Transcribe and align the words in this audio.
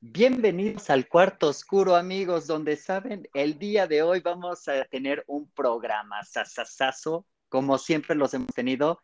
Bienvenidos 0.00 0.90
al 0.90 1.08
cuarto 1.08 1.48
oscuro, 1.48 1.96
amigos, 1.96 2.46
donde 2.46 2.76
saben, 2.76 3.28
el 3.34 3.58
día 3.58 3.88
de 3.88 4.02
hoy 4.02 4.20
vamos 4.20 4.68
a 4.68 4.84
tener 4.84 5.24
un 5.26 5.50
programa 5.50 6.22
sasasazo, 6.22 7.26
como 7.48 7.78
siempre 7.78 8.14
los 8.14 8.32
hemos 8.32 8.54
tenido, 8.54 9.00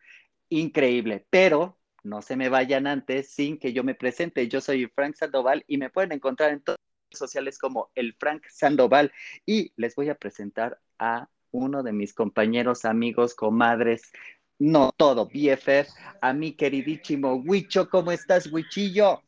increíble, 0.47 1.27
pero 1.29 1.77
no 2.03 2.21
se 2.21 2.37
me 2.37 2.47
vayan 2.47 2.87
antes 2.87 3.29
sin 3.29 3.59
que 3.59 3.73
yo 3.73 3.83
me 3.83 3.93
presente. 3.93 4.47
Yo 4.47 4.61
soy 4.61 4.87
Frank 4.87 5.15
Sandoval 5.15 5.65
y 5.67 5.77
me 5.77 5.89
pueden 5.89 6.13
encontrar 6.13 6.51
en 6.51 6.61
todas 6.61 6.79
las 6.79 7.09
redes 7.09 7.19
sociales 7.19 7.59
como 7.59 7.91
el 7.93 8.13
Frank 8.13 8.45
Sandoval 8.49 9.11
y 9.45 9.73
les 9.75 9.95
voy 9.95 10.07
a 10.07 10.15
presentar 10.15 10.79
a 10.97 11.27
uno 11.51 11.83
de 11.83 11.91
mis 11.91 12.13
compañeros, 12.13 12.85
amigos, 12.85 13.35
comadres, 13.35 14.13
no 14.59 14.93
todo, 14.95 15.25
BFF, 15.25 15.89
a 16.21 16.31
mi 16.31 16.53
queridísimo 16.53 17.35
Huicho. 17.35 17.89
¿Cómo 17.89 18.13
estás, 18.13 18.49
Huichillo? 18.49 19.21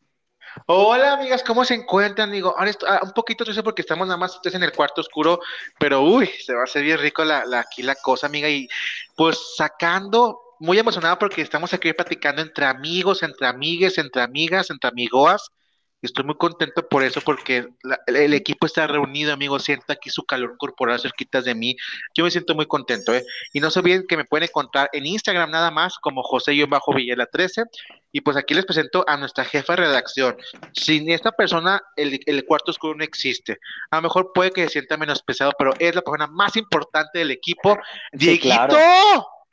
Hola 0.66 1.14
amigas, 1.14 1.44
¿cómo 1.44 1.64
se 1.66 1.76
encuentran? 1.76 2.32
Digo, 2.32 2.54
ahora 2.58 2.72
ah, 2.88 3.02
un 3.04 3.12
poquito 3.12 3.44
triste 3.44 3.64
porque 3.64 3.82
estamos 3.82 4.08
nada 4.08 4.18
más 4.18 4.40
en 4.44 4.64
el 4.64 4.72
cuarto 4.72 5.02
oscuro, 5.02 5.40
pero 5.80 6.02
uy, 6.02 6.28
se 6.28 6.54
va 6.54 6.62
a 6.62 6.64
hacer 6.64 6.84
bien 6.84 7.00
rico 7.00 7.24
la, 7.24 7.44
aquí 7.60 7.84
la 7.84 7.96
cosa, 7.96 8.28
amiga, 8.28 8.50
y 8.50 8.68
pues 9.16 9.56
sacando, 9.56 10.56
muy 10.60 10.80
emocionado 10.80 11.20
porque 11.20 11.42
estamos 11.42 11.74
aquí 11.74 11.94
platicando 11.94 12.42
entre 12.42 12.66
amigos, 12.66 13.24
entre 13.24 13.48
amigues, 13.48 13.98
entre 13.98 14.22
amigas, 14.22 14.70
entre 14.70 14.90
amigoas, 14.90 15.52
Estoy 16.02 16.26
muy 16.26 16.36
contento 16.36 16.88
por 16.88 17.04
eso, 17.04 17.22
porque 17.22 17.70
el, 18.06 18.34
equipo 18.36 18.68
está 18.68 18.86
reunido, 18.86 19.34
amigos. 19.34 19.64
Siento 19.64 19.92
aquí 19.92 20.12
su 20.12 20.24
calor 20.26 20.56
corporal 20.58 21.00
cerquitas 21.00 21.44
de 21.44 21.56
mí. 21.56 21.76
Yo 22.14 22.24
me 22.24 22.30
siento 22.30 22.54
muy 22.54 22.68
contento, 22.68 23.16
¿eh? 23.16 23.26
Y 23.52 23.60
no 23.60 23.72
se 23.72 23.80
olviden 23.80 24.06
que 24.08 24.16
me 24.16 24.26
pueden 24.26 24.48
encontrar 24.48 24.90
en 24.94 25.08
Instagram 25.08 25.50
nada 25.50 25.72
más, 25.72 25.98
como 25.98 26.22
José-Villela 26.22 27.26
13. 27.26 27.64
Y 28.12 28.22
pues 28.22 28.38
aquí 28.38 28.54
les 28.54 28.66
presento 28.66 29.04
a 29.08 29.18
nuestra 29.18 29.44
jefa 29.44 29.74
de 29.74 29.84
redacción. 29.84 30.38
Sin 30.74 31.10
esta 31.10 31.32
persona, 31.32 31.82
el, 31.96 32.20
el 32.28 32.46
cuarto 32.46 32.70
oscuro 32.70 32.96
no 32.96 33.04
existe. 33.04 33.58
A 33.90 33.96
lo 33.96 34.04
mejor 34.04 34.32
puede 34.34 34.52
que 34.52 34.64
se 34.66 34.70
sienta 34.70 34.98
menos 34.98 35.24
pesado, 35.24 35.52
pero 35.58 35.74
es 35.80 35.96
la 35.96 36.02
persona 36.02 36.28
más 36.28 36.56
importante 36.58 37.20
del 37.20 37.32
equipo. 37.32 37.76
¡Dieguito! 38.12 38.78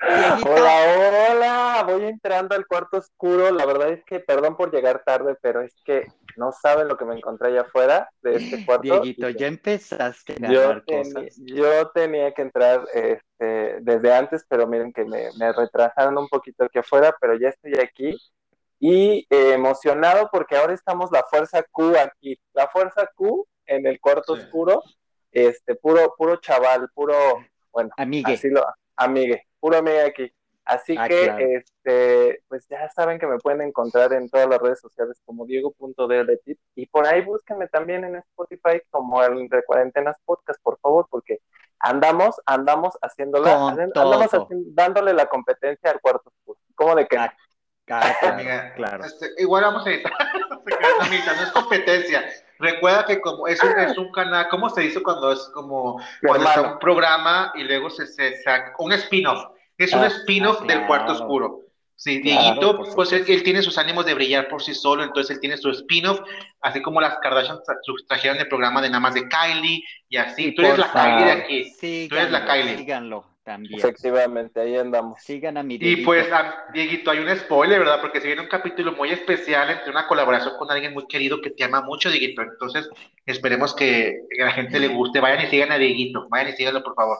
Hola, 0.06 1.30
hola, 1.30 1.84
voy 1.86 2.04
entrando 2.04 2.54
al 2.54 2.66
cuarto 2.66 2.98
oscuro. 2.98 3.50
La 3.50 3.64
verdad 3.66 3.90
es 3.90 4.04
que, 4.04 4.20
perdón 4.20 4.56
por 4.56 4.72
llegar 4.72 5.02
tarde, 5.04 5.36
pero 5.40 5.62
es 5.62 5.74
que 5.84 6.06
no 6.36 6.52
saben 6.52 6.88
lo 6.88 6.96
que 6.96 7.04
me 7.04 7.16
encontré 7.16 7.48
allá 7.48 7.62
afuera 7.62 8.08
de 8.22 8.36
este 8.36 8.64
cuarto. 8.66 8.82
Dieguito, 8.82 9.28
ya 9.30 9.46
empezaste 9.46 10.34
a 10.44 10.50
yo, 10.50 10.82
cosas. 10.84 11.36
yo 11.36 11.88
tenía 11.90 12.32
que 12.32 12.42
entrar 12.42 12.84
este, 12.92 13.80
desde 13.80 14.14
antes, 14.14 14.44
pero 14.48 14.66
miren 14.66 14.92
que 14.92 15.04
me, 15.04 15.30
retrasaron 15.52 16.18
un 16.18 16.28
poquito 16.28 16.64
aquí 16.64 16.78
afuera, 16.78 17.16
pero 17.20 17.38
ya 17.38 17.48
estoy 17.48 17.74
aquí 17.80 18.16
y 18.80 19.26
eh, 19.30 19.52
emocionado 19.54 20.28
porque 20.30 20.56
ahora 20.56 20.74
estamos 20.74 21.10
la 21.10 21.22
fuerza 21.22 21.62
Q 21.70 21.94
aquí. 21.96 22.38
La 22.52 22.68
fuerza 22.68 23.08
Q 23.14 23.46
en 23.66 23.86
el 23.86 24.00
cuarto 24.00 24.34
oscuro, 24.34 24.82
este, 25.32 25.74
puro, 25.74 26.14
puro 26.18 26.36
chaval, 26.36 26.90
puro, 26.94 27.14
bueno, 27.72 27.90
amigue. 27.96 28.34
así 28.34 28.50
lo, 28.50 28.64
amigue, 28.96 29.46
puro 29.64 29.78
amigue 29.78 30.02
aquí. 30.02 30.32
Así 30.66 30.94
ah, 30.98 31.08
que, 31.08 31.56
este, 31.56 32.42
pues 32.48 32.66
ya 32.68 32.86
saben 32.90 33.18
que 33.18 33.26
me 33.26 33.38
pueden 33.38 33.62
encontrar 33.62 34.12
en 34.12 34.28
todas 34.28 34.46
las 34.46 34.58
redes 34.60 34.78
sociales 34.78 35.18
como 35.24 35.46
Diego.dltip 35.46 36.58
y 36.74 36.86
por 36.86 37.06
ahí 37.06 37.22
búsquenme 37.22 37.66
también 37.68 38.04
en 38.04 38.16
Spotify 38.16 38.82
como 38.90 39.22
el 39.22 39.48
de 39.48 39.62
Cuarentenas 39.62 40.16
Podcast, 40.26 40.60
por 40.62 40.78
favor, 40.80 41.06
porque 41.10 41.38
andamos, 41.78 42.36
andamos 42.44 42.94
haciéndola, 43.00 43.68
andamos 43.68 44.30
dándole 44.66 45.14
la 45.14 45.26
competencia 45.26 45.90
al 45.90 46.00
cuarto 46.02 46.28
oscuro. 46.28 46.60
¿Cómo 46.74 46.94
de 46.96 47.06
qué? 47.06 47.16
Ah, 47.16 47.32
claro. 48.76 49.04
Este, 49.04 49.30
igual 49.38 49.64
vamos 49.64 49.86
a 49.86 49.90
editar, 49.90 50.12
no 51.36 51.42
es 51.42 51.52
competencia. 51.52 52.22
Recuerda 52.58 53.06
que 53.06 53.20
como 53.20 53.46
es 53.48 53.62
un, 53.62 53.78
es 53.78 53.96
un 53.96 54.12
canal, 54.12 54.48
¿cómo 54.50 54.68
se 54.68 54.82
dice 54.82 55.02
cuando 55.02 55.32
es 55.32 55.50
como 55.54 56.00
cuando 56.22 56.48
está 56.48 56.72
un 56.72 56.78
programa 56.78 57.52
y 57.54 57.64
luego 57.64 57.88
se, 57.88 58.06
se 58.06 58.42
saca 58.42 58.74
un 58.78 58.92
spin-off? 58.92 59.53
Es 59.78 59.92
un 59.92 60.00
ah, 60.00 60.06
spin-off 60.06 60.60
ah, 60.62 60.66
del 60.66 60.86
cuarto 60.86 61.12
oscuro. 61.12 61.64
Sí, 61.96 62.20
Dieguito, 62.20 62.82
pues 62.94 63.12
él, 63.12 63.24
tiene 63.44 63.62
sus 63.62 63.78
ánimos 63.78 64.04
de 64.04 64.14
brillar 64.14 64.48
por 64.48 64.62
sí 64.62 64.74
solo, 64.74 65.04
entonces 65.04 65.36
él 65.36 65.40
tiene 65.40 65.56
su 65.56 65.70
spin-off, 65.70 66.20
así 66.60 66.82
como 66.82 67.00
las 67.00 67.18
Kardashian 67.18 67.60
trajeron 68.08 68.38
el 68.38 68.48
programa 68.48 68.82
de 68.82 68.88
nada 68.88 69.00
más 69.00 69.14
de 69.14 69.28
Kylie 69.28 69.82
y 70.08 70.16
así. 70.16 70.52
Tú 70.54 70.62
eres 70.62 70.78
la 70.78 70.92
Kylie 70.92 71.24
de 71.24 71.32
aquí. 71.32 71.64
Sí, 71.70 72.06
Tú 72.10 72.16
eres 72.16 72.32
la 72.32 72.44
Kylie. 72.44 72.78
Síganlo 72.78 73.24
también. 73.44 73.78
Efectivamente, 73.78 74.60
ahí 74.60 74.76
andamos. 74.76 75.20
Sigan 75.22 75.56
a 75.56 75.62
mi 75.62 75.78
Dieguito. 75.78 76.00
Y 76.00 76.04
pues, 76.04 76.32
a, 76.32 76.64
Dieguito, 76.72 77.10
hay 77.10 77.20
un 77.20 77.36
spoiler, 77.36 77.78
¿verdad? 77.78 78.00
Porque 78.00 78.20
se 78.20 78.26
viene 78.26 78.42
un 78.42 78.48
capítulo 78.48 78.92
muy 78.92 79.10
especial 79.10 79.70
entre 79.70 79.90
una 79.90 80.08
colaboración 80.08 80.56
con 80.58 80.70
alguien 80.70 80.94
muy 80.94 81.06
querido 81.06 81.40
que 81.40 81.50
te 81.50 81.62
ama 81.62 81.80
mucho, 81.82 82.10
Dieguito. 82.10 82.42
Entonces, 82.42 82.88
esperemos 83.24 83.74
que 83.74 84.22
a 84.40 84.46
la 84.46 84.52
gente 84.52 84.80
le 84.80 84.88
guste. 84.88 85.20
Vayan 85.20 85.46
y 85.46 85.48
sigan 85.48 85.70
a 85.70 85.78
Dieguito. 85.78 86.26
Vayan 86.28 86.52
y 86.52 86.56
síganlo, 86.56 86.82
por 86.82 86.94
favor. 86.94 87.18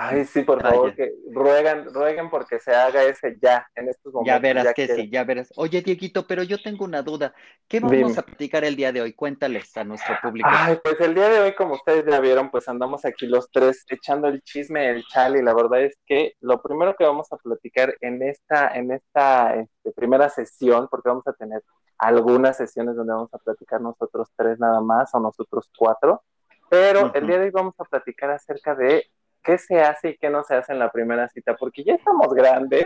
Ay, 0.00 0.24
sí, 0.26 0.42
por 0.42 0.62
favor, 0.62 0.94
que 0.94 1.12
ruegan, 1.32 1.92
rueguen 1.92 2.30
porque 2.30 2.60
se 2.60 2.72
haga 2.72 3.02
ese 3.02 3.36
ya 3.42 3.68
en 3.74 3.88
estos 3.88 4.12
momentos. 4.12 4.32
Ya 4.32 4.38
verás 4.38 4.72
que 4.72 4.86
sí, 4.86 5.10
ya 5.10 5.24
verás. 5.24 5.52
Oye, 5.56 5.82
Dieguito, 5.82 6.24
pero 6.24 6.44
yo 6.44 6.62
tengo 6.62 6.84
una 6.84 7.02
duda. 7.02 7.34
¿Qué 7.66 7.80
vamos 7.80 8.16
a 8.16 8.22
platicar 8.22 8.62
el 8.62 8.76
día 8.76 8.92
de 8.92 9.00
hoy? 9.00 9.12
Cuéntales 9.12 9.76
a 9.76 9.82
nuestro 9.82 10.14
público. 10.22 10.48
Ay, 10.52 10.78
pues 10.84 11.00
el 11.00 11.16
día 11.16 11.28
de 11.28 11.40
hoy, 11.40 11.54
como 11.56 11.74
ustedes 11.74 12.04
ya 12.08 12.20
vieron, 12.20 12.48
pues 12.48 12.68
andamos 12.68 13.04
aquí 13.04 13.26
los 13.26 13.50
tres 13.50 13.84
echando 13.88 14.28
el 14.28 14.40
chisme, 14.42 14.88
el 14.88 15.04
chal, 15.06 15.36
y 15.36 15.42
la 15.42 15.52
verdad 15.52 15.82
es 15.82 15.98
que 16.06 16.34
lo 16.42 16.62
primero 16.62 16.94
que 16.94 17.02
vamos 17.02 17.32
a 17.32 17.36
platicar 17.36 17.92
en 18.00 18.22
esta, 18.22 18.68
en 18.76 18.92
esta 18.92 19.56
este, 19.56 19.90
primera 19.90 20.28
sesión, 20.28 20.86
porque 20.88 21.08
vamos 21.08 21.26
a 21.26 21.32
tener 21.32 21.64
algunas 21.98 22.56
sesiones 22.56 22.94
donde 22.94 23.14
vamos 23.14 23.34
a 23.34 23.38
platicar 23.38 23.80
nosotros 23.80 24.28
tres 24.36 24.60
nada 24.60 24.80
más, 24.80 25.12
o 25.12 25.18
nosotros 25.18 25.68
cuatro, 25.76 26.22
pero 26.70 27.12
el 27.14 27.26
día 27.26 27.38
de 27.38 27.46
hoy 27.46 27.50
vamos 27.50 27.74
a 27.78 27.84
platicar 27.84 28.30
acerca 28.30 28.76
de 28.76 29.10
qué 29.48 29.56
se 29.56 29.80
hace 29.80 30.10
y 30.10 30.18
qué 30.18 30.28
no 30.28 30.44
se 30.44 30.54
hace 30.54 30.72
en 30.72 30.78
la 30.78 30.92
primera 30.92 31.26
cita, 31.30 31.56
porque 31.56 31.82
ya 31.82 31.94
estamos 31.94 32.34
grandes 32.34 32.84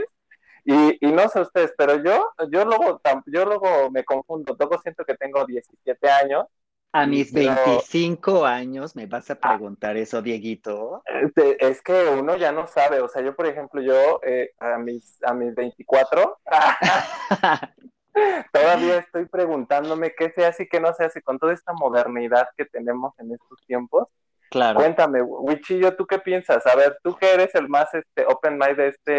y, 0.65 0.97
no 1.01 1.29
sé 1.29 1.41
ustedes, 1.41 1.75
pero 1.77 2.01
yo, 2.05 2.31
yo 2.53 2.65
luego, 2.65 3.01
yo 3.27 3.45
luego 3.45 3.91
me 3.91 4.05
confundo, 4.05 4.55
luego 4.57 4.81
siento 4.81 5.05
que 5.05 5.17
tengo 5.17 5.45
17 5.45 6.09
años. 6.09 6.47
A 6.93 7.05
mis 7.05 7.33
25 7.33 8.45
años 8.45 8.95
me 8.95 9.07
vas 9.07 9.29
a 9.31 9.35
preguntar 9.35 9.97
eso, 9.97 10.23
Dieguito. 10.23 11.03
Este, 11.07 11.67
es 11.67 11.83
que 11.83 12.05
uno 12.17 12.37
ya 12.37 12.53
no 12.53 12.69
sabe, 12.69 13.01
o 13.01 13.09
sea, 13.09 13.23
yo 13.23 13.35
por 13.35 13.47
ejemplo, 13.47 13.83
yo 13.83 14.21
eh, 14.23 14.53
a 14.61 14.79
mis 14.79 15.21
a 15.25 15.35
mis 15.35 15.53
24 15.57 16.39
todavía 18.53 18.99
estoy 18.99 19.27
preguntándome 19.27 20.15
qué 20.15 20.31
se 20.31 20.47
hace 20.47 20.65
y 20.65 20.69
qué 20.69 20.79
no 20.79 20.95
se 20.95 21.07
hace 21.07 21.23
con 21.23 21.41
toda 21.41 21.55
esta 21.55 21.73
modernidad 21.73 22.47
que 22.57 22.67
tenemos 22.67 23.19
en 23.19 23.33
estos 23.33 23.61
tiempos. 23.67 24.07
Claro. 24.53 24.81
Cuéntame, 24.81 25.23
Wichillo, 25.23 25.97
¿tú 25.97 26.07
qué 26.07 26.19
piensas? 26.19 26.67
A 26.67 26.77
ver, 26.77 26.99
tú 27.03 27.17
que 27.17 27.33
eres 27.33 27.55
el 27.55 27.69
más 27.69 27.93
este, 27.95 28.27
open 28.27 28.59
mind 28.59 28.77
de 28.77 28.89
este, 28.89 29.13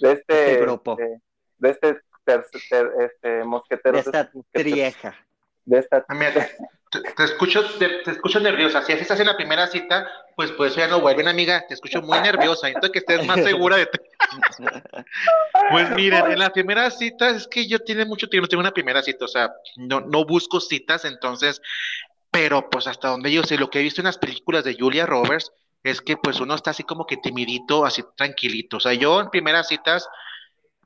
de 0.00 0.12
este, 0.12 0.52
este 0.52 0.56
grupo. 0.60 0.96
De, 1.56 1.70
este, 1.70 1.98
este 2.26 3.44
mosquetero. 3.44 3.94
De 3.94 4.00
esta 4.00 4.30
trieja. 4.52 5.14
De 5.64 5.78
esta. 5.78 6.04
Ah, 6.06 6.14
te, 7.16 7.24
escucho, 7.24 7.64
te, 7.78 8.10
escucho 8.10 8.38
nerviosa. 8.38 8.82
Si 8.82 8.92
estás 8.92 9.18
en 9.20 9.28
la 9.28 9.36
primera 9.36 9.66
cita, 9.66 10.06
pues 10.36 10.52
pues 10.52 10.76
ya 10.76 10.88
no 10.88 11.00
vuelven, 11.00 11.28
amiga. 11.28 11.64
Te 11.66 11.72
escucho 11.72 12.02
muy 12.02 12.20
nerviosa. 12.20 12.68
Entonces 12.68 12.90
que 12.90 12.98
estés 12.98 13.26
más 13.26 13.42
segura 13.42 13.76
de 13.76 13.86
ti. 13.86 13.98
pues 15.70 15.90
miren, 15.92 16.32
en 16.32 16.38
la 16.38 16.50
primera 16.50 16.90
cita 16.90 17.30
es 17.30 17.46
que 17.46 17.66
yo 17.66 17.78
tiene 17.78 18.04
mucho 18.04 18.28
tiempo, 18.28 18.46
tengo 18.46 18.60
una 18.60 18.72
primera 18.72 19.00
cita, 19.00 19.24
o 19.24 19.28
sea, 19.28 19.50
no, 19.76 20.00
no 20.00 20.26
busco 20.26 20.60
citas, 20.60 21.06
entonces 21.06 21.62
pero 22.30 22.70
pues 22.70 22.86
hasta 22.86 23.08
donde 23.08 23.32
yo 23.32 23.42
sé, 23.42 23.58
lo 23.58 23.70
que 23.70 23.80
he 23.80 23.82
visto 23.82 24.00
en 24.00 24.06
las 24.06 24.18
películas 24.18 24.64
de 24.64 24.76
Julia 24.78 25.06
Roberts 25.06 25.52
es 25.82 26.00
que 26.00 26.16
pues 26.16 26.40
uno 26.40 26.54
está 26.54 26.70
así 26.70 26.84
como 26.84 27.06
que 27.06 27.16
timidito, 27.16 27.84
así 27.84 28.02
tranquilito. 28.16 28.76
O 28.76 28.80
sea, 28.80 28.92
yo 28.92 29.20
en 29.20 29.30
primeras 29.30 29.68
citas, 29.68 30.06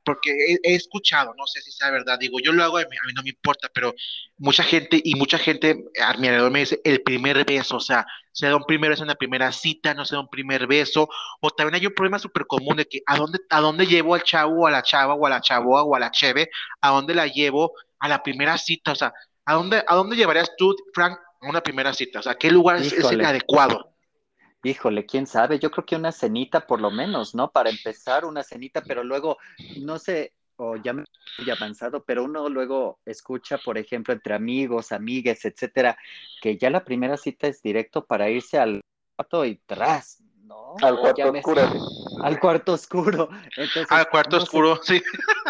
porque 0.05 0.31
he, 0.63 0.75
escuchado, 0.75 1.35
no 1.37 1.47
sé 1.47 1.61
si 1.63 1.73
sea 1.73 1.91
verdad, 1.91 2.19
digo, 2.19 2.39
yo 2.41 2.53
lo 2.53 2.63
hago, 2.63 2.79
a 2.79 2.83
mí, 2.83 2.97
no 3.15 3.23
me 3.23 3.31
importa, 3.31 3.71
pero 3.75 3.95
mucha 4.37 4.63
gente 4.63 5.01
y 5.03 5.15
mucha 5.15 5.39
gente 5.39 5.85
a 6.01 6.15
mi 6.19 6.29
alrededor 6.29 6.51
me 6.51 6.61
dice 6.61 6.81
el 6.85 7.03
primer 7.03 7.45
beso, 7.45 7.77
o 7.77 7.81
sea, 7.81 8.07
se 8.31 8.47
da 8.47 8.57
un 8.57 8.65
primer 8.65 8.91
beso 8.91 9.03
en 9.03 9.09
la 9.09 9.15
primera 9.15 9.51
cita, 9.53 9.95
no 9.95 10.05
se 10.05 10.15
da 10.15 10.21
un 10.21 10.29
primer 10.29 10.67
beso, 10.67 11.09
o 11.41 11.51
también 11.51 11.81
hay 11.81 11.87
un 11.87 11.95
problema 11.95 12.19
súper 12.19 12.47
común 12.47 12.77
de 12.77 12.87
que 12.87 13.01
a 13.07 13.17
dónde, 13.17 13.41
a 13.49 13.61
dónde 13.61 13.87
llevo 13.87 14.15
al 14.15 14.23
chavo 14.23 14.63
o 14.63 14.67
a 14.67 14.71
la 14.71 14.83
chava 14.83 15.15
o 15.15 15.27
a 15.27 15.31
la 15.31 15.41
chavoa 15.41 15.83
o 15.83 15.97
a 15.97 15.99
la 15.99 16.11
cheve, 16.11 16.51
a 16.81 16.91
dónde 16.91 17.15
la 17.15 17.27
llevo 17.27 17.73
a 17.99 18.09
la 18.09 18.23
primera 18.23 18.59
cita, 18.59 18.93
o 18.93 18.97
sea, 18.97 19.15
¿a 19.47 19.55
dónde, 19.55 19.83
a 19.87 19.95
dónde 19.95 20.17
llevarías 20.17 20.51
tú, 20.59 20.77
Frank, 20.93 21.19
una 21.49 21.63
primera 21.63 21.93
cita? 21.93 22.21
O 22.21 22.23
sea, 22.23 22.35
¿qué 22.35 22.51
lugar 22.51 22.77
es, 22.77 22.93
el 22.93 23.25
adecuado? 23.25 23.95
Híjole, 24.63 25.05
quién 25.05 25.27
sabe, 25.27 25.59
yo 25.59 25.71
creo 25.71 25.85
que 25.85 25.97
una 25.97 26.11
cenita 26.11 26.67
por 26.67 26.81
lo 26.81 26.91
menos, 26.91 27.35
¿no? 27.35 27.51
Para 27.51 27.71
empezar 27.71 28.25
una 28.25 28.43
cenita, 28.43 28.83
pero 28.83 29.05
luego, 29.05 29.37
no 29.81 29.99
sé, 29.99 30.33
o 30.57 30.77
ya 30.77 30.93
me 30.93 31.05
he 31.47 31.51
avanzado, 31.51 32.03
pero 32.05 32.25
uno 32.25 32.49
luego 32.49 32.99
escucha, 33.05 33.59
por 33.59 33.77
ejemplo, 33.77 34.15
entre 34.15 34.35
amigos, 34.35 34.93
amigues, 34.93 35.45
etcétera, 35.45 35.99
que 36.41 36.57
ya 36.57 36.71
la 36.71 36.85
primera 36.85 37.17
cita 37.17 37.47
es 37.47 37.61
directo 37.63 38.07
para 38.07 38.31
irse 38.31 38.59
al 38.59 38.81
cuarto 39.17 39.45
y 39.45 39.57
tras, 39.67 40.23
¿no? 40.45 40.77
Al 40.81 40.99
cuarto 40.99 41.31
oscuro. 41.31 41.63
Al 42.23 42.41
cuarto 42.41 42.73
oscuro. 42.73 43.29
al 43.91 44.09
cuarto 44.09 44.37
oscuro, 44.39 44.81
sí. 44.83 45.03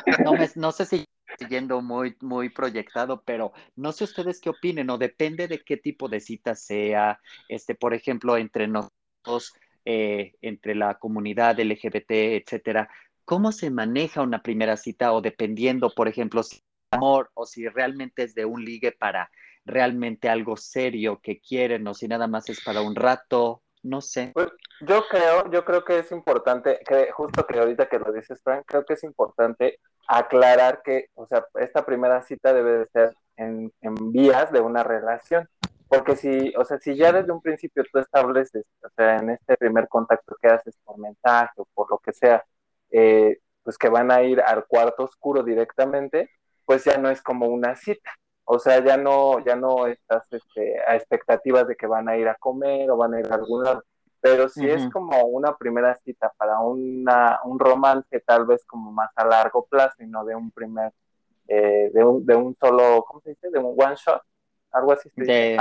No, 0.25 0.33
no 0.57 0.73
sé 0.73 0.85
si 0.85 1.05
siguiendo 1.39 1.81
muy, 1.83 2.17
muy 2.21 2.49
proyectado, 2.49 3.23
pero 3.25 3.53
no 3.77 3.93
sé 3.93 4.05
ustedes 4.05 4.41
qué 4.41 4.51
opinen, 4.51 4.91
o 4.91 4.99
depende 4.99 5.49
de 5.49 5.61
qué 5.61 5.77
tipo 5.77 6.09
de 6.09 6.21
cita 6.21 6.55
sea, 6.55 7.21
este, 7.49 7.75
por 7.75 7.95
ejemplo, 7.95 8.37
entre 8.37 8.69
nosotros, 8.69 9.55
eh, 9.85 10.35
entre 10.41 10.75
la 10.75 10.95
comunidad 10.99 11.59
LGBT, 11.59 12.37
etcétera, 12.37 12.89
¿cómo 13.25 13.53
se 13.53 13.71
maneja 13.71 14.23
una 14.23 14.43
primera 14.43 14.77
cita? 14.77 15.13
O 15.13 15.21
dependiendo, 15.21 15.91
por 15.95 16.09
ejemplo, 16.09 16.43
si 16.43 16.57
es 16.57 16.63
amor 16.91 17.31
o 17.35 17.47
si 17.47 17.69
realmente 17.69 18.23
es 18.23 18.35
de 18.35 18.45
un 18.45 18.65
ligue 18.65 18.93
para 18.93 19.31
realmente 19.65 20.29
algo 20.29 20.57
serio 20.57 21.21
que 21.23 21.41
quieren 21.41 21.87
o 21.87 21.95
si 21.95 22.07
nada 22.07 22.27
más 22.27 22.49
es 22.49 22.63
para 22.63 22.83
un 22.83 22.95
rato, 22.95 23.63
no 23.83 24.01
sé. 24.01 24.33
Pues, 24.35 24.49
yo 24.81 25.05
creo, 25.09 25.51
yo 25.51 25.65
creo 25.65 25.85
que 25.85 25.99
es 25.99 26.11
importante, 26.13 26.81
que 26.87 27.11
justo 27.13 27.47
que 27.47 27.59
ahorita 27.59 27.89
que 27.89 27.99
lo 27.99 28.13
dices, 28.13 28.43
Frank, 28.43 28.65
creo 28.67 28.85
que 28.85 28.95
es 28.95 29.05
importante 29.05 29.79
aclarar 30.09 30.83
que, 30.83 31.09
o 31.15 31.27
sea, 31.27 31.47
esta 31.55 31.85
primera 31.85 32.23
cita 32.23 32.53
debe 32.53 32.79
de 32.79 32.87
ser 32.87 33.17
en, 33.37 33.73
vías 34.13 34.53
de 34.53 34.61
una 34.61 34.83
relación. 34.83 35.49
Porque 35.89 36.17
si, 36.17 36.53
o 36.57 36.65
sea, 36.65 36.79
si 36.79 36.97
ya 36.97 37.13
desde 37.13 37.33
un 37.33 37.41
principio 37.43 37.85
tú 37.93 37.99
estableces, 37.99 38.65
o 38.83 38.89
sea, 38.97 39.19
en 39.19 39.31
este 39.31 39.57
primer 39.57 39.89
contacto 39.89 40.37
que 40.41 40.49
haces 40.49 40.75
por 40.85 40.99
mensaje 40.99 41.53
o 41.57 41.67
por 41.75 41.91
lo 41.91 41.99
que 41.99 42.13
sea, 42.13 42.45
eh, 42.91 43.39
pues 43.63 43.79
que 43.79 43.89
van 43.89 44.11
a 44.11 44.23
ir 44.23 44.41
al 44.41 44.67
cuarto 44.67 45.05
oscuro 45.05 45.43
directamente, 45.43 46.31
pues 46.65 46.85
ya 46.85 46.97
no 46.99 47.11
es 47.11 47.23
como 47.23 47.47
una 47.47 47.77
cita. 47.77 48.11
O 48.45 48.59
sea, 48.59 48.85
ya 48.85 48.97
no, 48.97 49.41
ya 49.45 49.57
no 49.57 49.87
estás 49.87 50.31
este, 50.33 50.81
a 50.87 50.97
expectativas 50.97 51.67
de 51.67 51.77
que 51.77 51.87
van 51.87 52.09
a 52.09 52.17
ir 52.17 52.29
a 52.29 52.35
comer 52.37 52.91
o 52.91 52.97
van 52.97 53.15
a 53.15 53.21
ir 53.21 53.33
a 53.33 53.37
algún 53.37 53.65
lado. 53.65 53.85
Pero 54.25 54.49
si 54.49 54.67
es 54.67 54.89
como 54.89 55.23
una 55.25 55.55
primera 55.55 55.95
cita 55.97 56.33
para 56.39 56.59
una, 56.59 57.41
un 57.45 57.59
romance 57.59 58.21
tal 58.21 58.47
vez 58.47 58.65
como 58.65 58.91
más 58.91 59.11
a 59.17 59.27
largo 59.27 59.67
plazo 59.67 60.03
y 60.03 60.07
no 60.07 60.25
de 60.25 60.35
un 60.35 60.51
primer, 60.51 60.95
eh, 61.47 61.91
de, 61.93 62.03
un, 62.03 62.25
de 62.25 62.35
un 62.35 62.57
solo, 62.59 63.05
¿cómo 63.07 63.21
se 63.21 63.31
dice? 63.31 63.51
De 63.51 63.59
un 63.59 63.77
one 63.79 63.97
shot, 63.97 64.23
algo 64.73 64.93
así. 64.93 65.11
De, 65.15 65.59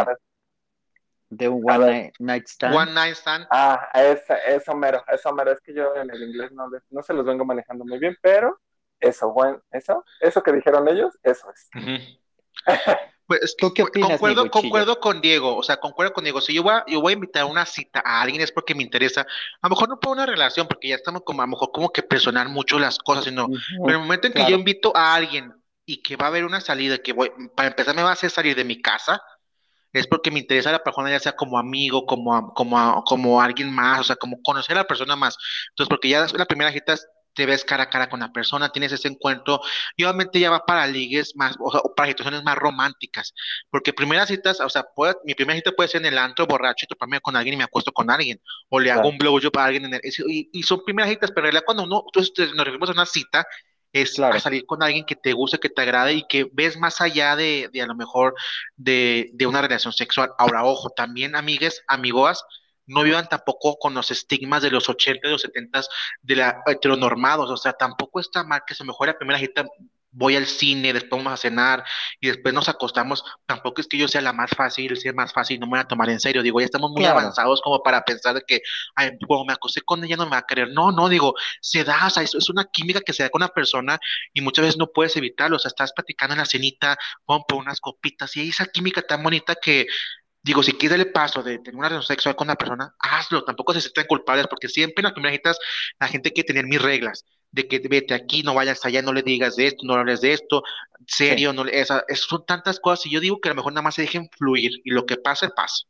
de 1.27 1.50
un 1.50 1.69
one 1.69 2.13
night, 2.19 2.48
stand. 2.48 2.74
One 2.74 2.94
night 2.94 3.15
stand. 3.18 3.48
Ah, 3.50 3.89
eso, 3.95 4.33
eso 4.48 4.74
mero, 4.77 5.04
eso 5.10 5.33
mero. 5.33 5.51
Es 5.51 5.60
que 5.60 5.74
yo 5.74 5.94
en 5.98 6.10
el 6.10 6.24
inglés 6.24 6.54
no, 6.54 6.69
no 6.89 7.04
se 7.04 7.13
los 7.13 7.25
vengo 7.25 7.44
manejando 7.44 7.83
muy 7.83 8.00
bien, 8.00 8.15
pero 8.21 8.62
eso, 8.98 9.33
bueno, 9.33 9.62
eso, 9.71 10.06
eso 10.21 10.42
que 10.42 10.54
dijeron 10.54 10.88
ellos, 10.88 11.19
eso 11.21 11.51
es. 11.51 11.69
Pues, 13.25 13.55
¿Tú 13.57 13.73
qué 13.73 13.83
opinas, 13.83 14.11
concuerdo, 14.11 14.51
concuerdo 14.51 14.99
con 14.99 15.21
Diego, 15.21 15.55
o 15.55 15.63
sea, 15.63 15.77
concuerdo 15.77 16.13
con 16.13 16.25
Diego. 16.25 16.41
Si 16.41 16.53
yo 16.53 16.63
voy, 16.63 16.73
a, 16.73 16.83
yo 16.87 16.99
voy 16.99 17.13
a 17.13 17.15
invitar 17.15 17.43
a 17.43 17.45
una 17.45 17.65
cita 17.65 18.01
a 18.03 18.21
alguien 18.21 18.41
es 18.41 18.51
porque 18.51 18.75
me 18.75 18.83
interesa, 18.83 19.21
a 19.21 19.67
lo 19.67 19.69
mejor 19.69 19.89
no 19.89 19.99
por 19.99 20.11
una 20.11 20.25
relación, 20.25 20.67
porque 20.67 20.89
ya 20.89 20.95
estamos 20.95 21.21
como 21.25 21.41
a 21.41 21.45
lo 21.45 21.51
mejor 21.51 21.71
como 21.71 21.91
que 21.91 22.03
personar 22.03 22.49
mucho 22.49 22.79
las 22.79 22.97
cosas, 22.97 23.23
sino, 23.23 23.47
pero 23.47 23.89
en 23.89 23.95
el 23.95 23.99
momento 23.99 24.27
en 24.27 24.33
que 24.33 24.45
yo 24.49 24.55
invito 24.57 24.95
a 24.95 25.15
alguien 25.15 25.53
y 25.85 26.01
que 26.01 26.17
va 26.17 26.25
a 26.25 26.29
haber 26.29 26.43
una 26.43 26.59
salida, 26.59 26.97
que 26.97 27.13
voy, 27.13 27.31
para 27.55 27.69
empezar 27.69 27.95
me 27.95 28.03
va 28.03 28.09
a 28.09 28.13
hacer 28.13 28.29
salir 28.29 28.55
de 28.55 28.65
mi 28.65 28.81
casa, 28.81 29.21
es 29.93 30.07
porque 30.07 30.31
me 30.31 30.39
interesa 30.39 30.71
la 30.71 30.83
persona, 30.83 31.11
ya 31.11 31.19
sea 31.19 31.35
como 31.35 31.57
amigo, 31.57 32.05
como, 32.05 32.53
como, 32.53 33.03
como 33.05 33.41
alguien 33.41 33.71
más, 33.71 34.01
o 34.01 34.03
sea, 34.03 34.15
como 34.15 34.41
conocer 34.41 34.75
a 34.75 34.81
la 34.81 34.87
persona 34.87 35.15
más. 35.15 35.37
Entonces, 35.69 35.89
porque 35.89 36.09
ya 36.09 36.25
la 36.33 36.45
primera 36.45 36.71
cita 36.71 36.95
te 37.33 37.45
ves 37.45 37.65
cara 37.65 37.83
a 37.83 37.89
cara 37.89 38.09
con 38.09 38.19
la 38.19 38.31
persona, 38.31 38.71
tienes 38.71 38.91
ese 38.91 39.07
encuentro, 39.07 39.62
y 39.95 40.03
obviamente 40.03 40.39
ya 40.39 40.50
va 40.50 40.65
para 40.65 40.88
ligues 40.88 41.35
más, 41.35 41.56
o, 41.59 41.94
para 41.95 42.09
situaciones 42.09 42.44
más 42.44 42.56
románticas, 42.57 43.33
porque 43.69 43.94
primeras 43.94 44.30
citas, 44.30 44.59
o 44.59 44.69
sea, 44.69 44.85
mi 45.25 45.33
primera 45.33 45.57
cita 45.57 45.71
puede 45.71 45.89
ser 45.89 46.01
en 46.01 46.13
el 46.13 46.18
antro 46.18 46.45
borracho 46.47 46.85
y 46.85 46.88
toparme 46.88 47.19
con 47.21 47.35
alguien 47.35 47.56
y 47.56 47.57
me 47.57 47.63
acuesto 47.63 47.91
con 47.91 48.09
alguien, 48.09 48.39
o 48.69 48.80
le 48.80 48.91
hago 48.91 49.09
un 49.09 49.18
blowjob 49.18 49.51
para 49.51 49.65
alguien, 49.65 49.85
en 49.85 49.94
el, 49.95 50.01
y, 50.03 50.63
son 50.63 50.83
primeras 50.83 51.09
citas, 51.09 51.31
pero 51.31 51.47
en 51.47 51.51
realidad 51.51 51.65
cuando 51.65 51.83
uno, 51.83 52.03
entonces 52.06 52.53
nos 52.53 52.65
referimos 52.65 52.89
a 52.89 52.94
una 52.94 53.06
cita, 53.06 53.45
es 53.94 54.15
salir 54.15 54.65
con 54.65 54.81
alguien 54.81 55.06
que 55.06 55.15
te 55.15 55.33
guste, 55.33 55.59
que 55.59 55.69
te 55.69 55.81
agrade 55.83 56.13
y 56.13 56.27
que 56.27 56.50
ves 56.51 56.77
más 56.77 57.00
allá 57.00 57.36
de, 57.36 57.69
de 57.71 57.81
a 57.83 57.86
lo 57.86 57.94
mejor 57.94 58.33
de, 58.75 59.29
de, 59.33 59.45
una 59.45 59.62
relación 59.62 59.94
sexual. 59.94 60.31
Ahora, 60.39 60.65
ojo, 60.65 60.89
también 60.89 61.36
amigues, 61.36 61.83
amigos, 61.88 62.44
no 62.85 63.03
vivan 63.03 63.27
tampoco 63.30 63.77
con 63.77 63.94
los 63.94 64.12
estigmas 64.12 64.62
de 64.62 64.71
los 64.71 64.89
80 64.89 65.27
y 65.27 65.31
los 65.31 65.41
70 65.41 65.81
de 66.21 66.35
la 66.35 66.63
heteronormados, 66.65 67.50
o 67.50 67.57
sea, 67.57 67.74
tampoco 67.74 68.19
está 68.19 68.44
mal 68.44 68.63
que 68.65 68.75
se 68.75 68.83
mejore 68.83 69.12
la 69.12 69.18
primera 69.18 69.39
cita, 69.39 69.65
voy 70.13 70.35
al 70.35 70.45
cine, 70.45 70.94
después 70.94 71.24
vamos 71.24 71.33
a 71.33 71.41
cenar 71.41 71.83
y 72.19 72.27
después 72.27 72.53
nos 72.53 72.69
acostamos, 72.69 73.24
tampoco 73.45 73.81
es 73.81 73.88
que 73.88 73.97
yo 73.97 74.07
sea 74.07 74.21
la 74.21 74.31
más 74.31 74.51
fácil, 74.51 74.95
sea 74.95 75.12
más 75.12 75.33
fácil, 75.33 75.59
no 75.59 75.65
me 75.65 75.71
voy 75.71 75.80
a 75.80 75.85
tomar 75.85 76.09
en 76.09 76.19
serio, 76.19 76.44
digo, 76.44 76.59
ya 76.59 76.65
estamos 76.65 76.91
muy 76.91 77.03
avanzados 77.06 77.62
como 77.62 77.81
para 77.81 78.03
pensar 78.06 78.35
de 78.35 78.44
que, 78.47 78.62
ay, 78.95 79.12
cuando 79.27 79.45
me 79.45 79.53
acosté 79.53 79.81
con 79.81 80.03
ella 80.03 80.15
no 80.15 80.25
me 80.25 80.31
va 80.31 80.38
a 80.38 80.45
querer, 80.45 80.69
no, 80.69 80.91
no, 80.91 81.09
digo, 81.09 81.33
se 81.62 81.83
da, 81.83 82.07
o 82.07 82.09
sea, 82.09 82.24
es 82.24 82.50
una 82.50 82.65
química 82.65 83.01
que 83.01 83.13
se 83.13 83.24
da 83.24 83.29
con 83.29 83.41
una 83.41 83.50
persona 83.50 84.00
y 84.33 84.41
muchas 84.41 84.63
veces 84.65 84.77
no 84.77 84.91
puedes 84.91 85.15
evitarlo, 85.18 85.56
o 85.56 85.59
sea, 85.59 85.69
estás 85.69 85.94
platicando 85.94 86.33
en 86.33 86.39
la 86.39 86.45
cenita, 86.45 86.97
pon 87.25 87.41
por 87.47 87.57
unas 87.57 87.81
copitas 87.81 88.36
y 88.38 88.50
esa 88.50 88.65
química 88.68 89.01
tan 89.01 89.24
bonita 89.24 89.56
que 89.56 89.88
Digo, 90.43 90.61
si 90.61 90.73
quieres 90.73 90.97
darle 90.97 91.11
paso 91.11 91.41
de 91.41 91.59
tener 91.59 91.77
una 91.77 91.87
relación 91.87 92.07
sexual 92.07 92.35
con 92.35 92.47
una 92.47 92.55
persona, 92.55 92.93
hazlo, 92.99 93.45
tampoco 93.45 93.73
se 93.73 93.79
sientan 93.79 94.05
culpables, 94.07 94.47
porque 94.47 94.67
siempre 94.67 95.01
en 95.01 95.05
las 95.05 95.13
primeras 95.13 95.37
citas 95.37 95.57
la 95.99 96.07
gente 96.09 96.33
quiere 96.33 96.47
tener 96.47 96.65
mis 96.65 96.81
reglas, 96.81 97.23
de 97.51 97.65
que 97.67 97.79
vete 97.79 98.13
aquí, 98.13 98.43
no 98.43 98.53
vayas 98.53 98.83
allá, 98.85 99.01
no 99.01 99.13
le 99.13 99.21
digas 99.21 99.55
de 99.55 99.67
esto, 99.67 99.85
no 99.85 99.93
hables 99.93 100.19
de 100.19 100.33
esto, 100.33 100.63
serio, 101.07 101.53
no 101.53 101.65
esa, 101.65 102.03
son 102.15 102.45
tantas 102.45 102.81
cosas, 102.81 103.05
y 103.05 103.11
yo 103.11 103.21
digo 103.21 103.39
que 103.39 103.47
a 103.47 103.51
lo 103.51 103.55
mejor 103.55 103.71
nada 103.71 103.83
más 103.83 103.95
se 103.95 104.01
dejen 104.01 104.29
fluir, 104.37 104.71
y 104.83 104.91
lo 104.91 105.05
que 105.05 105.15
pase, 105.15 105.49
pasa. 105.49 105.85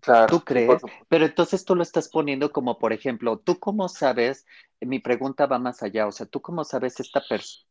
Claro, 0.00 0.26
¿Tú 0.26 0.44
crees? 0.44 0.80
Pero 1.08 1.26
entonces 1.26 1.64
tú 1.66 1.74
lo 1.74 1.82
estás 1.82 2.08
poniendo 2.08 2.50
como, 2.50 2.78
por 2.78 2.94
ejemplo, 2.94 3.38
¿tú 3.38 3.58
cómo 3.58 3.90
sabes? 3.90 4.46
Mi 4.80 5.00
pregunta 5.00 5.44
va 5.46 5.58
más 5.58 5.82
allá, 5.82 6.06
o 6.06 6.12
sea, 6.12 6.24
¿tú 6.24 6.40
cómo 6.40 6.64
sabes 6.64 6.98
esta 7.00 7.20
persona 7.28 7.67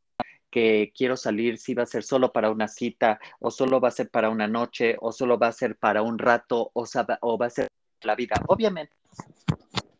que 0.57 0.92
quiero 0.92 1.15
salir, 1.15 1.59
si 1.59 1.75
va 1.75 1.83
a 1.83 1.86
ser 1.86 2.01
solo 2.01 2.31
para 2.31 2.50
una 2.50 2.68
cita, 2.68 3.19
o 3.39 3.51
solo 3.51 3.80
va 3.80 3.89
a 3.89 3.92
ser 3.92 4.09
para 4.09 4.31
una 4.31 4.48
noche, 4.48 4.95
o 5.00 5.12
solo 5.12 5.38
va 5.38 5.50
a 5.50 5.51
ser 5.51 5.75
para 5.75 6.01
un 6.01 6.18
rato, 6.18 6.71
o, 6.74 7.38
va 7.38 7.45
a 7.45 7.50
ser 7.51 7.68
la 8.01 8.15
vida. 8.15 8.42
Obviamente 8.48 8.95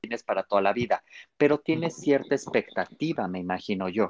tienes 0.02 0.24
para 0.24 0.42
toda 0.42 0.64
la 0.64 0.74
vida, 0.74 1.04
pero 1.38 1.60
tienes 1.60 1.98
cierta 1.98 2.34
expectativa, 2.34 3.28
me 3.28 3.38
imagino 3.38 3.88
yo. 3.88 4.10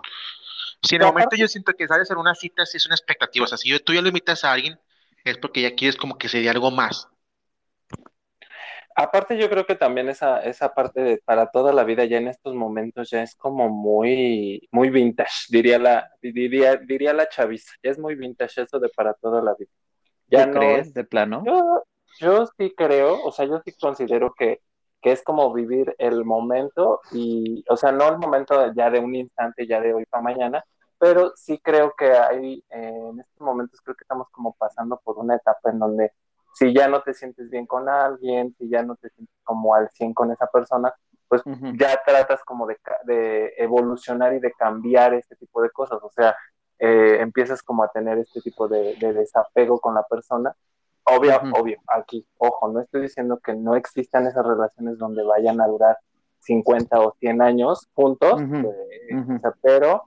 Si 0.82 0.96
en 0.96 1.02
el 1.02 1.08
momento 1.10 1.36
yo 1.36 1.50
siento 1.50 1.74
que 1.74 1.86
sales 1.86 2.10
en 2.12 2.18
una 2.18 2.34
cita, 2.34 2.66
sí 2.66 2.78
es 2.78 2.86
una 2.86 2.96
expectativa. 2.96 3.44
O 3.44 3.48
sea, 3.48 3.58
si 3.58 3.78
tú 3.80 3.94
ya 3.94 4.02
lo 4.02 4.08
invitas 4.08 4.46
a 4.46 4.54
alguien, 4.54 4.80
es 5.26 5.38
porque 5.38 5.62
ya 5.62 5.76
quieres 5.76 5.98
como 5.98 6.18
que 6.18 6.30
se 6.30 6.40
dé 6.40 6.50
algo 6.50 6.72
más. 6.72 7.10
Aparte 9.00 9.38
yo 9.38 9.48
creo 9.48 9.68
que 9.68 9.76
también 9.76 10.10
esa, 10.10 10.40
esa 10.40 10.74
parte 10.74 11.02
de 11.02 11.22
para 11.24 11.52
toda 11.52 11.72
la 11.72 11.84
vida 11.84 12.06
ya 12.06 12.18
en 12.18 12.28
estos 12.28 12.56
momentos 12.56 13.12
ya 13.12 13.22
es 13.22 13.36
como 13.36 13.70
muy, 13.70 14.68
muy 14.72 14.90
vintage, 14.90 15.46
diría 15.50 15.78
la, 15.78 16.10
diría, 16.20 16.78
diría 16.78 17.14
la 17.14 17.30
chaviza, 17.30 17.74
ya 17.84 17.92
es 17.92 18.00
muy 18.00 18.16
vintage 18.16 18.64
eso 18.64 18.80
de 18.80 18.90
para 18.90 19.14
toda 19.14 19.44
la 19.44 19.54
vida. 19.54 19.70
Ya 20.30 20.48
no, 20.48 20.60
crees 20.60 20.96
de 20.96 21.04
plano? 21.04 21.44
Yo, 21.46 21.84
yo 22.20 22.48
sí 22.58 22.74
creo, 22.76 23.24
o 23.24 23.32
sea, 23.32 23.46
yo 23.46 23.62
sí 23.64 23.72
considero 23.80 24.34
que, 24.34 24.62
que 25.00 25.12
es 25.12 25.22
como 25.24 25.54
vivir 25.54 25.96
el 26.00 26.26
momento 26.26 27.02
y, 27.12 27.64
o 27.70 27.78
sea, 27.78 27.92
no 27.92 28.10
el 28.10 28.18
momento 28.18 28.74
ya 28.74 28.90
de 28.90 28.98
un 28.98 29.14
instante, 29.14 29.68
ya 29.68 29.80
de 29.80 29.94
hoy 29.94 30.06
para 30.10 30.24
mañana, 30.24 30.66
pero 30.98 31.34
sí 31.36 31.60
creo 31.60 31.94
que 31.96 32.14
hay, 32.14 32.64
eh, 32.72 33.10
en 33.12 33.20
estos 33.20 33.42
momentos 33.42 33.80
creo 33.82 33.96
que 33.96 34.06
estamos 34.06 34.28
como 34.32 34.54
pasando 34.54 35.00
por 35.04 35.20
una 35.20 35.36
etapa 35.36 35.70
en 35.70 35.78
donde 35.78 36.14
si 36.58 36.74
ya 36.74 36.88
no 36.88 37.04
te 37.04 37.14
sientes 37.14 37.52
bien 37.52 37.68
con 37.68 37.88
alguien, 37.88 38.56
si 38.58 38.68
ya 38.68 38.82
no 38.82 38.96
te 38.96 39.10
sientes 39.10 39.36
como 39.44 39.76
al 39.76 39.90
100 39.92 40.16
con 40.16 40.32
esa 40.32 40.48
persona, 40.48 40.92
pues 41.28 41.44
ya 41.78 42.02
tratas 42.04 42.44
como 42.44 42.66
de, 42.66 42.78
de, 43.04 43.54
evolucionar 43.58 44.34
y 44.34 44.40
de 44.40 44.52
cambiar 44.54 45.14
este 45.14 45.36
tipo 45.36 45.62
de 45.62 45.70
cosas, 45.70 46.00
o 46.02 46.10
sea, 46.10 46.36
eh, 46.80 47.18
empiezas 47.20 47.62
como 47.62 47.84
a 47.84 47.90
tener 47.90 48.18
este 48.18 48.42
tipo 48.42 48.68
de, 48.68 48.96
desapego 48.96 49.80
con 49.80 49.94
la 49.94 50.04
persona. 50.04 50.56
Obvio, 51.04 51.40
obvio, 51.54 51.78
aquí, 51.88 52.26
ojo, 52.38 52.70
no 52.70 52.82
estoy 52.82 53.04
diciendo 53.04 53.40
que 53.44 53.54
no 53.54 53.76
existan 53.76 54.26
esas 54.26 54.46
relaciones 54.46 54.98
donde 54.98 55.24
vayan 55.24 55.62
a 55.62 55.68
durar 55.68 55.98
50 56.40 57.00
o 57.02 57.16
100 57.20 57.42
años 57.42 57.88
juntos, 57.94 58.42
eh, 58.42 59.42
pero 59.62 60.06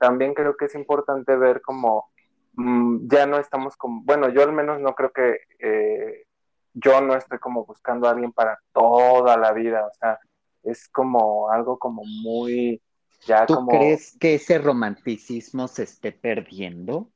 también 0.00 0.34
creo 0.34 0.56
que 0.56 0.64
es 0.64 0.74
importante 0.74 1.36
ver 1.36 1.62
como 1.62 2.11
ya 2.54 3.26
no 3.26 3.38
estamos 3.38 3.76
como, 3.76 4.02
bueno, 4.04 4.28
yo 4.28 4.42
al 4.42 4.52
menos 4.52 4.80
no 4.80 4.94
creo 4.94 5.12
que 5.12 5.38
eh, 5.58 6.24
yo 6.74 7.00
no 7.00 7.14
estoy 7.14 7.38
como 7.38 7.64
buscando 7.64 8.06
a 8.06 8.10
alguien 8.10 8.32
para 8.32 8.58
toda 8.72 9.36
la 9.36 9.52
vida, 9.52 9.86
o 9.86 9.94
sea, 9.94 10.18
es 10.62 10.88
como 10.88 11.50
algo 11.50 11.78
como 11.78 12.02
muy, 12.04 12.80
ya 13.26 13.46
¿Tú 13.46 13.66
crees 13.66 14.16
que 14.18 14.34
ese 14.34 14.58
romanticismo 14.58 15.68
se 15.68 15.84
esté 15.84 16.12
perdiendo 16.12 17.10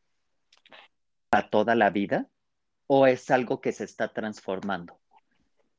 a 1.31 1.49
toda 1.49 1.75
la 1.75 1.91
vida 1.91 2.29
o 2.87 3.07
es 3.07 3.31
algo 3.31 3.61
que 3.61 3.73
se 3.73 3.85
está 3.85 4.13
transformando? 4.13 4.99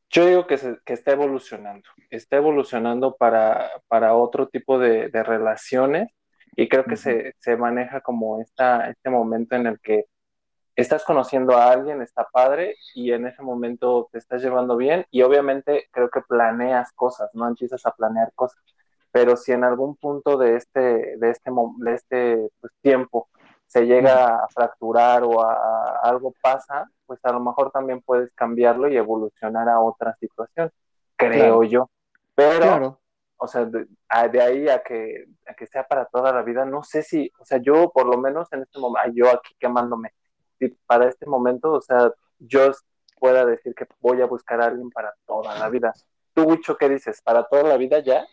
Yo 0.10 0.26
digo 0.26 0.48
que, 0.48 0.58
se, 0.58 0.78
que 0.86 0.94
está 0.94 1.12
evolucionando, 1.12 1.90
está 2.10 2.38
evolucionando 2.38 3.16
para, 3.16 3.70
para 3.88 4.16
otro 4.16 4.48
tipo 4.48 4.80
de, 4.80 5.10
de 5.10 5.24
relaciones 5.24 6.10
y 6.58 6.68
creo 6.68 6.86
que 6.86 6.98
se, 6.98 7.36
se, 7.38 7.56
maneja 7.56 8.02
como 8.02 8.42
esta, 8.42 8.90
este 8.90 9.12
momento 9.12 9.56
en 9.56 9.68
el 9.68 9.80
que 9.80 10.08
estás 10.76 11.06
conociendo 11.06 11.56
a 11.56 11.72
alguien, 11.72 12.02
está 12.02 12.28
padre, 12.32 12.76
y 12.96 13.12
en 13.12 13.28
ese 13.28 13.44
momento 13.44 14.10
te 14.12 14.18
estás 14.18 14.42
llevando 14.42 14.76
bien, 14.76 15.06
y 15.12 15.22
obviamente 15.22 15.88
creo 15.92 16.10
que 16.10 16.22
planeas 16.22 16.92
cosas, 16.94 17.30
¿no? 17.34 17.48
Empiezas 17.48 17.86
a 17.86 17.92
planear 17.92 18.32
cosas. 18.34 18.60
Pero 19.12 19.38
si 19.38 19.52
en 19.52 19.64
algún 19.64 19.96
punto 19.98 20.36
de 20.36 20.56
este, 20.56 21.18
de 21.18 21.30
este, 21.30 21.52
de 21.78 21.94
este 21.94 22.50
pues, 22.60 22.74
tiempo 22.82 23.30
se 23.68 23.86
llega 23.86 24.44
a 24.44 24.48
fracturar 24.50 25.24
o 25.24 25.42
a, 25.44 26.00
algo 26.02 26.34
pasa, 26.42 26.90
pues 27.06 27.20
a 27.24 27.32
lo 27.34 27.40
mejor 27.40 27.70
también 27.70 28.02
puedes 28.02 28.34
cambiarlo 28.34 28.90
y 28.90 28.98
evolucionar 28.98 29.70
a 29.70 29.80
otra 29.80 30.16
situación, 30.20 30.72
creo 31.18 31.64
yo. 31.64 31.88
Pero, 32.34 33.00
o 33.38 33.48
sea, 33.48 33.66
de, 33.66 34.42
ahí 34.42 34.68
a 34.68 34.82
que, 34.84 35.26
a 35.48 35.54
que 35.54 35.68
sea 35.68 35.88
para 35.88 36.06
toda 36.06 36.34
la 36.34 36.42
vida, 36.42 36.66
no 36.66 36.84
sé 36.84 37.04
si, 37.04 37.32
o 37.40 37.46
sea, 37.46 37.60
yo 37.60 37.92
por 37.92 38.08
lo 38.08 38.18
menos 38.18 38.52
en 38.52 38.64
este 38.64 38.80
momento, 38.80 39.12
yo 39.14 39.30
aquí 39.30 39.56
quemándome, 39.60 40.14
si 40.60 40.70
para 40.86 41.08
este 41.08 41.26
momento, 41.26 41.72
o 41.74 41.82
sea, 41.82 42.12
yo 42.40 42.72
pueda 43.20 43.46
decir 43.46 43.74
que 43.76 43.86
voy 44.00 44.22
a 44.22 44.26
buscar 44.26 44.62
a 44.62 44.66
alguien 44.66 44.90
para 44.90 45.14
toda 45.26 45.58
la 45.58 45.70
vida. 45.70 45.94
¿Tú, 46.34 46.44
Wicho, 46.44 46.78
qué 46.78 46.90
dices? 46.90 47.22
¿Para 47.22 47.44
toda 47.44 47.64
la 47.64 47.78
vida 47.78 48.00
ya? 48.00 48.26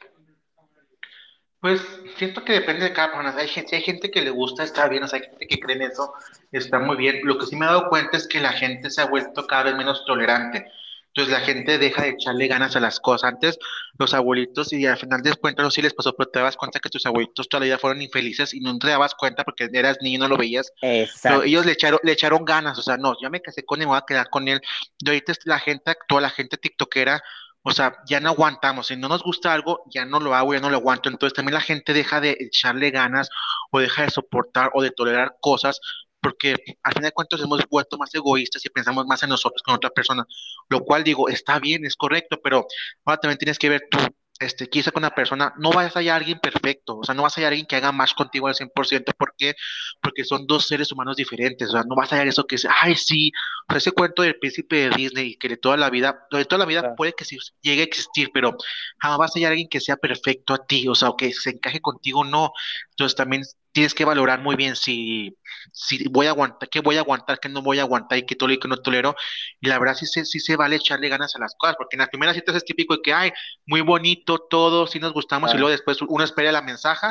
Pues 1.61 1.81
siento 2.17 2.45
que 2.45 2.53
depende 2.53 2.85
de 2.85 2.93
cada 2.93 3.13
persona. 3.13 3.35
Hay 3.37 3.49
gente, 3.49 3.77
hay 3.77 3.83
gente 3.83 4.11
que 4.11 4.21
le 4.21 4.31
gusta, 4.31 4.65
está 4.65 4.87
bien, 4.89 5.03
o 5.03 5.09
sea, 5.09 5.19
hay 5.19 5.27
gente 5.27 5.47
que 5.47 5.59
cree 5.59 5.77
en 5.77 5.83
eso, 5.83 6.13
está 6.53 6.79
muy 6.79 6.97
bien. 6.97 7.21
Lo 7.25 7.39
que 7.39 7.47
sí 7.47 7.57
me 7.57 7.65
he 7.65 7.69
dado 7.69 7.89
cuenta 7.89 8.19
es 8.19 8.29
que 8.29 8.41
la 8.41 8.53
gente 8.53 8.91
se 8.91 9.01
ha 9.01 9.07
vuelto 9.07 9.47
cada 9.47 9.65
vez 9.65 9.77
menos 9.77 10.05
tolerante. 10.05 10.71
Entonces 11.17 11.33
la 11.33 11.47
gente 11.47 11.79
deja 11.79 12.03
de 12.03 12.09
echarle 12.11 12.49
ganas 12.49 12.75
a 12.75 12.81
las 12.81 12.99
cosas. 12.99 13.33
Antes 13.33 13.59
los 13.99 14.15
abuelitos, 14.15 14.73
y 14.73 14.85
al 14.85 14.97
final 14.97 15.23
de 15.23 15.33
cuentas 15.35 15.63
no 15.63 15.71
sí 15.71 15.81
les 15.81 15.95
pasó, 15.95 16.13
pero 16.17 16.29
te 16.29 16.41
das 16.41 16.57
cuenta 16.57 16.81
que 16.81 16.89
tus 16.89 17.07
abuelitos 17.07 17.49
toda 17.49 17.61
la 17.61 17.67
vida 17.67 17.79
fueron 17.79 18.03
infelices 18.03 18.53
y 18.53 18.59
no 18.59 18.77
te 18.79 18.89
dabas 18.89 19.15
cuenta 19.15 19.45
porque 19.45 19.71
eras 19.73 19.99
niño 20.01 20.17
y 20.17 20.19
no 20.19 20.29
lo 20.29 20.37
veías. 20.37 20.73
Exacto. 20.83 21.39
Pero 21.39 21.43
ellos 21.45 21.67
le 21.67 21.73
echaron, 21.73 22.01
le 22.03 22.13
echaron 22.13 22.45
ganas, 22.45 22.79
o 22.79 22.83
sea, 22.83 22.97
no, 22.97 23.15
ya 23.23 23.31
me 23.31 23.41
casé 23.41 23.65
con 23.65 23.81
él, 23.81 23.87
me 23.87 23.91
voy 23.93 23.99
a 23.99 24.05
quedar 24.07 24.29
con 24.29 24.49
él. 24.49 24.61
Y 24.99 25.09
ahorita 25.09 25.33
la 25.45 25.61
gente 25.61 25.93
actual, 25.93 26.23
la 26.23 26.31
gente 26.31 26.57
tiktokera, 26.57 27.23
o 27.63 27.71
sea, 27.71 27.97
ya 28.09 28.19
no 28.19 28.31
aguantamos. 28.31 28.89
Si 28.89 28.97
no 28.97 29.09
nos 29.09 29.23
gusta 29.23 29.53
algo, 29.53 29.85
ya 29.91 30.05
no 30.05 30.19
lo 30.19 30.35
hago, 30.35 30.53
ya 30.53 30.61
no 30.61 30.69
lo 30.69 30.79
aguanto. 30.79 31.09
Entonces 31.09 31.35
también 31.35 31.55
la 31.55 31.61
gente 31.61 31.93
deja 31.93 32.21
de 32.21 32.37
echarle 32.41 32.91
ganas 32.91 33.31
o 33.71 33.79
deja 33.79 34.03
de 34.03 34.11
soportar 34.11 34.73
o 34.75 34.83
de 34.83 34.91
tolerar 34.91 35.37
cosas 35.41 35.81
porque 36.25 36.57
al 36.83 36.93
final 36.95 37.11
de 37.11 37.13
cuentas 37.13 37.41
hemos 37.43 37.61
vuelto 37.69 37.99
más 37.99 38.15
egoístas 38.15 38.65
y 38.65 38.71
pensamos 38.71 39.05
más 39.07 39.23
en 39.23 39.29
nosotros 39.29 39.63
que 39.63 39.71
en 39.71 39.77
otra 39.77 39.91
persona, 39.91 40.25
lo 40.71 40.81
cual 40.81 41.05
digo, 41.05 41.29
está 41.29 41.59
bien, 41.61 41.85
es 41.85 41.97
correcto, 41.97 42.41
pero 42.43 42.67
ahora 43.05 43.21
también 43.21 43.39
tienes 43.39 43.59
que 43.59 43.69
ver 43.69 43.83
tú 43.91 43.99
este, 44.41 44.69
quizá 44.69 44.91
con 44.91 45.03
una 45.03 45.15
persona, 45.15 45.55
no 45.59 45.71
vas 45.71 45.95
a 45.95 46.01
hallar 46.01 46.15
a 46.15 46.17
alguien 46.17 46.41
perfecto, 46.41 46.99
o 46.99 47.05
sea, 47.05 47.15
no 47.15 47.23
vas 47.23 47.35
a 47.35 47.37
hallar 47.37 47.49
a 47.49 47.53
alguien 47.53 47.67
que 47.67 47.77
haga 47.77 47.93
más 47.93 48.15
contigo 48.15 48.49
al 48.49 48.55
100%, 48.55 49.15
¿por 49.17 49.35
qué? 49.39 49.55
Porque 50.03 50.25
son 50.25 50.47
dos 50.47 50.67
seres 50.67 50.91
humanos 50.91 51.17
diferentes, 51.17 51.69
o 51.69 51.73
sea, 51.73 51.83
no 51.85 51.95
vas 51.95 52.13
a 52.13 52.17
hallar 52.17 52.29
eso 52.29 52.45
que 52.45 52.57
es, 52.57 52.67
ay, 52.83 52.97
sí, 52.97 53.31
o 53.69 53.73
sea, 53.73 53.79
ese 53.79 53.93
cuento 53.93 54.23
del 54.23 54.39
príncipe 54.39 54.89
de 54.89 54.97
Disney, 54.97 55.37
que 55.37 55.49
de 55.49 55.57
toda 55.57 55.77
la 55.77 55.89
vida, 55.89 56.27
de 56.33 56.45
toda 56.47 56.59
la 56.59 56.65
vida 56.65 56.97
puede 56.97 57.13
que 57.13 57.25
sí 57.25 57.39
llegue 57.63 57.83
a 57.83 57.85
existir, 57.85 58.31
pero 58.35 58.57
jamás 58.99 59.19
vas 59.19 59.31
a 59.31 59.39
hallar 59.39 59.51
a 59.51 59.53
alguien 59.53 59.69
que 59.69 59.81
sea 59.81 59.97
perfecto 59.97 60.53
a 60.55 60.67
ti, 60.67 60.89
o 60.89 60.95
sea, 60.95 61.11
o 61.11 61.17
que 61.17 61.33
se 61.33 61.51
encaje 61.51 61.81
contigo, 61.81 62.25
no, 62.25 62.53
entonces 62.95 63.17
también 63.17 63.43
tienes 63.73 63.93
que 63.93 64.05
valorar 64.05 64.41
muy 64.41 64.55
bien 64.55 64.77
si, 64.77 65.37
si 65.73 66.07
voy 66.09 66.27
a 66.27 66.31
aguantar, 66.31 66.69
qué 66.69 66.79
voy 66.79 66.97
a 66.97 67.01
aguantar, 67.01 67.41
qué 67.41 67.49
no 67.49 67.61
voy 67.61 67.81
a 67.81 67.83
aguantar 67.83 68.19
y 68.19 68.23
qué 68.25 68.37
tolero 68.37 68.57
y 68.57 68.61
qué 68.61 68.69
no 68.69 68.77
tolero. 68.77 69.17
Y 69.61 69.67
la 69.67 69.81
verdad 69.81 69.97
sí 69.97 70.07
se, 70.07 70.25
sí 70.25 70.39
se 70.39 70.55
vale 70.55 70.77
echarle 70.77 71.09
ganas 71.09 71.35
a 71.35 71.41
las 71.41 71.57
cosas, 71.59 71.75
porque 71.77 71.97
en 71.97 72.01
las 72.01 72.09
primeras 72.09 72.37
citas 72.37 72.55
es 72.55 72.65
típico 72.65 72.95
de 72.95 73.03
que, 73.03 73.13
ay, 73.13 73.33
muy 73.67 73.81
bonito 73.81 74.39
todo, 74.39 74.87
sí 74.87 75.01
nos 75.01 75.13
gustamos, 75.13 75.53
y 75.53 75.57
luego 75.57 75.71
después 75.71 75.99
uno 76.03 76.23
espera 76.23 76.53
la 76.53 76.63
mensaje 76.63 77.09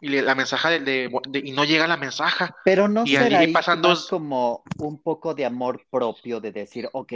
y 0.00 0.08
la 0.08 0.36
mensaje 0.36 0.78
de, 0.78 1.10
y 1.42 1.50
no 1.50 1.64
llega 1.64 1.88
la 1.88 1.96
mensaje. 1.96 2.46
Pero 2.64 2.86
no 2.86 3.02
y 3.04 3.16
será 3.16 3.40
ahí 3.40 3.52
pasando... 3.52 3.96
como 4.08 4.62
un 4.78 5.02
poco 5.02 5.34
de 5.34 5.46
amor 5.46 5.84
propio 5.90 6.40
de 6.40 6.52
decir, 6.52 6.88
ok, 6.92 7.12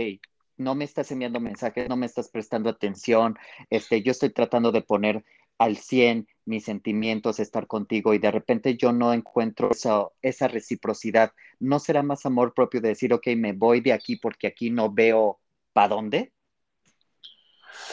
no 0.57 0.75
me 0.75 0.85
estás 0.85 1.13
enviando 1.13 1.39
mensajes, 1.39 1.89
no 1.89 1.97
me 1.97 2.07
estás 2.07 2.29
prestando 2.31 2.69
atención, 2.69 3.39
este, 3.71 4.03
yo 4.03 4.11
estoy 4.11 4.31
tratando 4.31 4.73
de 4.73 4.83
poner 4.83 5.25
al 5.59 5.77
100 5.77 6.27
mis 6.45 6.65
sentimientos, 6.65 7.41
estar 7.41 7.67
contigo 7.67 8.15
y 8.15 8.19
de 8.19 8.31
repente 8.31 8.77
yo 8.77 8.93
no 8.93 9.13
encuentro 9.13 9.71
esa, 9.71 10.07
esa 10.23 10.49
reciprocidad, 10.49 11.33
¿no 11.61 11.79
será 11.79 12.03
más 12.03 12.27
amor 12.27 12.55
propio 12.55 12.81
de 12.81 12.89
decir, 12.89 13.13
ok, 13.13 13.29
me 13.37 13.53
voy 13.53 13.81
de 13.81 13.93
aquí 13.93 14.17
porque 14.17 14.47
aquí 14.47 14.71
no 14.71 14.93
veo 14.93 15.39
para 15.73 15.89
dónde? 15.89 16.33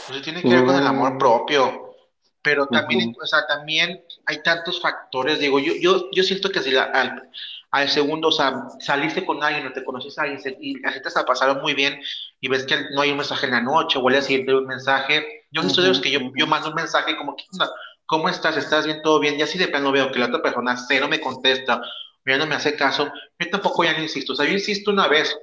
Pues 0.08 0.22
tiene 0.22 0.42
que 0.42 0.50
ver 0.50 0.66
con 0.66 0.76
el 0.76 0.88
amor 0.88 1.18
propio, 1.18 1.96
pero 2.42 2.68
también, 2.68 3.16
o 3.22 3.26
sea, 3.26 3.46
también 3.48 4.04
hay 4.26 4.42
tantos 4.44 4.82
factores, 4.82 5.40
digo, 5.40 5.60
yo, 5.60 5.74
yo, 5.80 6.10
yo 6.12 6.24
siento 6.24 6.50
que 6.50 6.62
si 6.62 6.76
al, 6.76 7.30
al, 7.72 7.90
segundo, 7.90 8.30
o 8.30 8.32
sea, 8.32 8.54
saliste 8.80 9.26
con 9.26 9.44
alguien 9.44 9.68
o 9.68 9.74
te 9.74 9.84
conoces 9.84 10.18
a 10.18 10.24
alguien 10.24 10.58
y 10.60 10.80
la 10.80 10.92
gente 10.92 11.10
se 11.10 11.24
pasaron 11.24 11.62
muy 11.62 11.74
bien 11.74 12.00
y 12.40 12.48
ves 12.48 12.66
que 12.66 12.76
no 12.94 13.02
hay 13.02 13.12
un 13.12 13.18
mensaje 13.18 13.46
en 13.46 13.52
la 13.52 13.62
noche 13.62 14.00
o 14.00 14.08
al 14.08 14.26
día 14.26 14.58
un 14.58 14.68
mensaje, 14.68 15.46
yo 15.52 15.62
no 15.62 15.70
soy 15.70 15.84
de 15.84 15.90
los 15.90 16.02
que 16.02 16.12
yo, 16.12 16.20
yo 16.36 16.48
mando 16.48 16.70
un 16.70 16.76
mensaje 16.76 17.16
como, 17.18 17.36
¿cómo 18.10 18.28
estás? 18.28 18.58
¿Estás 18.58 18.86
bien? 18.86 19.02
¿Todo 19.04 19.20
bien? 19.20 19.38
Y 19.38 19.44
así 19.44 19.58
de 19.58 19.68
plano 19.68 19.92
veo 19.92 20.12
que 20.12 20.18
la 20.20 20.26
otra 20.26 20.42
persona 20.42 20.76
cero 20.76 21.08
me 21.08 21.22
contesta, 21.22 21.80
ya 22.26 22.38
no 22.38 22.48
me 22.48 22.56
hace 22.56 22.76
caso, 22.76 23.12
yo 23.38 23.50
tampoco 23.50 23.84
ya 23.84 23.94
no 23.94 24.02
insisto. 24.02 24.34
O 24.34 24.36
sea, 24.36 24.48
yo 24.48 24.54
insisto 24.54 24.92
una 24.92 25.08
vez, 25.08 25.38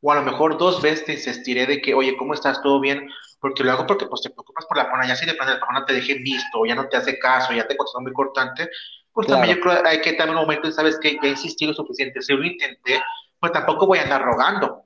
o 0.00 0.12
a 0.12 0.14
lo 0.14 0.22
mejor 0.22 0.56
dos 0.56 0.80
veces 0.80 1.04
te 1.04 1.12
insistiré 1.14 1.66
de 1.66 1.82
que, 1.82 1.92
oye, 1.92 2.16
¿cómo 2.16 2.32
estás? 2.32 2.62
¿Todo 2.62 2.80
bien? 2.80 3.10
Porque 3.40 3.64
lo 3.64 3.72
hago 3.72 3.86
porque 3.86 4.06
pues 4.06 4.22
te 4.22 4.30
preocupas 4.30 4.64
por 4.66 4.76
la 4.76 4.84
persona, 4.84 5.08
ya 5.08 5.16
si 5.16 5.26
de 5.26 5.34
plano 5.34 5.54
la 5.54 5.58
persona 5.58 5.84
te 5.84 5.92
deje 5.92 6.14
visto, 6.14 6.60
o 6.60 6.66
ya 6.66 6.76
no 6.76 6.88
te 6.88 6.96
hace 6.96 7.18
caso, 7.18 7.52
ya 7.52 7.66
te 7.66 7.76
contestó 7.76 8.00
muy 8.00 8.12
cortante, 8.12 8.70
pues 9.12 9.26
también 9.26 9.56
yo 9.56 9.62
creo 9.62 9.82
que 9.82 9.88
hay 9.88 10.00
que 10.00 10.12
también 10.12 10.38
un 10.38 10.44
momento, 10.44 10.70
sabes 10.70 10.98
que 11.00 11.18
ya 11.20 11.28
insistí 11.28 11.66
lo 11.66 11.74
suficiente, 11.74 12.22
si 12.22 12.32
lo 12.32 12.44
intenté, 12.44 13.02
pues 13.40 13.52
tampoco 13.52 13.86
voy 13.86 13.98
a 13.98 14.02
andar 14.02 14.22
rogando. 14.22 14.84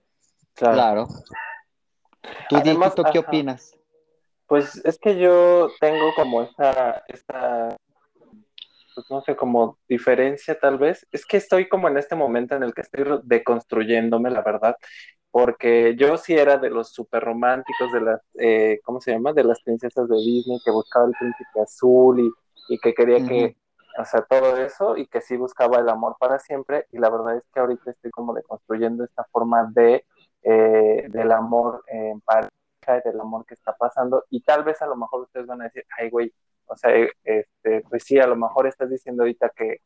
Claro. 0.55 1.07
¿Tú, 2.49 2.57
Además, 2.57 2.95
qué 3.13 3.19
opinas? 3.19 3.78
Pues 4.49 4.83
es 4.85 4.99
que 4.99 5.19
yo 5.19 5.69
tengo 5.79 6.15
como 6.17 6.43
esta, 6.43 7.05
esta, 7.09 7.77
pues 8.95 9.07
no 9.11 9.21
sé, 9.21 9.37
como 9.37 9.79
diferencia 9.87 10.59
tal 10.59 10.79
vez. 10.79 11.07
Es 11.13 11.27
que 11.27 11.37
estoy 11.37 11.69
como 11.69 11.87
en 11.87 11.99
este 11.99 12.17
momento 12.17 12.57
en 12.57 12.63
el 12.63 12.73
que 12.73 12.81
estoy 12.81 13.05
deconstruyéndome, 13.25 14.31
la 14.31 14.41
verdad, 14.41 14.77
porque 15.31 15.95
yo 15.97 16.17
sí 16.17 16.35
era 16.35 16.57
de 16.57 16.71
los 16.71 16.95
super 16.95 17.23
románticos, 17.23 17.93
de 17.93 18.01
las, 18.01 18.23
eh, 18.41 18.81
¿cómo 18.85 19.03
se 19.03 19.13
llama? 19.13 19.35
De 19.35 19.45
las 19.45 19.61
princesas 19.61 20.09
de 20.09 20.17
Disney, 20.17 20.59
que 20.65 20.71
buscaba 20.71 21.05
el 21.05 21.13
príncipe 21.13 21.61
azul 21.61 22.19
y, 22.19 22.31
y 22.75 22.79
que 22.79 22.95
quería 22.95 23.19
que, 23.27 23.55
o 23.99 24.05
sea, 24.07 24.23
todo 24.23 24.57
eso, 24.57 24.97
y 24.97 25.07
que 25.09 25.21
sí 25.21 25.37
buscaba 25.37 25.79
el 25.79 25.91
amor 25.91 26.17
para 26.19 26.39
siempre, 26.39 26.87
y 26.91 26.99
la 26.99 27.11
verdad 27.11 27.37
es 27.37 27.45
que 27.53 27.61
ahorita 27.61 27.91
estoy 27.91 28.11
como 28.11 28.33
deconstruyendo 28.33 29.05
esta 29.05 29.25
forma 29.31 29.71
de, 29.75 30.07
eh, 30.43 31.05
del 31.11 31.33
amor 31.33 31.83
en 31.89 32.23
pareja 32.23 32.49
del 32.95 33.21
amor 33.21 33.45
que 33.47 33.55
está 33.55 33.77
pasando 33.77 34.25
y 34.31 34.43
tal 34.43 34.65
vez 34.65 34.81
a 34.83 34.87
lo 34.87 34.97
mejor 34.97 35.23
ustedes 35.23 35.47
van 35.47 35.61
a 35.63 35.65
decir, 35.65 35.85
ay 35.99 36.11
güey, 36.11 36.33
o 36.67 36.77
sea, 36.77 36.91
este, 37.25 37.83
pues 37.89 38.05
sí, 38.05 38.19
a 38.19 38.27
lo 38.27 38.37
mejor 38.37 38.67
estás 38.67 38.91
diciendo 38.91 39.23
ahorita 39.23 39.51
que, 39.51 39.81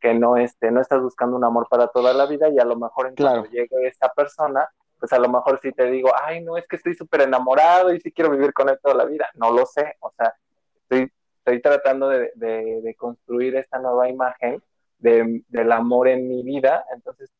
que 0.00 0.14
no, 0.14 0.36
este, 0.36 0.70
no 0.70 0.80
estás 0.80 1.00
buscando 1.00 1.36
un 1.36 1.44
amor 1.44 1.66
para 1.68 1.88
toda 1.88 2.12
la 2.12 2.26
vida 2.26 2.48
y 2.48 2.58
a 2.58 2.64
lo 2.64 2.76
mejor 2.76 3.08
en 3.08 3.16
cuanto 3.16 3.50
llegue 3.50 3.86
esa 3.86 4.08
persona, 4.14 4.68
pues 4.98 5.12
a 5.12 5.18
lo 5.18 5.28
mejor 5.28 5.58
sí 5.60 5.72
te 5.72 5.90
digo, 5.90 6.10
ay 6.22 6.42
no, 6.42 6.56
es 6.56 6.66
que 6.66 6.76
estoy 6.76 6.94
súper 6.94 7.22
enamorado 7.22 7.92
y 7.92 8.00
sí 8.00 8.12
quiero 8.12 8.30
vivir 8.30 8.52
con 8.52 8.68
él 8.68 8.78
toda 8.82 8.94
la 8.94 9.04
vida, 9.04 9.28
no 9.34 9.52
lo 9.52 9.66
sé, 9.66 9.96
o 10.00 10.12
sea, 10.16 10.34
estoy, 10.82 11.12
estoy 11.38 11.60
tratando 11.60 12.08
de, 12.08 12.32
de, 12.34 12.94
construir 12.96 13.56
esta 13.56 13.78
nueva 13.78 14.08
imagen 14.08 14.62
de, 14.98 15.42
del 15.48 15.72
amor 15.72 16.08
en 16.08 16.28
mi 16.28 16.42
vida, 16.42 16.84
entonces 16.94 17.30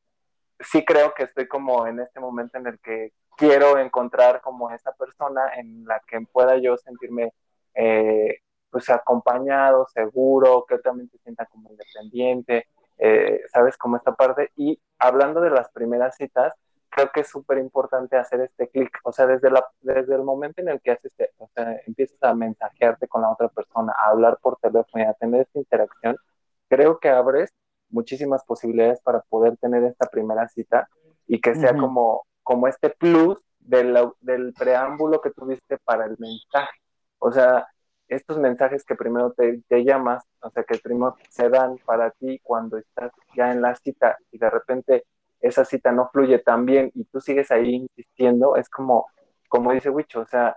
sí 0.61 0.85
creo 0.85 1.15
que 1.15 1.25
estoy 1.25 1.47
como 1.49 1.87
en 1.87 2.01
este 2.01 2.21
momento 2.21 2.59
en 2.59 2.67
el 2.67 2.79
que 2.81 3.13
quiero 3.37 3.79
encontrar 3.79 4.41
como 4.41 4.71
esa 4.71 4.93
persona 4.93 5.55
en 5.57 5.85
la 5.87 6.01
que 6.07 6.21
pueda 6.33 6.57
yo 6.59 6.77
sentirme 6.77 7.33
eh, 7.75 8.41
pues 8.71 8.91
acompañado, 8.91 9.87
seguro, 9.87 10.67
que 10.69 10.79
también 10.79 11.09
se 11.11 11.19
sienta 11.19 11.47
como 11.47 11.71
independiente, 11.71 12.67
eh, 12.99 13.41
sabes, 13.53 13.77
como 13.79 13.97
esta 13.97 14.15
parte. 14.15 14.51
Y 14.57 14.81
hablando 14.99 15.41
de 15.41 15.51
las 15.51 15.71
primeras 15.71 16.17
citas, 16.17 16.53
creo 16.91 17.11
que 17.13 17.21
es 17.21 17.29
súper 17.29 17.59
importante 17.59 18.17
hacer 18.17 18.41
este 18.41 18.69
clic, 18.69 18.99
o 19.05 19.13
sea, 19.13 19.27
desde, 19.27 19.51
la, 19.51 19.65
desde 19.81 20.15
el 20.15 20.23
momento 20.23 20.61
en 20.61 20.69
el 20.69 20.81
que 20.81 20.93
haces 20.93 21.13
o 21.39 21.49
sea, 21.55 21.81
empiezas 21.87 22.23
a 22.23 22.35
mensajearte 22.35 23.09
con 23.09 23.23
la 23.23 23.31
otra 23.31 23.49
persona, 23.49 23.95
a 23.97 24.11
hablar 24.11 24.39
por 24.43 24.59
teléfono 24.59 25.05
y 25.05 25.07
a 25.07 25.15
tener 25.15 25.43
esta 25.43 25.59
interacción, 25.59 26.17
creo 26.69 26.99
que 26.99 27.09
abres 27.11 27.53
muchísimas 27.91 28.45
posibilidades 28.45 29.01
para 29.01 29.21
poder 29.21 29.57
tener 29.57 29.85
esta 29.85 30.07
primera 30.07 30.49
cita 30.49 30.89
y 31.27 31.41
que 31.41 31.55
sea 31.55 31.77
como 31.77 32.23
como 32.49 32.67
este 32.67 32.89
plus 32.89 33.37
del, 33.59 34.55
preámbulo 34.59 35.21
que 35.21 35.31
tuviste 35.33 35.77
para 35.85 36.07
el 36.07 36.17
mensaje. 36.19 36.81
O 37.19 37.31
sea, 37.31 37.69
estos 38.09 38.39
mensajes 38.39 38.87
que 38.87 38.95
primero 38.95 39.35
te, 39.35 39.85
llamas, 39.85 40.25
o 40.41 40.49
sea, 40.49 40.65
que 40.65 40.79
primero 40.79 41.15
se 41.29 41.51
dan 41.51 41.77
para 41.85 42.11
ti 42.13 42.41
cuando 42.43 42.79
estás 42.79 43.13
ya 43.37 43.53
en 43.53 43.61
la 43.61 43.75
cita 43.75 44.17
y 44.33 44.39
de 44.39 44.49
repente 44.49 45.05
esa 45.43 45.67
cita 45.67 45.93
no 45.93 46.09
fluye 46.09 46.39
tan 46.39 46.65
bien 46.65 46.91
y 46.95 47.05
tú 47.05 47.21
sigues 47.21 47.51
ahí 47.51 47.75
insistiendo, 47.75 48.57
es 48.57 48.71
como, 48.71 49.09
como 49.51 49.73
dice 49.73 49.91
Wicho, 49.91 50.21
o 50.21 50.27
sea, 50.27 50.57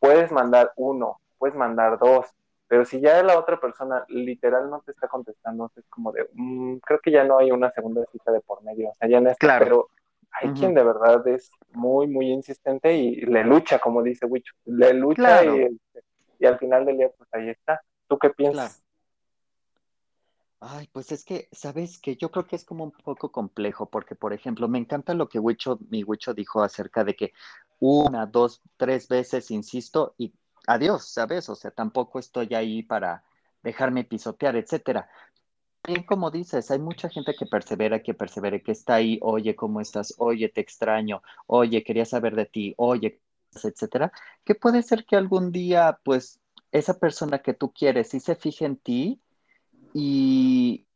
puedes 0.00 0.32
mandar 0.32 0.72
uno, 0.74 1.20
puedes 1.38 1.54
mandar 1.54 2.00
dos, 2.00 2.26
pero 2.68 2.84
si 2.84 3.00
ya 3.00 3.22
la 3.22 3.38
otra 3.38 3.58
persona 3.58 4.04
literal 4.08 4.68
no 4.70 4.82
te 4.82 4.92
está 4.92 5.08
contestando, 5.08 5.72
es 5.74 5.84
como 5.88 6.12
de, 6.12 6.28
mm, 6.34 6.76
creo 6.78 7.00
que 7.00 7.10
ya 7.10 7.24
no 7.24 7.38
hay 7.38 7.50
una 7.50 7.70
segunda 7.72 8.04
cita 8.12 8.30
de 8.30 8.40
por 8.40 8.62
medio, 8.62 8.90
o 8.90 8.94
sea, 8.94 9.08
ya 9.08 9.20
no 9.20 9.30
es 9.30 9.38
claro. 9.38 9.64
pero 9.64 9.88
hay 10.30 10.52
quien 10.52 10.74
de 10.74 10.84
verdad 10.84 11.26
es 11.26 11.50
muy, 11.72 12.06
muy 12.06 12.30
insistente 12.30 12.94
y 12.94 13.22
le 13.22 13.42
lucha, 13.44 13.78
como 13.78 14.02
dice 14.02 14.26
Wicho, 14.26 14.54
le 14.66 14.92
lucha 14.92 15.44
y, 15.44 16.46
al 16.46 16.58
final 16.58 16.84
del 16.84 16.98
día, 16.98 17.10
pues 17.16 17.28
ahí 17.32 17.48
está. 17.48 17.82
¿Tú 18.06 18.18
qué 18.18 18.30
piensas? 18.30 18.84
Ay, 20.60 20.88
pues 20.92 21.10
es 21.10 21.24
que, 21.24 21.48
¿sabes 21.52 21.98
que 21.98 22.16
Yo 22.16 22.30
creo 22.30 22.46
que 22.46 22.56
es 22.56 22.64
como 22.64 22.84
un 22.84 22.92
poco 22.92 23.32
complejo, 23.32 23.86
porque, 23.86 24.14
por 24.14 24.32
ejemplo, 24.32 24.68
me 24.68 24.78
encanta 24.78 25.14
lo 25.14 25.28
que 25.28 25.38
Wicho, 25.38 25.78
mi 25.88 26.04
Wicho 26.04 26.34
dijo 26.34 26.62
acerca 26.62 27.04
de 27.04 27.16
que 27.16 27.32
una, 27.80 28.26
dos, 28.26 28.60
tres 28.76 29.08
veces 29.08 29.50
insisto 29.50 30.14
y 30.18 30.32
adiós, 30.68 31.08
¿sabes? 31.08 31.48
O 31.48 31.54
sea, 31.54 31.70
tampoco 31.70 32.18
estoy 32.18 32.54
ahí 32.54 32.82
para 32.82 33.24
dejarme 33.62 34.04
pisotear, 34.04 34.54
etcétera. 34.56 35.08
Bien, 35.84 36.02
como 36.04 36.30
dices, 36.30 36.70
hay 36.70 36.78
mucha 36.78 37.08
gente 37.08 37.34
que 37.34 37.46
persevera, 37.46 38.02
que 38.02 38.12
persevera, 38.12 38.58
que 38.58 38.72
está 38.72 38.96
ahí, 38.96 39.18
oye, 39.22 39.56
¿cómo 39.56 39.80
estás? 39.80 40.14
Oye, 40.18 40.48
te 40.50 40.60
extraño, 40.60 41.22
oye, 41.46 41.82
quería 41.82 42.04
saber 42.04 42.36
de 42.36 42.46
ti, 42.46 42.74
oye, 42.76 43.20
etcétera, 43.62 44.12
que 44.44 44.54
puede 44.54 44.82
ser 44.82 45.06
que 45.06 45.16
algún 45.16 45.50
día, 45.50 45.98
pues, 46.04 46.40
esa 46.70 46.98
persona 46.98 47.38
que 47.38 47.54
tú 47.54 47.72
quieres 47.72 48.10
sí 48.10 48.20
se 48.20 48.34
fije 48.34 48.66
en 48.66 48.76
ti 48.76 49.22
y 49.94 50.86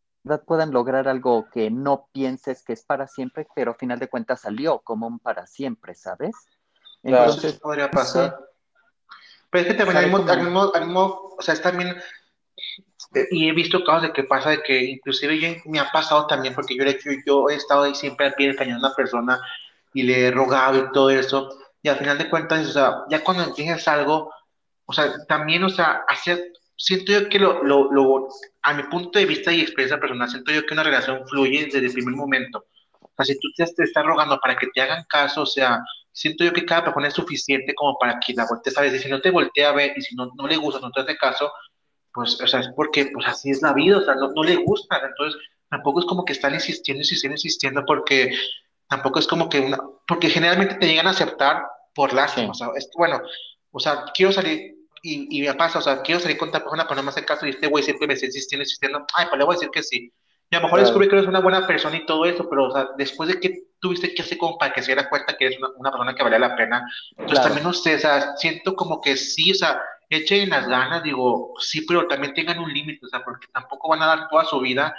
puedan 0.47 0.71
lograr 0.71 1.09
algo 1.09 1.49
que 1.51 1.71
no 1.71 2.09
pienses 2.13 2.63
que 2.63 2.75
es 2.75 2.85
para 2.85 3.07
siempre, 3.07 3.49
pero 3.55 3.71
a 3.71 3.75
final 3.75 3.99
de 3.99 4.09
cuentas 4.09 4.43
salió 4.43 4.81
como 4.81 5.07
un 5.07 5.19
para 5.19 5.47
siempre, 5.47 5.95
¿sabes? 5.95 6.35
Entonces, 7.03 7.59
podría 7.59 7.91
pasar. 7.91 8.52
Pero 9.53 9.69
es 9.69 9.77
que 9.77 9.85
también 9.85 9.99
al 9.99 10.87
mismo, 10.87 11.35
o 11.39 11.43
sea, 11.43 11.53
es 11.53 11.61
también, 11.61 11.95
eh, 13.15 13.29
y 13.31 13.51
he 13.51 13.53
visto 13.53 13.85
casos 13.85 14.05
de 14.05 14.13
que 14.15 14.25
pasa, 14.25 14.49
de 14.49 14.63
que 14.63 14.83
inclusive 14.83 15.63
me 15.67 15.79
ha 15.79 15.91
pasado 15.91 16.27
también, 16.27 16.55
porque 16.55 16.75
yo, 16.75 16.85
yo, 16.85 17.13
yo 17.27 17.49
he 17.51 17.57
estado 17.57 17.83
ahí 17.83 17.95
siempre 17.95 18.25
al 18.25 18.35
pie 18.35 18.47
del 18.47 18.57
cañón 18.57 18.81
de 18.81 18.87
una 18.87 18.95
persona 18.95 19.39
y 19.93 20.05
le 20.05 20.27
he 20.27 20.31
rogado 20.31 20.79
y 20.79 20.93
todo 20.93 21.11
eso, 21.11 21.51
y 21.83 21.91
al 21.91 21.99
final 21.99 22.17
de 22.17 22.31
cuentas, 22.31 22.67
o 22.67 22.73
sea, 22.73 23.05
ya 23.11 23.23
cuando 23.23 23.45
entiendes 23.45 23.87
algo, 23.89 24.33
o 24.87 24.93
sea, 24.95 25.23
también, 25.27 25.63
o 25.65 25.69
sea, 25.69 26.03
hacer, 26.09 26.51
siento 26.75 27.13
yo 27.13 27.29
que 27.29 27.39
lo, 27.39 27.63
lo, 27.63 27.93
lo, 27.93 28.29
a 28.63 28.73
mi 28.73 28.85
punto 28.85 29.19
de 29.19 29.27
vista 29.27 29.53
y 29.53 29.61
experiencia 29.61 30.01
personal, 30.01 30.31
siento 30.31 30.51
yo 30.51 30.65
que 30.65 30.73
una 30.73 30.83
relación 30.83 31.29
fluye 31.29 31.67
desde 31.67 31.89
el 31.89 31.93
primer 31.93 32.15
momento. 32.15 32.65
O 33.03 33.11
sea, 33.19 33.27
si 33.27 33.39
tú 33.39 33.49
te, 33.55 33.67
te 33.67 33.85
estás 33.85 34.07
rogando 34.07 34.41
para 34.41 34.57
que 34.57 34.69
te 34.69 34.81
hagan 34.81 35.05
caso, 35.11 35.43
o 35.43 35.47
sea, 35.47 35.83
siento 36.13 36.45
yo 36.45 36.53
que 36.53 36.65
cada 36.65 36.85
persona 36.85 37.09
es 37.09 37.15
suficiente 37.15 37.75
como 37.75 37.99
para 37.99 38.21
que 38.21 38.35
la 38.35 38.47
voltees 38.49 38.77
a 38.77 38.83
ver. 38.83 38.95
Y 38.95 38.99
si 38.99 39.09
no 39.09 39.21
te 39.21 39.31
voltea 39.31 39.71
a 39.71 39.73
ver 39.73 39.93
y 39.97 40.03
si 40.03 40.15
no, 40.15 40.31
no 40.37 40.47
le 40.47 40.57
gusta, 40.57 40.81
no 40.81 40.91
te 40.91 41.01
hace 41.01 41.17
caso, 41.17 41.51
pues, 42.13 42.41
o 42.41 42.47
sea, 42.47 42.61
es 42.61 42.69
porque, 42.77 43.11
pues 43.13 43.27
así 43.27 43.51
es 43.51 43.63
la 43.63 43.73
vida, 43.73 43.99
o 43.99 44.05
sea, 44.05 44.15
no, 44.15 44.29
no 44.33 44.43
le 44.43 44.57
gusta. 44.57 45.01
Entonces, 45.05 45.41
tampoco 45.71 46.01
es 46.01 46.07
como 46.07 46.25
que 46.25 46.35
están 46.35 46.55
insistiendo, 46.55 47.01
insistiendo, 47.01 47.35
insistiendo, 47.35 47.85
porque 47.87 48.31
tampoco 48.89 49.19
es 49.19 49.27
como 49.27 49.49
que 49.49 49.61
una, 49.61 49.79
porque 50.07 50.29
generalmente 50.29 50.75
te 50.75 50.87
llegan 50.87 51.07
a 51.07 51.11
aceptar 51.11 51.63
por 51.95 52.13
lástima, 52.13 52.51
o 52.51 52.55
sea, 52.55 52.69
es, 52.77 52.91
bueno, 52.97 53.23
o 53.71 53.81
sea, 53.81 54.05
quiero 54.15 54.33
salir, 54.33 54.77
y, 55.03 55.39
y 55.39 55.47
me 55.47 55.55
pasa, 55.55 55.79
o 55.79 55.83
sea, 55.83 56.03
quiero 56.03 56.21
salir 56.21 56.37
con 56.37 56.49
esta 56.49 56.61
persona, 56.61 56.85
pero 56.85 56.97
no 56.97 57.05
me 57.05 57.09
hace 57.09 57.25
caso, 57.25 57.47
y 57.47 57.51
este 57.51 57.67
güey 57.67 57.83
siempre 57.83 58.07
me 58.07 58.15
está 58.15 58.27
insistiendo, 58.27 58.63
insistiendo, 58.63 59.07
ay, 59.15 59.27
pues 59.29 59.39
le 59.39 59.45
voy 59.45 59.55
a 59.55 59.57
decir 59.57 59.71
que 59.71 59.83
sí. 59.83 60.13
Y 60.53 60.55
a 60.55 60.59
lo 60.59 60.65
mejor 60.65 60.81
descubrí 60.81 61.09
que 61.09 61.17
eres 61.17 61.27
una 61.27 61.41
buena 61.41 61.67
persona 61.67 61.97
y 61.97 62.05
todo 62.05 62.27
eso, 62.27 62.47
pero, 62.51 62.65
o 62.65 62.71
sea, 62.71 62.91
después 62.99 63.27
de 63.27 63.41
que 63.41 63.69
tuviste 63.81 64.13
que 64.13 64.21
hacer 64.21 64.37
como 64.37 64.59
para 64.59 64.71
que 64.71 64.83
se 64.83 64.89
diera 64.89 65.09
cuenta 65.09 65.35
que 65.35 65.47
eres 65.47 65.59
una, 65.79 65.91
persona 65.91 66.15
que 66.15 66.23
valía 66.23 66.39
la 66.39 66.55
pena. 66.55 66.87
Pues 67.17 67.41
también, 67.41 67.65
no 67.65 67.73
sé, 67.73 67.95
o 67.95 67.99
sea, 67.99 68.37
siento 68.37 68.77
como 68.77 69.01
que 69.01 69.17
sí, 69.17 69.53
o 69.53 69.55
sea, 69.55 69.81
echen 70.11 70.51
las 70.51 70.69
ganas, 70.69 71.03
digo, 71.03 71.55
sí, 71.59 71.87
pero 71.89 72.07
también 72.07 72.35
tengan 72.35 72.59
un 72.59 72.71
límite, 72.71 73.07
o 73.07 73.09
sea, 73.09 73.25
porque 73.25 73.47
tampoco 73.51 73.89
van 73.89 74.03
a 74.03 74.07
dar 74.07 74.29
toda 74.29 74.45
su 74.45 74.61
vida 74.61 74.95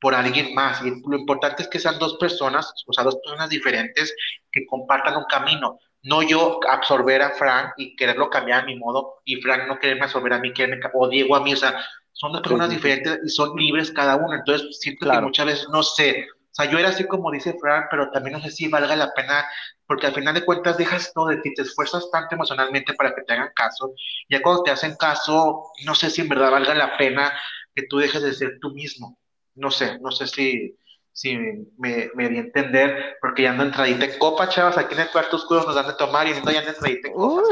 por 0.00 0.12
alguien 0.12 0.52
más. 0.54 0.82
Y 0.84 0.90
lo 0.90 1.16
importante 1.16 1.62
es 1.62 1.68
que 1.68 1.78
sean 1.78 2.00
dos 2.00 2.16
personas, 2.16 2.74
o 2.84 2.92
sea, 2.92 3.04
dos 3.04 3.16
personas 3.24 3.48
diferentes 3.48 4.12
que 4.50 4.66
compartan 4.66 5.18
un 5.18 5.24
camino. 5.26 5.78
No 6.06 6.22
yo 6.22 6.60
absorber 6.68 7.20
a 7.20 7.30
Frank 7.30 7.72
y 7.76 7.96
quererlo 7.96 8.30
cambiar 8.30 8.62
a 8.62 8.66
mi 8.66 8.76
modo 8.76 9.16
y 9.24 9.40
Frank 9.42 9.66
no 9.66 9.78
quererme 9.78 10.04
absorber 10.04 10.34
a 10.34 10.38
mí, 10.38 10.52
quererme, 10.52 10.80
o 10.94 11.08
Diego 11.08 11.34
a 11.34 11.40
mí, 11.40 11.52
o 11.52 11.56
sea, 11.56 11.84
son 12.12 12.32
dos 12.32 12.42
personas 12.42 12.70
diferentes 12.70 13.18
y 13.24 13.28
son 13.28 13.56
libres 13.56 13.90
cada 13.90 14.16
uno. 14.16 14.32
Entonces, 14.32 14.78
siento 14.80 15.10
que 15.10 15.20
muchas 15.20 15.46
veces, 15.46 15.68
no 15.68 15.82
sé, 15.82 16.26
o 16.30 16.54
sea, 16.56 16.70
yo 16.70 16.78
era 16.78 16.88
así 16.88 17.06
como 17.06 17.30
dice 17.32 17.56
Fran, 17.60 17.86
pero 17.90 18.10
también 18.10 18.34
no 18.34 18.40
sé 18.40 18.50
si 18.50 18.68
valga 18.68 18.94
la 18.96 19.12
pena, 19.14 19.44
porque 19.86 20.06
al 20.06 20.14
final 20.14 20.32
de 20.32 20.44
cuentas 20.44 20.78
dejas 20.78 21.12
todo 21.12 21.26
de 21.26 21.38
ti, 21.38 21.52
te 21.52 21.62
esfuerzas 21.62 22.08
tanto 22.10 22.34
emocionalmente 22.34 22.94
para 22.94 23.14
que 23.14 23.22
te 23.22 23.34
hagan 23.34 23.50
caso, 23.54 23.92
ya 24.30 24.40
cuando 24.40 24.62
te 24.62 24.70
hacen 24.70 24.96
caso, 24.96 25.64
no 25.84 25.94
sé 25.94 26.08
si 26.08 26.22
en 26.22 26.28
verdad 26.28 26.52
valga 26.52 26.74
la 26.74 26.96
pena 26.96 27.30
que 27.74 27.82
tú 27.88 27.98
dejes 27.98 28.22
de 28.22 28.32
ser 28.32 28.58
tú 28.60 28.70
mismo. 28.70 29.18
No 29.54 29.70
sé, 29.70 29.98
no 29.98 30.10
sé 30.10 30.26
si, 30.26 30.78
si 31.16 31.34
me, 31.78 32.10
me 32.14 32.28
di 32.28 32.36
a 32.36 32.40
entender, 32.40 33.16
porque 33.22 33.44
ya 33.44 33.50
ando 33.52 33.64
entradita 33.64 34.04
en 34.04 34.18
copa, 34.18 34.50
chavas, 34.50 34.76
aquí 34.76 34.94
en 34.94 35.00
el 35.00 35.10
cuarto 35.10 35.36
oscuro 35.36 35.64
nos 35.64 35.74
dan 35.74 35.86
de 35.86 35.94
tomar 35.94 36.28
y 36.28 36.32
no 36.32 36.50
ya 36.50 36.58
ando 36.58 36.72
entradita 36.72 37.08
en 37.08 37.14
copa. 37.14 37.42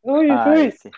Uy, 0.00 0.30
uy, 0.46 0.70
Sí. 0.70 0.88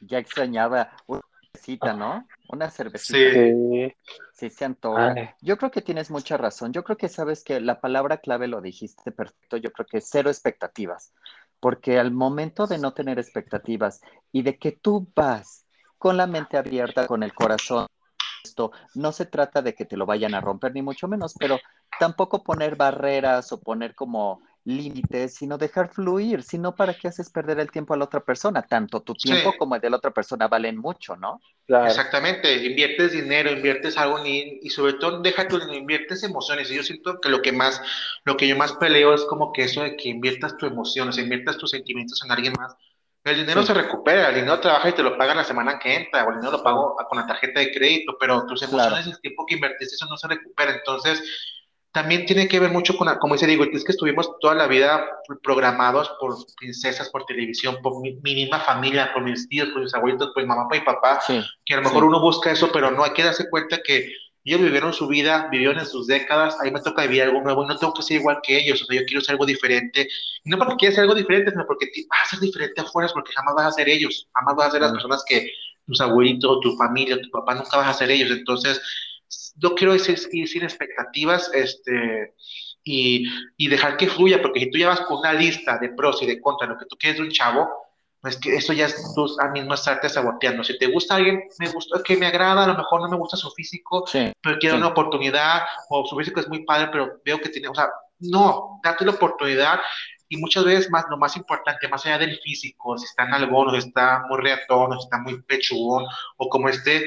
Ya 0.00 0.18
extrañaba 0.18 0.90
una 1.06 1.22
cervecita, 1.52 1.92
¿no? 1.92 2.26
Una 2.48 2.70
cervecita. 2.70 3.30
Sí. 3.30 3.94
Sí, 4.32 4.50
se 4.50 4.64
antoja. 4.64 5.36
Yo 5.40 5.56
creo 5.58 5.70
que 5.70 5.80
tienes 5.80 6.10
mucha 6.10 6.36
razón. 6.36 6.72
Yo 6.72 6.82
creo 6.82 6.96
que 6.96 7.08
sabes 7.08 7.44
que 7.44 7.60
la 7.60 7.80
palabra 7.80 8.16
clave 8.16 8.48
lo 8.48 8.60
dijiste 8.60 9.12
perfecto. 9.12 9.58
Yo 9.58 9.70
creo 9.70 9.86
que 9.86 10.00
cero 10.00 10.30
expectativas. 10.30 11.12
Porque 11.60 12.00
al 12.00 12.10
momento 12.10 12.66
de 12.66 12.78
no 12.78 12.94
tener 12.94 13.20
expectativas 13.20 14.00
y 14.32 14.42
de 14.42 14.58
que 14.58 14.72
tú 14.72 15.08
vas 15.14 15.66
con 15.98 16.16
la 16.16 16.26
mente 16.26 16.56
abierta, 16.56 17.06
con 17.06 17.22
el 17.22 17.32
corazón, 17.32 17.86
esto 18.44 18.72
no 18.94 19.12
se 19.12 19.26
trata 19.26 19.62
de 19.62 19.74
que 19.74 19.84
te 19.84 19.96
lo 19.96 20.06
vayan 20.06 20.34
a 20.34 20.40
romper, 20.40 20.72
ni 20.74 20.82
mucho 20.82 21.08
menos, 21.08 21.34
pero 21.34 21.62
tampoco 21.96 22.42
poner 22.44 22.76
barreras 22.76 23.52
o 23.52 23.60
poner 23.60 23.94
como 23.94 24.42
límites, 24.64 25.34
sino 25.34 25.58
dejar 25.58 25.88
fluir, 25.90 26.42
sino 26.42 26.76
para 26.76 26.94
qué 26.94 27.08
haces 27.08 27.30
perder 27.30 27.60
el 27.60 27.70
tiempo 27.70 27.94
a 27.94 27.96
la 27.96 28.04
otra 28.04 28.20
persona, 28.20 28.62
tanto 28.62 29.02
tu 29.02 29.16
tiempo 29.16 29.56
como 29.56 29.74
el 29.74 29.80
de 29.80 29.90
la 29.90 29.96
otra 29.96 30.10
persona 30.12 30.48
valen 30.48 30.76
mucho, 30.78 31.16
¿no? 31.16 31.42
Exactamente, 31.80 32.66
inviertes 32.66 33.12
dinero, 33.12 33.50
inviertes 33.52 33.96
algo 33.96 34.24
y, 34.26 34.58
y 34.62 34.70
sobre 34.70 34.94
todo 34.94 35.20
deja 35.22 35.46
tu 35.46 35.58
inviertes 35.72 36.24
emociones. 36.24 36.70
Y 36.70 36.74
yo 36.76 36.82
siento 36.82 37.20
que 37.20 37.28
lo 37.28 37.40
que 37.40 37.52
más, 37.52 37.80
lo 38.24 38.36
que 38.36 38.48
yo 38.48 38.56
más 38.56 38.72
peleo 38.74 39.14
es 39.14 39.24
como 39.24 39.52
que 39.52 39.62
eso 39.64 39.82
de 39.82 39.96
que 39.96 40.08
inviertas 40.08 40.56
tus 40.56 40.70
emociones, 40.70 41.18
inviertas 41.18 41.56
tus 41.56 41.70
sentimientos 41.70 42.20
en 42.24 42.32
alguien 42.32 42.52
más. 42.58 42.74
El 43.24 43.36
dinero 43.36 43.62
se 43.62 43.74
recupera, 43.74 44.28
el 44.28 44.36
dinero 44.36 44.60
trabaja 44.60 44.88
y 44.88 44.92
te 44.92 45.02
lo 45.02 45.18
pagan 45.18 45.36
la 45.36 45.44
semana 45.44 45.78
que 45.78 45.94
entra, 45.94 46.24
o 46.24 46.30
el 46.30 46.36
dinero 46.36 46.58
lo 46.58 46.62
pago 46.62 46.96
con 47.08 47.18
la 47.18 47.26
tarjeta 47.26 47.60
de 47.60 47.72
crédito, 47.72 48.16
pero 48.18 48.46
tus 48.46 48.62
emociones, 48.62 49.06
el 49.06 49.20
tiempo 49.20 49.44
que 49.46 49.56
invertiste, 49.56 49.96
eso 49.96 50.06
no 50.06 50.16
se 50.16 50.28
recupera. 50.28 50.72
Entonces, 50.72 51.22
también 51.92 52.26
tiene 52.26 52.48
que 52.48 52.60
ver 52.60 52.70
mucho 52.70 52.96
con, 52.96 53.12
como 53.18 53.34
dice 53.34 53.46
Diego, 53.46 53.64
es 53.64 53.84
que 53.84 53.92
estuvimos 53.92 54.30
toda 54.40 54.54
la 54.54 54.66
vida 54.66 55.04
programados 55.42 56.10
por 56.20 56.36
princesas, 56.58 57.08
por 57.10 57.24
televisión, 57.24 57.78
por 57.82 58.00
mi, 58.00 58.14
misma 58.22 58.60
familia, 58.60 59.12
por 59.12 59.22
mis 59.22 59.48
tíos, 59.48 59.68
por 59.70 59.82
mis 59.82 59.94
abuelitos, 59.94 60.30
por 60.32 60.42
mi 60.42 60.48
mamá, 60.48 60.68
por 60.68 60.78
mi 60.78 60.84
papá, 60.84 61.20
que 61.26 61.74
a 61.74 61.78
lo 61.78 61.82
mejor 61.82 62.04
uno 62.04 62.20
busca 62.20 62.50
eso, 62.50 62.70
pero 62.72 62.90
no 62.90 63.04
hay 63.04 63.12
que 63.12 63.24
darse 63.24 63.48
cuenta 63.50 63.78
que 63.82 64.12
ellos 64.48 64.62
vivieron 64.62 64.92
su 64.92 65.06
vida, 65.06 65.48
vivieron 65.50 65.78
en 65.78 65.86
sus 65.86 66.06
décadas, 66.06 66.56
ahí 66.60 66.70
me 66.70 66.80
toca 66.80 67.02
vivir 67.02 67.22
algo 67.22 67.40
nuevo 67.42 67.64
y 67.64 67.66
no 67.66 67.76
tengo 67.76 67.92
que 67.94 68.02
ser 68.02 68.16
igual 68.18 68.38
que 68.42 68.58
ellos, 68.58 68.82
o 68.82 68.86
sea, 68.86 68.98
yo 68.98 69.06
quiero 69.06 69.20
ser 69.20 69.34
algo 69.34 69.46
diferente, 69.46 70.08
y 70.44 70.50
no 70.50 70.58
porque 70.58 70.76
quieras 70.76 70.94
ser 70.94 71.02
algo 71.02 71.14
diferente, 71.14 71.50
sino 71.50 71.66
porque 71.66 71.90
vas 72.08 72.20
a 72.22 72.30
ser 72.30 72.40
diferente 72.40 72.80
afuera, 72.80 73.08
porque 73.12 73.32
jamás 73.32 73.54
vas 73.54 73.66
a 73.66 73.72
ser 73.72 73.88
ellos, 73.88 74.26
jamás 74.34 74.56
vas 74.56 74.68
a 74.68 74.70
ser 74.72 74.80
las 74.80 74.92
personas 74.92 75.24
que 75.26 75.50
tus 75.86 76.00
abuelitos, 76.00 76.60
tu 76.60 76.76
familia, 76.76 77.20
tu 77.20 77.30
papá, 77.30 77.54
nunca 77.54 77.76
vas 77.76 77.88
a 77.88 77.98
ser 77.98 78.10
ellos, 78.10 78.30
entonces 78.30 78.80
no 79.60 79.74
quiero 79.74 79.92
decir 79.92 80.18
ir 80.32 80.48
sin 80.48 80.62
expectativas 80.62 81.50
este, 81.52 82.34
y, 82.84 83.26
y, 83.56 83.68
dejar 83.68 83.96
que 83.96 84.08
fluya, 84.08 84.40
porque 84.40 84.60
si 84.60 84.70
tú 84.70 84.78
llevas 84.78 85.00
con 85.02 85.18
una 85.18 85.34
lista 85.34 85.78
de 85.78 85.90
pros 85.90 86.22
y 86.22 86.26
de 86.26 86.40
contras 86.40 86.70
lo 86.70 86.78
que 86.78 86.86
tú 86.86 86.96
quieres 86.96 87.18
de 87.18 87.24
un 87.24 87.30
chavo, 87.30 87.68
pues 88.20 88.36
que 88.36 88.56
eso 88.56 88.72
ya 88.72 88.86
es 88.86 89.14
tú 89.14 89.26
a 89.40 89.48
mismo 89.48 89.74
estarte 89.74 90.08
saboteando. 90.08 90.64
Si 90.64 90.76
te 90.78 90.86
gusta 90.86 91.16
alguien, 91.16 91.42
me 91.58 91.68
gusta, 91.70 92.02
que 92.02 92.16
me 92.16 92.26
agrada, 92.26 92.64
a 92.64 92.66
lo 92.66 92.74
mejor 92.74 93.02
no 93.02 93.08
me 93.08 93.16
gusta 93.16 93.36
su 93.36 93.50
físico, 93.50 94.04
pero 94.12 94.58
quiero 94.58 94.76
una 94.76 94.88
oportunidad, 94.88 95.62
o 95.88 96.04
su 96.06 96.16
físico 96.16 96.40
es 96.40 96.48
muy 96.48 96.64
padre, 96.64 96.88
pero 96.90 97.20
veo 97.24 97.40
que 97.40 97.48
tiene, 97.48 97.68
o 97.68 97.74
sea, 97.74 97.88
no, 98.20 98.80
date 98.82 99.04
la 99.04 99.12
oportunidad 99.12 99.80
y 100.28 100.36
muchas 100.36 100.64
veces 100.64 100.90
más, 100.90 101.04
lo 101.08 101.16
más 101.16 101.36
importante, 101.36 101.88
más 101.88 102.04
allá 102.04 102.18
del 102.18 102.38
físico, 102.40 102.98
si 102.98 103.06
está 103.06 103.24
en 103.24 103.34
algo, 103.34 103.70
si 103.70 103.78
está 103.78 104.24
muy 104.28 104.40
reatón, 104.40 104.92
o 104.92 104.98
si 104.98 105.04
está 105.04 105.18
muy 105.18 105.40
pechugón, 105.42 106.04
o 106.36 106.48
como 106.48 106.68
esté, 106.68 107.06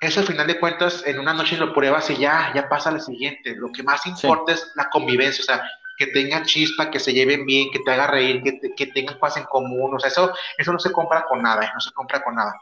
eso 0.00 0.20
al 0.20 0.26
final 0.26 0.46
de 0.46 0.58
cuentas, 0.58 1.02
en 1.06 1.18
una 1.18 1.32
noche 1.32 1.56
lo 1.56 1.72
pruebas 1.72 2.10
y 2.10 2.16
ya, 2.16 2.52
ya 2.54 2.68
pasa 2.68 2.90
lo 2.90 3.00
siguiente. 3.00 3.54
Lo 3.56 3.70
que 3.72 3.82
más 3.82 4.06
importa 4.06 4.52
es 4.52 4.72
la 4.74 4.90
convivencia, 4.90 5.42
o 5.42 5.46
sea, 5.46 5.70
que 5.96 6.06
tengan 6.08 6.44
chispa, 6.44 6.90
que 6.90 7.00
se 7.00 7.12
lleven 7.12 7.46
bien, 7.46 7.70
que 7.70 7.80
te 7.80 7.90
haga 7.90 8.06
reír, 8.06 8.42
que, 8.42 8.74
que 8.74 8.86
tengan 8.86 9.18
paz 9.18 9.36
en 9.36 9.44
común. 9.44 9.94
O 9.94 9.98
sea, 9.98 10.08
eso, 10.08 10.32
eso 10.58 10.72
no 10.72 10.78
se 10.78 10.92
compra 10.92 11.24
con 11.24 11.42
nada, 11.42 11.64
¿eh? 11.64 11.70
no 11.72 11.80
se 11.80 11.92
compra 11.92 12.22
con 12.22 12.34
nada. 12.34 12.54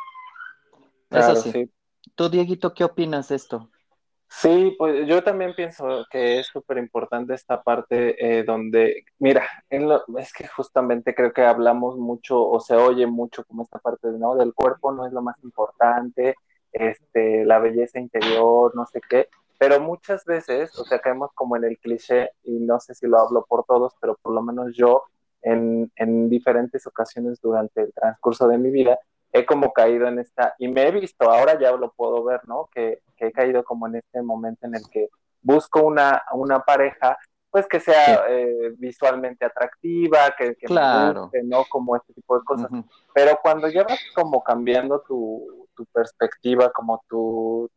eso 1.10 1.36
sí. 1.36 1.70
Tú, 2.14 2.28
Dieguito, 2.28 2.72
¿qué 2.74 2.84
opinas 2.84 3.28
de 3.28 3.36
esto? 3.36 3.70
Sí, 4.28 4.74
pues 4.76 5.06
yo 5.06 5.22
también 5.22 5.54
pienso 5.54 6.06
que 6.10 6.40
es 6.40 6.48
súper 6.48 6.78
importante 6.78 7.34
esta 7.34 7.62
parte 7.62 8.16
eh, 8.18 8.42
donde, 8.42 9.04
mira, 9.18 9.48
es 9.70 10.32
que 10.32 10.48
justamente 10.48 11.14
creo 11.14 11.32
que 11.32 11.42
hablamos 11.42 11.96
mucho 11.96 12.44
o 12.44 12.58
se 12.58 12.74
oye 12.74 13.06
mucho 13.06 13.44
como 13.44 13.62
esta 13.62 13.78
parte 13.78 14.08
¿no? 14.08 14.34
del 14.34 14.52
cuerpo 14.52 14.92
no 14.92 15.06
es 15.06 15.12
lo 15.12 15.22
más 15.22 15.36
importante, 15.44 16.34
este, 16.72 17.44
la 17.44 17.60
belleza 17.60 18.00
interior, 18.00 18.74
no 18.74 18.86
sé 18.86 19.00
qué, 19.08 19.28
pero 19.66 19.80
muchas 19.80 20.26
veces, 20.26 20.78
o 20.78 20.84
sea, 20.84 20.98
caemos 20.98 21.30
como 21.34 21.56
en 21.56 21.64
el 21.64 21.78
cliché, 21.78 22.32
y 22.42 22.52
no 22.52 22.78
sé 22.80 22.94
si 22.94 23.06
lo 23.06 23.18
hablo 23.18 23.46
por 23.48 23.64
todos, 23.64 23.94
pero 23.98 24.14
por 24.20 24.34
lo 24.34 24.42
menos 24.42 24.76
yo, 24.76 25.04
en, 25.40 25.90
en 25.96 26.28
diferentes 26.28 26.86
ocasiones 26.86 27.40
durante 27.40 27.80
el 27.80 27.92
transcurso 27.94 28.46
de 28.46 28.58
mi 28.58 28.70
vida, 28.70 28.98
he 29.32 29.46
como 29.46 29.72
caído 29.72 30.06
en 30.06 30.18
esta, 30.18 30.54
y 30.58 30.68
me 30.68 30.86
he 30.86 30.90
visto, 30.90 31.30
ahora 31.30 31.58
ya 31.58 31.72
lo 31.72 31.92
puedo 31.92 32.22
ver, 32.22 32.42
¿no? 32.46 32.68
Que, 32.74 33.00
he 33.16 33.32
caído 33.32 33.64
como 33.64 33.86
en 33.86 33.94
este 33.94 34.20
momento 34.20 34.66
en 34.66 34.74
el 34.74 34.86
que 34.90 35.08
busco 35.40 35.80
una, 35.82 36.22
una 36.34 36.60
pareja, 36.60 37.16
pues 37.50 37.66
que 37.66 37.80
sea 37.80 38.26
eh, 38.28 38.74
visualmente 38.76 39.46
atractiva, 39.46 40.34
que, 40.36 40.54
que 40.56 40.70
me 40.70 41.12
guste, 41.14 41.42
¿no? 41.42 41.64
Como 41.70 41.96
este 41.96 42.12
tipo 42.12 42.38
de 42.38 42.44
cosas. 42.44 42.68
Pero 43.14 43.38
cuando 43.42 43.68
ya 43.68 43.84
vas 43.84 43.98
como 44.14 44.44
cambiando 44.44 45.00
tu, 45.00 45.66
tu 45.74 45.86
perspectiva, 45.86 46.70
como 46.70 47.02
tu, 47.08 47.70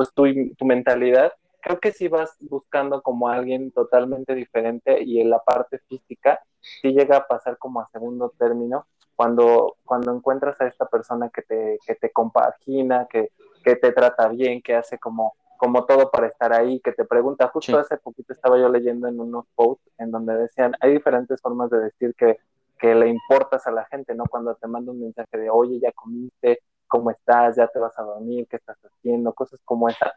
pues 0.00 0.14
tu, 0.14 0.24
tu 0.56 0.64
mentalidad, 0.64 1.30
creo 1.60 1.78
que 1.78 1.92
si 1.92 2.08
vas 2.08 2.34
buscando 2.40 3.02
como 3.02 3.28
alguien 3.28 3.70
totalmente 3.70 4.34
diferente 4.34 5.02
y 5.02 5.20
en 5.20 5.28
la 5.28 5.40
parte 5.40 5.78
física 5.90 6.40
sí 6.58 6.92
llega 6.94 7.18
a 7.18 7.26
pasar 7.26 7.58
como 7.58 7.82
a 7.82 7.88
segundo 7.92 8.32
término 8.38 8.86
cuando, 9.14 9.76
cuando 9.84 10.16
encuentras 10.16 10.58
a 10.62 10.68
esta 10.68 10.86
persona 10.86 11.28
que 11.28 11.42
te, 11.42 11.78
que 11.86 11.96
te 11.96 12.10
compagina, 12.12 13.06
que, 13.10 13.30
que 13.62 13.76
te 13.76 13.92
trata 13.92 14.28
bien, 14.28 14.62
que 14.62 14.74
hace 14.74 14.98
como, 14.98 15.34
como 15.58 15.84
todo 15.84 16.10
para 16.10 16.28
estar 16.28 16.54
ahí, 16.54 16.80
que 16.80 16.92
te 16.92 17.04
pregunta, 17.04 17.48
justo 17.48 17.78
hace 17.78 17.98
poquito 17.98 18.32
estaba 18.32 18.58
yo 18.58 18.70
leyendo 18.70 19.06
en 19.06 19.20
unos 19.20 19.44
posts 19.54 19.86
en 19.98 20.10
donde 20.10 20.34
decían, 20.34 20.74
hay 20.80 20.94
diferentes 20.94 21.42
formas 21.42 21.68
de 21.68 21.78
decir 21.78 22.14
que, 22.16 22.38
que 22.78 22.94
le 22.94 23.08
importas 23.08 23.66
a 23.66 23.70
la 23.70 23.84
gente, 23.84 24.14
¿no? 24.14 24.24
Cuando 24.30 24.54
te 24.54 24.66
manda 24.66 24.92
un 24.92 25.02
mensaje 25.02 25.36
de, 25.36 25.50
oye, 25.50 25.78
ya 25.78 25.92
comiste, 25.92 26.62
¿cómo 26.90 27.10
estás? 27.10 27.56
¿Ya 27.56 27.68
te 27.68 27.78
vas 27.78 27.98
a 27.98 28.02
dormir? 28.02 28.46
¿Qué 28.50 28.56
estás 28.56 28.76
haciendo? 28.84 29.32
Cosas 29.32 29.60
como 29.64 29.88
esa 29.88 30.12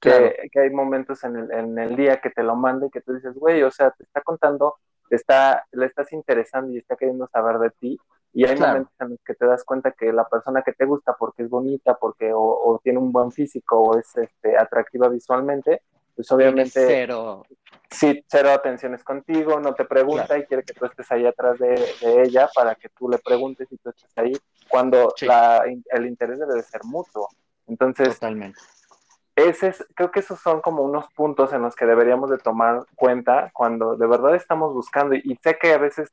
que, 0.00 0.60
hay 0.60 0.70
momentos 0.70 1.22
en 1.24 1.36
el, 1.36 1.50
en 1.52 1.78
el, 1.78 1.96
día 1.96 2.20
que 2.20 2.30
te 2.30 2.42
lo 2.42 2.56
manda 2.56 2.86
y 2.86 2.90
que 2.90 3.00
tú 3.00 3.14
dices, 3.14 3.34
güey, 3.34 3.62
o 3.62 3.70
sea, 3.70 3.90
te 3.90 4.04
está 4.04 4.20
contando, 4.20 4.76
te 5.08 5.16
está, 5.16 5.64
le 5.72 5.86
estás 5.86 6.12
interesando 6.12 6.72
y 6.72 6.78
está 6.78 6.96
queriendo 6.96 7.26
saber 7.28 7.58
de 7.58 7.70
ti. 7.70 7.98
Y 8.32 8.44
hay 8.44 8.58
momentos 8.58 8.92
en 9.00 9.10
los 9.10 9.20
que 9.24 9.34
te 9.34 9.46
das 9.46 9.64
cuenta 9.64 9.92
que 9.92 10.12
la 10.12 10.28
persona 10.28 10.62
que 10.62 10.72
te 10.72 10.84
gusta 10.84 11.14
porque 11.18 11.44
es 11.44 11.48
bonita, 11.48 11.94
porque 11.94 12.32
o, 12.34 12.78
tiene 12.82 12.98
un 12.98 13.10
buen 13.10 13.32
físico 13.32 13.80
o 13.80 13.98
es 13.98 14.14
este, 14.16 14.58
atractiva 14.58 15.08
visualmente, 15.08 15.82
pues 16.16 16.30
obviamente 16.32 16.84
cero. 16.86 17.44
Sí, 17.88 18.24
cero 18.26 18.50
atenciones 18.50 19.04
contigo, 19.04 19.60
no 19.60 19.74
te 19.74 19.84
pregunta 19.84 20.36
y 20.36 20.44
quiere 20.44 20.64
que 20.64 20.74
tú 20.74 20.86
estés 20.86 21.10
ahí 21.12 21.24
atrás 21.24 21.58
de, 21.58 21.94
ella 22.02 22.48
para 22.52 22.74
que 22.74 22.88
tú 22.88 23.08
le 23.08 23.18
preguntes 23.18 23.68
y 23.70 23.76
tú 23.76 23.90
estés 23.90 24.10
ahí, 24.16 24.32
cuando 24.68 25.14
la, 25.20 25.64
el 25.64 26.06
interés 26.06 26.40
debe 26.40 26.54
de 26.54 26.62
ser 26.64 26.82
mutuo. 26.82 27.28
Entonces, 27.68 28.14
Totalmente 28.14 28.58
ese 29.36 29.74
creo 29.94 30.10
que 30.10 30.20
esos 30.20 30.40
son 30.40 30.62
como 30.62 30.82
unos 30.82 31.12
puntos 31.12 31.52
en 31.52 31.62
los 31.62 31.76
que 31.76 31.84
deberíamos 31.84 32.30
de 32.30 32.38
tomar 32.38 32.86
cuenta 32.96 33.50
cuando 33.52 33.94
de 33.96 34.06
verdad 34.06 34.34
estamos 34.34 34.72
buscando 34.72 35.14
y, 35.14 35.38
sé 35.42 35.58
que 35.58 35.74
a 35.74 35.78
veces 35.78 36.10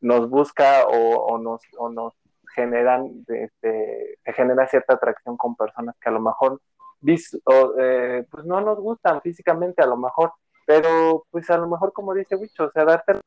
nos 0.00 0.28
busca 0.28 0.86
o, 0.86 1.38
nos, 1.38 1.60
o 1.76 1.90
nos 1.90 2.14
generan, 2.54 3.24
este, 3.28 4.18
se 4.24 4.32
genera 4.32 4.66
cierta 4.66 4.94
atracción 4.94 5.36
con 5.36 5.56
personas 5.56 5.94
que 6.00 6.08
a 6.08 6.12
lo 6.12 6.20
mejor 6.20 6.60
eh, 7.06 8.26
pues 8.30 8.44
no 8.44 8.60
nos 8.60 8.78
gustan 8.78 9.20
físicamente 9.20 9.82
a 9.82 9.86
lo 9.86 9.96
mejor, 9.96 10.32
pero 10.66 11.24
pues 11.30 11.48
a 11.50 11.58
lo 11.58 11.68
mejor 11.68 11.92
como 11.92 12.14
dice 12.14 12.36
Wicho, 12.36 12.64
o 12.64 12.70
sea, 12.70 12.84
darte 12.84 13.20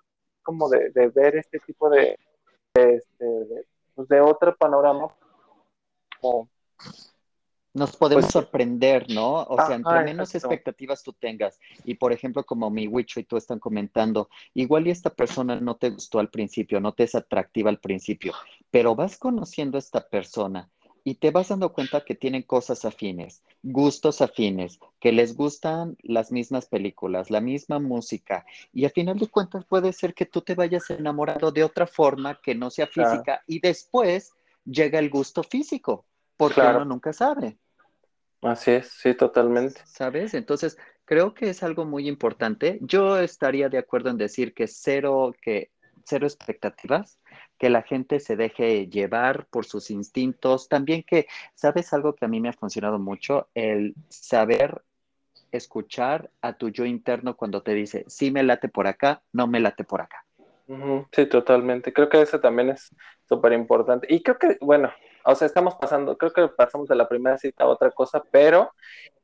como 0.44 0.70
de, 0.70 0.90
ver 1.14 1.36
este 1.36 1.60
tipo 1.60 1.90
de, 1.90 2.18
de, 2.74 2.96
este, 2.96 3.26
de, 3.26 3.66
pues 3.96 4.08
de 4.08 4.22
otro 4.22 4.56
panorama 4.56 5.08
como 6.20 6.50
nos 7.78 7.96
podemos 7.96 8.26
pues 8.26 8.34
sorprender, 8.34 9.06
¿no? 9.10 9.44
O 9.44 9.56
sea, 9.56 9.76
entre 9.76 10.04
menos 10.04 10.34
expectativas 10.34 11.04
tú 11.04 11.14
tengas, 11.14 11.60
y 11.84 11.94
por 11.94 12.12
ejemplo, 12.12 12.44
como 12.44 12.70
mi 12.70 12.88
Wicho 12.88 13.20
y 13.20 13.24
tú 13.24 13.38
están 13.38 13.60
comentando, 13.60 14.30
igual 14.56 14.88
y 14.88 14.92
esta 14.92 15.12
persona 15.12 15.60
no 15.60 15.76
te 15.76 15.92
gustó 15.92 16.20
al 16.20 16.30
principio, 16.30 16.80
no 16.80 16.94
te 16.94 17.04
es 17.04 17.14
atractiva 17.14 17.70
al 17.70 17.80
principio, 17.80 18.34
pero 18.72 18.96
vas 18.96 19.18
conociendo 19.18 19.78
a 19.78 19.80
esta 19.80 20.10
persona 20.10 20.70
y 21.08 21.16
te 21.16 21.32
vas 21.32 21.48
dando 21.48 21.72
cuenta 21.72 22.04
que 22.04 22.16
tienen 22.16 22.42
cosas 22.42 22.84
afines, 22.84 23.42
gustos 23.64 24.20
afines, 24.20 24.78
que 25.00 25.14
les 25.14 25.38
gustan 25.38 25.96
las 26.04 26.34
mismas 26.34 26.66
películas, 26.66 27.32
la 27.32 27.40
misma 27.40 27.80
música, 27.80 28.46
y 28.74 28.84
a 28.84 28.90
final 28.90 29.18
de 29.18 29.30
cuentas 29.30 29.64
puede 29.64 29.94
ser 29.94 30.14
que 30.14 30.26
tú 30.26 30.42
te 30.42 30.54
vayas 30.54 30.90
enamorando 30.90 31.50
de 31.54 31.64
otra 31.64 31.88
forma 31.88 32.42
que 32.44 32.56
no 32.56 32.70
sea 32.70 32.88
física 32.88 33.42
y 33.48 33.62
después 33.62 34.34
llega 34.66 35.00
el 35.00 35.10
gusto 35.10 35.44
físico, 35.44 36.06
porque 36.36 36.60
uno 36.60 36.84
nunca 36.84 37.14
sabe. 37.14 37.58
Así 38.42 38.72
es, 38.72 38.90
sí, 38.90 39.14
totalmente. 39.14 39.80
¿Sabes? 39.86 40.34
Entonces, 40.34 40.78
creo 41.06 41.34
que 41.34 41.52
es 41.52 41.64
algo 41.64 41.86
muy 41.86 42.10
importante. 42.10 42.80
Yo 42.82 43.18
estaría 43.18 43.70
de 43.70 43.78
acuerdo 43.78 44.10
en 44.10 44.18
decir 44.18 44.54
que 44.54 44.68
cero, 44.68 45.34
que 45.42 45.72
cero 46.04 46.28
expectativas, 46.28 47.18
que 47.58 47.70
la 47.70 47.82
gente 47.82 48.20
se 48.20 48.36
deje 48.36 48.88
llevar 48.88 49.48
por 49.48 49.66
sus 49.66 49.90
instintos. 49.90 50.70
También 50.70 51.04
que, 51.04 51.28
¿sabes 51.56 51.94
algo 51.94 52.14
que 52.14 52.26
a 52.26 52.28
mí 52.28 52.40
me 52.40 52.50
ha 52.50 52.54
funcionado 52.54 53.00
mucho? 53.00 53.48
El 53.54 53.96
saber 54.10 54.82
escuchar 55.52 56.30
a 56.42 56.54
tu 56.54 56.70
yo 56.70 56.86
interno 56.86 57.36
cuando 57.36 57.62
te 57.62 57.74
dice, 57.74 58.04
sí 58.08 58.32
me 58.32 58.44
late 58.44 58.70
por 58.70 58.88
acá, 58.88 59.22
no 59.32 59.48
me 59.48 59.60
late 59.60 59.84
por 59.84 60.02
acá. 60.02 60.24
Sí, 61.14 61.26
totalmente. 61.28 61.94
Creo 61.94 62.10
que 62.10 62.22
eso 62.22 62.40
también 62.40 62.70
es 62.70 62.94
súper 63.28 63.54
importante. 63.54 64.06
Y 64.10 64.22
creo 64.22 64.38
que, 64.38 64.58
bueno, 64.60 64.92
o 65.24 65.34
sea, 65.34 65.46
estamos 65.46 65.76
pasando, 65.76 66.18
creo 66.18 66.34
que 66.34 66.48
pasamos 66.50 66.88
de 66.88 66.96
la 66.96 67.08
primera 67.08 67.38
cita 67.38 67.64
a 67.64 67.68
otra 67.68 67.92
cosa, 67.92 68.22
pero 68.32 68.72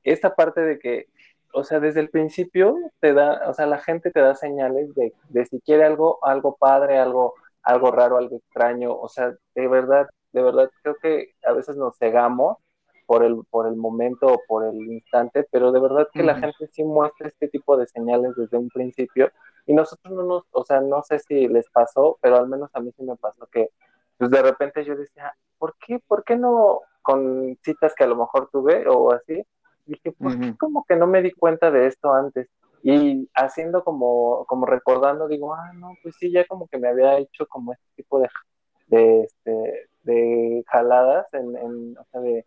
esta 0.04 0.36
parte 0.36 0.62
de 0.62 0.80
que, 0.80 1.08
o 1.54 1.64
sea, 1.64 1.80
desde 1.80 2.00
el 2.00 2.10
principio 2.10 2.78
te 3.00 3.14
da, 3.14 3.50
o 3.50 3.54
sea, 3.54 3.66
la 3.66 3.80
gente 3.80 4.10
te 4.12 4.22
da 4.22 4.36
señales 4.36 4.94
de, 4.96 5.14
de 5.30 5.46
si 5.46 5.60
quiere 5.60 5.84
algo, 5.84 6.20
algo 6.24 6.56
padre, 6.56 6.98
algo, 6.98 7.36
algo 7.64 7.92
raro, 7.92 8.18
algo 8.18 8.38
extraño, 8.38 8.94
o 8.94 9.08
sea, 9.08 9.34
de 9.56 9.68
verdad, 9.68 10.08
de 10.32 10.42
verdad, 10.42 10.70
creo 10.82 10.96
que 11.02 11.34
a 11.46 11.54
veces 11.54 11.76
nos 11.78 11.98
cegamos 11.98 12.58
por 13.06 13.24
el, 13.24 13.42
por 13.50 13.68
el 13.68 13.76
momento 13.76 14.28
o 14.28 14.42
por 14.48 14.66
el 14.66 14.76
instante, 14.76 15.48
pero 15.52 15.72
de 15.72 15.80
verdad 15.80 16.08
que 16.12 16.24
la 16.24 16.36
gente 16.36 16.68
sí 16.72 16.84
muestra 16.84 17.28
este 17.28 17.48
tipo 17.48 17.78
de 17.78 17.88
señales 17.88 18.36
desde 18.36 18.58
un 18.58 18.70
principio 18.70 19.32
y 19.66 19.74
nosotros 19.74 20.14
no 20.14 20.24
nos, 20.24 20.44
o 20.52 20.64
sea, 20.64 20.82
no 20.82 21.02
sé 21.04 21.20
si 21.20 21.48
les 21.48 21.70
pasó, 21.70 22.18
pero 22.22 22.38
al 22.38 22.48
menos 22.48 22.70
a 22.74 22.80
mí 22.80 22.92
sí 22.98 23.04
me 23.04 23.16
pasó 23.16 23.46
que 23.48 23.70
pues 24.18 24.30
de 24.32 24.42
repente 24.42 24.86
yo 24.86 24.96
decía, 24.96 25.34
¿por 25.58 25.76
qué, 25.86 26.00
por 26.08 26.24
qué 26.24 26.38
no 26.38 26.82
con 27.02 27.58
citas 27.64 27.94
que 27.96 28.04
a 28.04 28.08
lo 28.08 28.16
mejor 28.16 28.50
tuve 28.52 28.88
o 28.88 29.12
así? 29.12 29.44
Dije, 29.86 30.12
¿por 30.14 30.40
qué 30.40 30.56
como 30.58 30.86
que 30.86 30.96
no 30.96 31.08
me 31.08 31.22
di 31.22 31.32
cuenta 31.32 31.72
de 31.72 31.88
esto 31.88 32.14
antes? 32.14 32.48
Y 32.84 33.30
haciendo 33.34 33.84
como, 33.86 34.46
como 34.46 34.66
recordando, 34.66 35.30
digo, 35.30 35.54
ah, 35.54 35.72
no, 35.74 35.94
pues 36.04 36.16
sí, 36.20 36.32
ya 36.32 36.46
como 36.46 36.68
que 36.68 36.78
me 36.78 36.90
había 36.90 37.18
hecho 37.18 37.48
como 37.48 37.72
este 37.72 37.86
tipo 37.96 38.20
de, 38.20 38.28
de, 38.88 39.22
este, 39.22 39.90
de 40.04 40.64
jaladas, 40.68 41.34
en, 41.34 41.56
en, 41.56 41.98
o 41.98 42.04
sea, 42.12 42.20
de, 42.20 42.46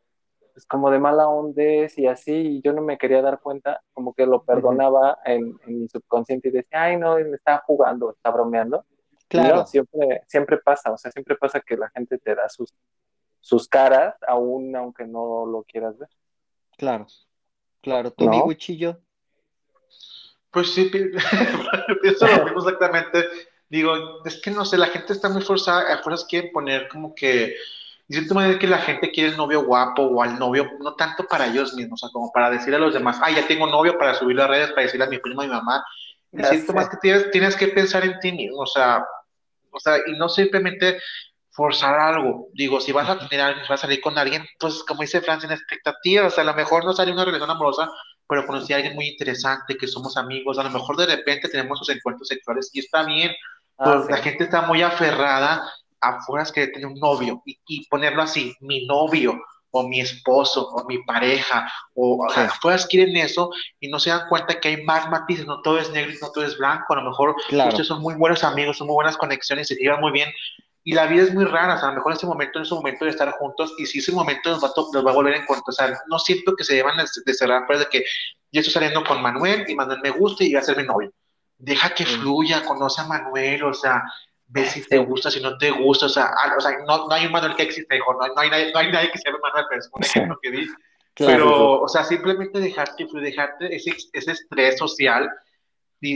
pues 0.52 0.66
como 0.66 0.90
de 0.90 0.98
mala 0.98 1.26
onda 1.26 1.62
y 1.96 2.06
así, 2.06 2.32
y 2.32 2.62
yo 2.62 2.74
no 2.74 2.82
me 2.82 2.98
quería 2.98 3.22
dar 3.22 3.40
cuenta, 3.40 3.82
como 3.94 4.12
que 4.12 4.26
lo 4.26 4.42
perdonaba 4.42 5.18
en, 5.24 5.58
en, 5.66 5.80
mi 5.80 5.88
subconsciente 5.88 6.48
y 6.48 6.52
decía, 6.52 6.82
ay, 6.82 6.98
no, 6.98 7.16
me 7.16 7.36
estaba 7.36 7.62
jugando, 7.66 8.10
está 8.10 8.30
bromeando. 8.30 8.84
Claro. 9.28 9.66
siempre, 9.66 10.22
siempre 10.28 10.58
pasa, 10.58 10.92
o 10.92 10.98
sea, 10.98 11.10
siempre 11.10 11.36
pasa 11.36 11.60
que 11.60 11.76
la 11.76 11.88
gente 11.90 12.18
te 12.18 12.34
da 12.34 12.48
sus, 12.48 12.72
sus 13.40 13.68
caras, 13.68 14.14
aún 14.28 14.76
aunque 14.76 15.06
no 15.06 15.46
lo 15.46 15.62
quieras 15.64 15.96
ver. 15.98 16.10
Claro, 16.76 17.06
claro. 17.80 18.10
¿Tú, 18.10 18.28
mi 18.28 18.40
cuchillo? 18.42 19.00
Pues 20.56 20.72
sí, 20.72 20.84
pienso 22.02 22.26
lo 22.26 22.44
mismo 22.44 22.60
exactamente. 22.60 23.28
Digo, 23.68 24.24
es 24.24 24.40
que 24.40 24.50
no 24.50 24.64
sé, 24.64 24.78
la 24.78 24.86
gente 24.86 25.12
está 25.12 25.28
muy 25.28 25.42
forzada, 25.42 25.92
a 25.92 25.98
fuerzas 25.98 26.26
quieren 26.26 26.50
poner 26.50 26.88
como 26.88 27.14
que, 27.14 27.54
de 28.08 28.16
cierta 28.16 28.32
manera 28.32 28.58
que 28.58 28.66
la 28.66 28.78
gente 28.78 29.10
quiere 29.10 29.32
el 29.32 29.36
novio 29.36 29.66
guapo 29.66 30.04
o 30.04 30.22
al 30.22 30.38
novio, 30.38 30.66
no 30.80 30.94
tanto 30.94 31.26
para 31.26 31.46
ellos 31.46 31.74
mismos, 31.74 32.02
o 32.02 32.06
sea, 32.06 32.10
como 32.10 32.32
para 32.32 32.48
decirle 32.48 32.76
a 32.76 32.78
los 32.78 32.94
demás, 32.94 33.18
ah, 33.22 33.30
ya 33.30 33.46
tengo 33.46 33.66
novio 33.66 33.98
para 33.98 34.14
subir 34.14 34.34
las 34.34 34.48
redes, 34.48 34.70
para 34.70 34.84
decirle 34.84 35.04
a 35.04 35.10
mi 35.10 35.18
primo 35.18 35.42
y 35.42 35.46
mi 35.46 35.52
mamá. 35.52 35.84
Y 36.32 36.42
siento 36.42 36.72
más 36.72 36.88
que 36.88 36.96
tienes, 37.02 37.30
tienes 37.30 37.54
que 37.54 37.68
pensar 37.68 38.02
en 38.06 38.18
ti 38.20 38.32
mismo, 38.32 38.60
o 38.60 38.66
sea, 38.66 39.04
o 39.70 39.78
sea, 39.78 39.98
y 40.06 40.12
no 40.12 40.30
simplemente 40.30 41.02
forzar 41.50 42.00
algo. 42.00 42.48
Digo, 42.54 42.80
si 42.80 42.92
vas 42.92 43.10
a 43.10 43.28
tener 43.28 43.56
si 43.56 43.68
vas 43.68 43.72
a 43.72 43.76
salir 43.76 44.00
con 44.00 44.16
alguien, 44.16 44.46
pues 44.58 44.82
como 44.84 45.02
dice 45.02 45.20
Francia, 45.20 45.48
en 45.48 45.52
expectativas, 45.52 46.32
o 46.32 46.34
sea, 46.34 46.44
a 46.44 46.46
lo 46.46 46.54
mejor 46.54 46.86
no 46.86 46.94
sale 46.94 47.12
una 47.12 47.26
relación 47.26 47.50
amorosa, 47.50 47.90
pero 48.28 48.46
conocí 48.46 48.72
a 48.72 48.76
alguien 48.76 48.94
muy 48.94 49.08
interesante, 49.08 49.76
que 49.76 49.86
somos 49.86 50.16
amigos, 50.16 50.58
a 50.58 50.64
lo 50.64 50.70
mejor 50.70 50.96
de 50.96 51.06
repente 51.06 51.48
tenemos 51.48 51.80
esos 51.80 51.94
encuentros 51.96 52.28
sexuales 52.28 52.70
y 52.72 52.80
está 52.80 53.04
bien, 53.04 53.32
ah, 53.78 53.84
pues 53.84 54.10
la 54.10 54.18
gente 54.18 54.44
está 54.44 54.62
muy 54.62 54.82
aferrada 54.82 55.70
a 56.00 56.20
fuerzas 56.22 56.52
que 56.52 56.66
tener 56.68 56.86
un 56.86 56.98
novio 56.98 57.42
y, 57.46 57.58
y, 57.66 57.86
ponerlo 57.88 58.22
así, 58.22 58.54
mi 58.60 58.86
novio 58.86 59.40
o 59.70 59.88
mi 59.88 60.00
esposo 60.00 60.68
o 60.68 60.84
mi 60.86 60.98
pareja 61.02 61.70
o 61.94 62.26
sí. 62.32 62.40
afueras 62.40 62.86
quieren 62.86 63.16
eso 63.16 63.50
y 63.80 63.88
no 63.88 63.98
se 63.98 64.10
dan 64.10 64.28
cuenta 64.28 64.58
que 64.58 64.68
hay 64.68 64.84
más 64.84 65.08
matices, 65.10 65.46
no 65.46 65.60
todo 65.62 65.78
es 65.78 65.90
negro 65.90 66.12
y 66.12 66.18
no 66.20 66.30
todo 66.32 66.44
es 66.44 66.56
blanco, 66.56 66.94
a 66.94 66.96
lo 66.96 67.10
mejor 67.10 67.34
ustedes 67.48 67.86
son 67.86 68.00
muy 68.00 68.14
buenos 68.14 68.44
amigos, 68.44 68.78
son 68.78 68.86
muy 68.86 68.94
buenas 68.94 69.16
conexiones, 69.16 69.68
se 69.68 69.74
llevan 69.74 70.00
muy 70.00 70.12
bien, 70.12 70.30
y 70.86 70.92
la 70.92 71.06
vida 71.08 71.24
es 71.24 71.34
muy 71.34 71.44
rara, 71.44 71.74
o 71.74 71.78
sea, 71.78 71.88
a 71.88 71.90
lo 71.90 71.96
mejor 71.96 72.12
ese 72.12 72.26
momento, 72.26 72.60
en 72.60 72.64
ese 72.64 72.74
momento 72.76 73.04
de 73.04 73.10
estar 73.10 73.28
juntos, 73.32 73.74
y 73.76 73.86
si 73.86 73.98
ese 73.98 74.12
momento 74.12 74.50
nos 74.50 74.62
va, 74.62 74.68
a, 74.68 75.02
va 75.02 75.10
a 75.10 75.14
volver 75.14 75.34
en 75.34 75.44
cuenta, 75.44 75.64
o 75.66 75.72
sea, 75.72 75.92
no 76.06 76.16
siento 76.20 76.54
que 76.54 76.62
se 76.62 76.76
llevan 76.76 76.96
de 76.96 77.34
cerrar, 77.34 77.66
pues 77.66 77.80
de 77.80 77.86
que 77.86 78.04
yo 78.52 78.60
estoy 78.60 78.72
saliendo 78.72 79.02
con 79.02 79.20
Manuel 79.20 79.64
y 79.66 79.74
Manuel 79.74 79.98
me 80.00 80.10
gusta 80.10 80.44
y 80.44 80.54
va 80.54 80.60
a 80.60 80.62
ser 80.62 80.76
mi 80.76 80.84
novio. 80.84 81.12
Deja 81.58 81.90
que 81.92 82.06
fluya, 82.06 82.64
conoce 82.64 83.00
a 83.00 83.06
Manuel, 83.06 83.64
o 83.64 83.74
sea, 83.74 84.04
ves 84.46 84.70
si 84.70 84.82
te 84.86 84.98
gusta, 84.98 85.28
si 85.28 85.40
no 85.40 85.58
te 85.58 85.72
gusta, 85.72 86.06
o 86.06 86.08
sea, 86.08 86.26
ah, 86.26 86.54
o 86.56 86.60
sea 86.60 86.78
no, 86.86 87.08
no, 87.08 87.12
hay 87.12 87.26
un 87.26 87.32
manual 87.32 87.56
que 87.56 87.64
exista, 87.64 87.96
hijo, 87.96 88.12
no, 88.12 88.24
no, 88.28 88.40
hay, 88.40 88.48
nadie, 88.48 88.70
no 88.72 88.78
hay 88.78 88.92
nadie 88.92 89.10
que 89.10 89.18
se 89.18 89.24
llame 89.24 89.40
Manuel, 89.42 89.64
pero 89.68 89.80
es 89.80 89.90
un 89.92 90.04
ejemplo 90.04 90.38
que 90.40 90.50
di. 90.52 90.68
pero, 91.16 91.80
o 91.80 91.88
sea, 91.88 92.04
simplemente 92.04 92.60
dejarte 92.60 93.08
dejarte 93.12 93.74
ese, 93.74 93.92
ese 94.12 94.30
estrés 94.30 94.78
social 94.78 95.28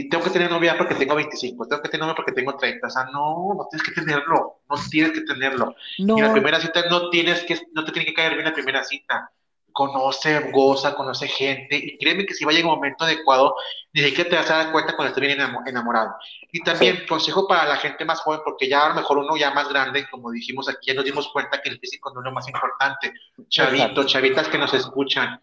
tengo 0.09 0.23
que 0.23 0.29
tener 0.29 0.49
novia 0.49 0.77
porque 0.77 0.95
tengo 0.95 1.15
25, 1.15 1.67
tengo 1.67 1.81
que 1.81 1.89
tener 1.89 2.01
novia 2.01 2.15
porque 2.15 2.31
tengo 2.31 2.55
30, 2.55 2.87
o 2.87 2.89
sea, 2.89 3.05
no, 3.05 3.53
no 3.55 3.67
tienes 3.69 3.87
que 3.87 3.93
tenerlo, 3.93 4.61
no 4.69 4.75
tienes 4.89 5.11
que 5.11 5.21
tenerlo. 5.21 5.75
No. 5.99 6.17
Y 6.17 6.21
la 6.21 6.31
primera 6.31 6.59
cita 6.59 6.83
no 6.89 7.09
tienes 7.09 7.43
que, 7.43 7.59
no 7.73 7.83
te 7.83 7.91
tiene 7.91 8.05
que 8.05 8.13
caer 8.13 8.33
bien 8.33 8.45
la 8.45 8.53
primera 8.53 8.83
cita 8.83 9.31
conoce, 9.71 10.51
goza, 10.51 10.95
conoce 10.95 11.27
gente, 11.27 11.75
y 11.75 11.97
créeme 11.97 12.25
que 12.25 12.33
si 12.33 12.45
va 12.45 12.51
a 12.51 12.53
llegar 12.53 12.69
un 12.69 12.75
momento 12.75 13.03
adecuado, 13.03 13.55
ni 13.93 14.11
que 14.11 14.25
te 14.25 14.35
vas 14.35 14.49
a 14.51 14.57
dar 14.57 14.71
cuenta 14.71 14.95
cuando 14.95 15.09
estés 15.09 15.25
bien 15.25 15.39
enamorado. 15.65 16.15
Y 16.51 16.61
también 16.61 17.05
consejo 17.07 17.47
para 17.47 17.65
la 17.65 17.77
gente 17.77 18.05
más 18.05 18.21
joven, 18.21 18.41
porque 18.43 18.67
ya 18.67 18.85
a 18.85 18.89
lo 18.89 18.95
mejor 18.95 19.19
uno 19.19 19.35
ya 19.37 19.51
más 19.51 19.69
grande, 19.69 20.07
como 20.09 20.31
dijimos 20.31 20.69
aquí, 20.69 20.87
ya 20.87 20.93
nos 20.93 21.05
dimos 21.05 21.29
cuenta 21.29 21.61
que 21.61 21.69
el 21.69 21.79
físico 21.79 22.11
no 22.13 22.21
es 22.21 22.25
lo 22.25 22.31
más 22.31 22.47
importante. 22.47 23.13
Chavitos, 23.49 24.05
chavitas 24.05 24.47
que 24.47 24.57
nos 24.57 24.73
escuchan, 24.73 25.41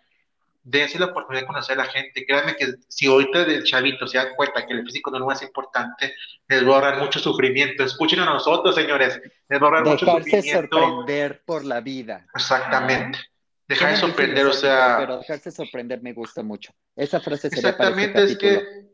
dense 0.68 0.98
la 0.98 1.06
oportunidad 1.06 1.42
de 1.42 1.46
conocer 1.46 1.78
a 1.78 1.84
la 1.84 1.90
gente. 1.90 2.24
Créanme 2.26 2.56
que 2.56 2.74
si 2.88 3.06
ahorita 3.06 3.44
del 3.44 3.64
chavito 3.64 4.06
se 4.06 4.18
dan 4.18 4.34
cuenta 4.36 4.66
que 4.66 4.74
el 4.74 4.84
físico 4.84 5.10
no 5.10 5.18
es 5.18 5.24
más 5.24 5.42
importante, 5.42 6.14
les 6.46 6.64
va 6.64 6.72
a 6.72 6.74
ahorrar 6.74 6.98
mucho 6.98 7.18
sufrimiento. 7.18 7.84
Escuchen 7.84 8.20
a 8.20 8.26
nosotros, 8.26 8.74
señores, 8.74 9.20
les 9.48 9.60
va 9.60 9.66
a 9.66 9.68
ahorrar 9.68 9.84
mucho 9.84 10.06
sufrimiento. 10.06 10.78
sorprender 10.78 11.42
por 11.44 11.64
la 11.64 11.80
vida. 11.80 12.26
Exactamente. 12.34 13.18
Dejar 13.66 13.90
de 13.90 13.96
sorprender, 13.96 14.46
o 14.46 14.52
sea. 14.52 14.96
Pero 14.98 15.18
dejarse 15.18 15.50
sorprender 15.50 16.02
me 16.02 16.12
gusta 16.12 16.42
mucho. 16.42 16.72
Esa 16.96 17.20
frase 17.20 17.50
sería 17.50 17.70
Exactamente, 17.70 18.12
para 18.12 18.24
este 18.26 18.32
es 18.32 18.38
que. 18.38 18.88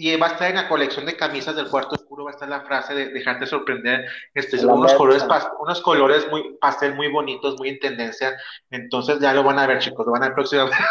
Y 0.00 0.14
va 0.16 0.28
a 0.28 0.30
estar 0.30 0.50
en 0.50 0.56
la 0.56 0.68
colección 0.68 1.06
de 1.06 1.16
camisas 1.16 1.56
del 1.56 1.68
cuarto 1.68 1.96
va 2.28 2.32
a 2.32 2.34
estar 2.34 2.48
la 2.48 2.60
frase 2.60 2.94
de 2.94 3.08
dejarte 3.08 3.46
sorprender. 3.46 4.06
Este, 4.34 4.64
unos, 4.66 4.92
colores, 4.94 5.26
unos 5.58 5.80
colores 5.80 6.28
muy 6.30 6.56
pastel 6.60 6.94
muy 6.94 7.08
bonitos, 7.08 7.58
muy 7.58 7.70
en 7.70 7.80
tendencia. 7.80 8.36
Entonces 8.70 9.18
ya 9.18 9.32
lo 9.32 9.42
van 9.42 9.58
a 9.58 9.66
ver, 9.66 9.78
chicos, 9.78 10.04
lo 10.04 10.12
van 10.12 10.22
a 10.22 10.26
ver 10.26 10.34
próximamente. 10.34 10.76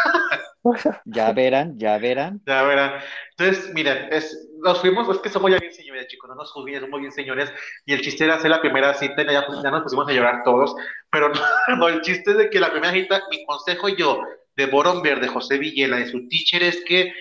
Ya 1.06 1.32
verán, 1.32 1.78
ya 1.78 1.96
verán. 1.96 2.42
Ya 2.44 2.62
verán. 2.62 3.00
Entonces, 3.38 3.72
miren, 3.72 4.12
es, 4.12 4.50
nos 4.58 4.80
fuimos, 4.80 5.08
es 5.08 5.22
que 5.22 5.30
somos 5.30 5.50
ya 5.50 5.56
bien 5.56 5.72
señores, 5.72 6.08
chicos, 6.08 6.28
no 6.28 6.34
nos 6.34 6.52
juzguen, 6.52 6.80
somos 6.80 7.00
bien 7.00 7.12
señores. 7.12 7.50
Y 7.86 7.94
el 7.94 8.02
chiste 8.02 8.24
era 8.24 8.34
hacer 8.34 8.50
la 8.50 8.60
primera 8.60 8.92
cita, 8.92 9.22
y 9.22 9.26
ya, 9.26 9.46
ya 9.62 9.70
nos 9.70 9.84
pusimos 9.84 10.06
a 10.06 10.12
llorar 10.12 10.42
todos. 10.44 10.74
Pero 11.10 11.30
no, 11.78 11.88
el 11.88 12.02
chiste 12.02 12.32
es 12.32 12.36
de 12.36 12.50
que 12.50 12.60
la 12.60 12.70
primera 12.70 12.92
cita, 12.92 13.22
mi 13.30 13.46
consejo 13.46 13.88
yo, 13.88 14.20
de 14.56 14.66
Boromber, 14.66 15.20
de 15.20 15.28
José 15.28 15.56
Villela, 15.56 15.96
de 15.96 16.06
su 16.10 16.28
teacher, 16.28 16.64
es 16.64 16.84
que 16.84 17.14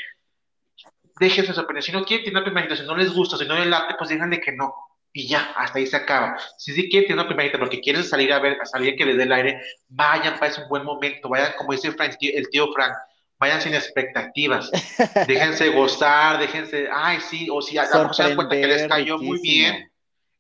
déjense 1.20 1.54
sorprender. 1.54 1.84
Si 1.84 1.92
no 1.92 2.06
quieren 2.06 2.26
tener 2.26 2.50
una 2.50 2.76
si 2.76 2.84
no 2.84 2.96
les 2.96 3.14
gusta, 3.14 3.38
si 3.38 3.46
no 3.46 3.56
les 3.56 3.68
late, 3.68 3.96
pues 3.98 4.10
díganle 4.10 4.40
que 4.40 4.52
no. 4.52 4.74
Y 5.14 5.28
ya, 5.28 5.54
hasta 5.56 5.80
ahí 5.80 5.88
se 5.88 5.96
acaba. 5.96 6.38
Si 6.58 6.74
sí 6.74 6.90
quieren 6.90 7.08
tener 7.08 7.20
una 7.20 7.28
primera 7.28 7.50
cita 7.50 7.60
porque 7.60 7.82
quieren 7.82 8.04
salir 8.04 8.32
a 8.32 8.40
ver, 8.40 8.60
a 8.62 8.66
salir 8.66 8.94
a 8.94 8.98
que 8.98 9.06
les 9.06 9.18
dé 9.18 9.24
el 9.24 9.32
aire, 9.32 9.62
vayan 9.88 10.36
para 10.36 10.48
ese 10.48 10.62
un 10.62 10.70
buen 10.70 10.84
momento, 10.84 11.30
vayan, 11.30 11.54
como 11.58 11.72
dice 11.72 11.96
el 12.22 12.50
tío 12.50 12.72
Frank, 12.74 12.94
vayan 13.40 13.62
sin 13.62 13.74
expectativas, 13.74 14.70
déjense 15.28 15.70
gozar, 15.70 16.40
déjense, 16.40 16.90
ay, 16.92 17.20
sí, 17.22 17.48
o 17.52 17.62
si 17.62 17.78
a 17.78 17.86
lo 17.86 18.00
mejor 18.00 18.16
se 18.16 18.24
dan 18.24 18.36
cuenta 18.36 18.56
que 18.56 18.68
les 18.68 18.88
cayó 18.88 19.18
muy 19.18 19.40
bien, 19.42 19.92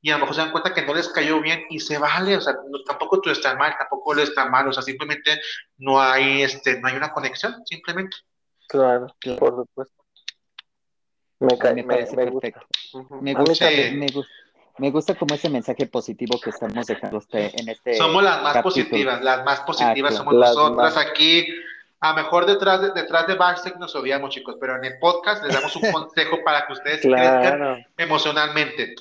y 0.02 0.10
a 0.10 0.13
lo 0.13 0.22
mejor 0.22 0.36
se 0.36 0.42
dan 0.42 0.52
cuenta 0.52 0.74
que 0.74 0.82
no 0.84 0.94
les 0.94 1.10
cayó 1.10 1.40
bien, 1.42 1.63
y 1.70 1.80
se 1.80 1.98
vale, 1.98 2.36
o 2.36 2.42
sea, 2.42 2.56
tampoco 2.86 3.22
tú 3.22 3.30
estás 3.30 3.56
mal, 3.58 3.76
tampoco 3.78 4.13
él 4.13 4.20
está 4.20 4.50
mal, 4.50 4.68
o 4.68 4.74
sea, 4.74 4.84
simplemente 4.84 5.40
no 5.78 6.02
hay, 6.02 6.44
este, 6.44 6.80
no 6.80 6.88
hay 6.88 6.96
una 6.96 7.12
conexión, 7.12 7.56
simplemente. 7.66 8.18
Claro, 8.68 9.08
por 9.40 9.56
supuesto. 9.56 9.97
Me, 11.39 11.58
cae, 11.58 11.73
me, 11.76 11.84
parece 11.84 12.15
perfecto. 12.15 12.65
Me 13.21 13.34
gusta, 13.34 13.69
me, 13.69 14.08
gusta, 14.08 14.32
me 14.78 14.91
gusta 14.91 15.15
como 15.15 15.36
ese 15.36 15.50
mensaje 15.50 15.86
positivo 15.88 16.39
que 16.39 16.50
estamos 16.50 16.86
dejando 16.86 17.19
este, 17.19 17.60
en 17.60 17.69
este. 17.69 17.95
Somos 17.95 18.23
las 18.23 18.41
más 18.41 18.62
positivas, 18.63 19.21
las 19.23 19.45
más 19.45 19.62
positivas 19.62 20.13
ah, 20.13 20.17
somos 20.17 20.34
nosotras 20.34 20.97
aquí 20.97 21.45
a 22.00 22.13
mejor 22.13 22.45
detrás 22.45 22.82
de, 22.82 22.91
detrás 22.91 23.28
de 23.28 23.36
backstage 23.36 23.78
nos 23.78 23.95
odiamos, 23.95 24.30
chicos, 24.30 24.56
pero 24.60 24.76
en 24.76 24.86
el 24.86 25.00
podcast 25.00 25.43
les 25.43 25.54
damos 25.54 25.76
un 25.76 25.82
consejo 25.91 26.38
para 26.43 26.65
que 26.67 26.73
ustedes 26.73 27.02
crezcan 27.02 27.86
emocionalmente. 27.97 28.95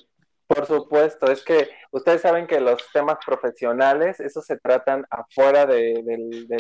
Por 0.47 0.65
supuesto, 0.65 1.31
es 1.31 1.43
que 1.43 1.69
ustedes 1.91 2.23
saben 2.23 2.47
que 2.47 2.61
los 2.61 2.81
temas 2.93 3.19
profesionales, 3.25 4.21
esos 4.21 4.47
se 4.47 4.57
tratan 4.59 5.05
afuera 5.11 5.67
de, 5.67 6.03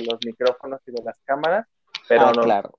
los 0.04 0.18
micrófonos 0.26 0.80
y 0.86 0.90
de 0.90 1.02
las 1.04 1.18
cámaras, 1.24 1.66
pero 2.08 2.26
ah, 2.26 2.32
no, 2.34 2.42
claro. 2.42 2.72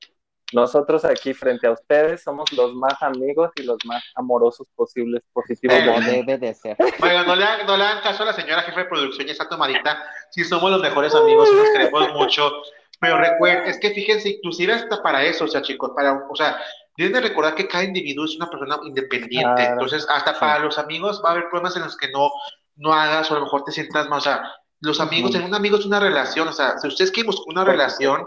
Nosotros 0.54 1.04
aquí 1.04 1.34
frente 1.34 1.68
a 1.68 1.72
ustedes 1.72 2.24
somos 2.24 2.52
los 2.54 2.74
más 2.74 3.02
amigos 3.02 3.52
y 3.56 3.64
los 3.64 3.78
más 3.86 4.04
amorosos 4.16 4.66
posibles, 4.76 5.22
positivos. 5.34 5.78
como 5.86 6.00
debe 6.00 6.38
de 6.38 6.54
ser. 6.54 6.78
Bueno, 7.00 7.24
no 7.26 7.36
le, 7.36 7.44
hagan, 7.44 8.02
caso 8.02 8.24
a 8.24 8.28
la 8.28 8.34
señora 8.34 8.62
jefe 8.62 8.82
de 8.82 8.86
producción 8.86 9.28
y 9.28 9.32
esa 9.32 9.50
tomadita, 9.50 10.02
si 10.32 10.44
somos 10.46 10.72
los 10.72 10.82
mejores 10.82 11.14
amigos 11.14 11.50
y 11.52 11.56
nos 11.56 11.70
queremos 11.70 12.10
mucho. 12.14 12.52
Pero 13.00 13.20
recuerden, 13.20 13.68
es 13.68 13.80
que 13.80 13.92
fíjense, 13.92 14.30
inclusive 14.30 14.74
hasta 14.74 15.04
para 15.04 15.24
eso, 15.24 15.46
o 15.46 15.48
sea, 15.48 15.62
chicos, 15.62 15.92
para, 15.96 16.26
o 16.30 16.36
sea, 16.36 16.58
deben 16.98 17.14
de 17.14 17.22
recordar 17.22 17.54
que 17.54 17.68
cada 17.68 17.84
individuo 17.84 18.26
es 18.26 18.36
una 18.36 18.50
persona 18.50 18.80
independiente. 18.84 19.66
Entonces, 19.66 20.08
hasta 20.10 20.40
para 20.40 20.60
los 20.60 20.80
amigos 20.80 21.22
va 21.24 21.30
a 21.30 21.32
haber 21.34 21.50
problemas 21.50 21.76
en 21.76 21.84
los 21.84 21.96
que 21.96 22.10
no, 22.10 22.32
no 22.76 22.94
hagas 22.94 23.30
o 23.30 23.36
a 23.36 23.40
lo 23.40 23.46
mejor 23.46 23.64
te 23.64 23.72
sientas 23.72 24.10
más. 24.10 24.20
O 24.20 24.30
sea, 24.30 24.52
los 24.80 25.00
amigos, 25.00 25.36
en 25.36 25.44
un 25.44 25.54
amigo 25.54 25.78
es 25.78 25.86
una 25.86 26.00
relación. 26.00 26.48
O 26.48 26.54
sea, 26.54 26.78
si 26.80 26.88
ustedes 26.88 27.12
quieren 27.12 27.28
buscar 27.28 27.46
una 27.50 27.66
relación, 27.66 28.26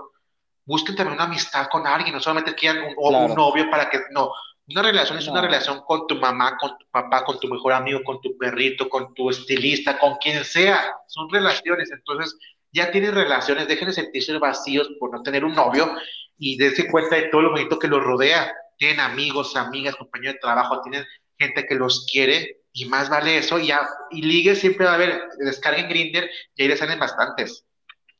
busquen 0.64 0.96
también 0.96 1.14
una 1.14 1.25
amistad 1.25 1.68
con 1.70 1.87
alguien, 1.87 2.14
no 2.14 2.20
solamente 2.20 2.55
quieran 2.55 2.85
un, 2.96 3.14
un 3.14 3.35
novio 3.35 3.70
para 3.70 3.88
que. 3.88 4.01
No, 4.11 4.33
una 4.68 4.83
relación 4.83 5.18
es 5.18 5.27
una 5.27 5.40
relación 5.40 5.83
con 5.85 6.07
tu 6.07 6.14
mamá, 6.16 6.57
con 6.59 6.79
tu 6.79 6.87
papá, 6.90 7.25
con 7.25 7.40
tu 7.40 7.49
mejor 7.49 7.73
amigo, 7.73 8.01
con 8.05 8.20
tu 8.20 8.37
perrito, 8.38 8.88
con 8.88 9.12
tu 9.14 9.31
estilista, 9.31 9.99
con 9.99 10.16
quien 10.16 10.44
sea. 10.44 10.94
Son 11.09 11.29
relaciones. 11.29 11.90
Entonces, 11.90 12.37
ya 12.73 12.92
tienen 12.92 13.14
relaciones, 13.14 13.66
dejen 13.66 13.88
de 13.88 13.94
sentirse 13.94 14.38
vacíos 14.38 14.88
por 15.01 15.12
no 15.12 15.23
tener 15.23 15.44
un 15.44 15.55
novio 15.55 15.92
y 16.38 16.57
dense 16.57 16.88
cuenta 16.88 17.16
de 17.16 17.23
todo 17.23 17.42
lo 17.42 17.51
bonito 17.51 17.79
que 17.79 17.88
los 17.88 18.03
rodea. 18.03 18.55
Tienen 18.77 19.01
amigos, 19.01 19.57
amigas, 19.57 19.96
compañeros 19.96 20.35
de 20.35 20.40
trabajo, 20.40 20.81
tienen 20.83 21.05
gente 21.37 21.66
que 21.66 21.75
los 21.75 22.07
quiere 22.11 22.61
y 22.73 22.85
más 22.85 23.11
vale 23.11 23.38
eso. 23.38 23.59
Y, 23.59 23.68
ya, 23.68 23.88
y 24.11 24.23
ligue 24.23 24.55
siempre 24.55 24.87
va 24.87 24.92
a 24.92 24.94
haber, 24.94 25.20
descarguen 25.38 25.88
Grinder 25.88 26.31
y 26.55 26.62
ahí 26.62 26.68
les 26.68 26.79
salen 26.79 27.01
bastantes. 27.01 27.66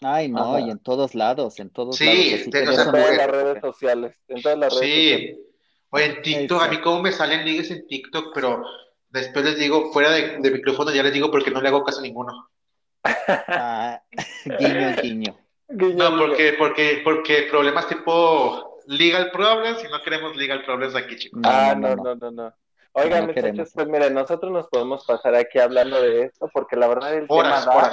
Ay, 0.02 0.28
no, 0.28 0.58
y 0.58 0.70
en 0.70 0.78
todos 0.78 1.14
lados, 1.14 1.60
en 1.60 1.70
todos 1.70 2.00
lados. 2.00 2.14
Sí, 2.14 2.42
en 2.44 2.50
todas 2.50 2.86
las 2.86 3.30
redes 3.30 3.60
sociales. 3.60 4.14
En 4.28 4.42
todas 4.42 4.58
las 4.58 4.80
redes 4.80 5.36
sí. 5.36 5.46
O 5.90 5.98
en 5.98 6.22
TikTok, 6.22 6.62
a 6.62 6.68
mí 6.68 6.80
como 6.80 7.02
me 7.02 7.12
salen 7.12 7.44
ligues 7.44 7.70
en 7.70 7.86
TikTok, 7.86 8.32
pero 8.32 8.62
después 9.08 9.44
les 9.44 9.58
digo, 9.58 9.92
fuera 9.92 10.10
de, 10.10 10.38
de 10.38 10.50
micrófono 10.50 10.92
ya 10.92 11.02
les 11.02 11.12
digo 11.12 11.30
porque 11.30 11.50
no 11.50 11.60
le 11.60 11.68
hago 11.68 11.84
caso 11.84 11.98
a 11.98 12.02
ninguno. 12.02 12.48
Ah, 13.02 14.00
guiño, 14.44 14.96
guiño. 15.02 15.38
No, 15.68 16.16
porque, 16.16 16.54
porque, 16.58 17.00
porque 17.04 17.48
problemas 17.50 17.88
tipo 17.88 18.78
legal 18.86 19.30
problems, 19.30 19.80
si 19.80 19.88
no 19.88 20.02
queremos 20.02 20.36
legal 20.36 20.64
problems 20.64 20.94
aquí, 20.96 21.16
chicos. 21.16 21.42
ah, 21.44 21.74
no, 21.76 21.94
no, 21.94 22.14
no, 22.14 22.30
no. 22.30 22.54
Oigan, 22.92 23.26
muchachos, 23.26 23.70
pues 23.72 23.86
miren, 23.86 24.14
nosotros 24.14 24.50
nos 24.50 24.66
podemos 24.68 25.04
pasar 25.04 25.34
aquí 25.36 25.60
hablando 25.60 26.02
de 26.02 26.24
esto, 26.24 26.48
porque 26.52 26.74
la 26.74 26.88
verdad 26.88 27.14
el 27.14 27.28
tema 27.28 27.64
da 27.64 27.92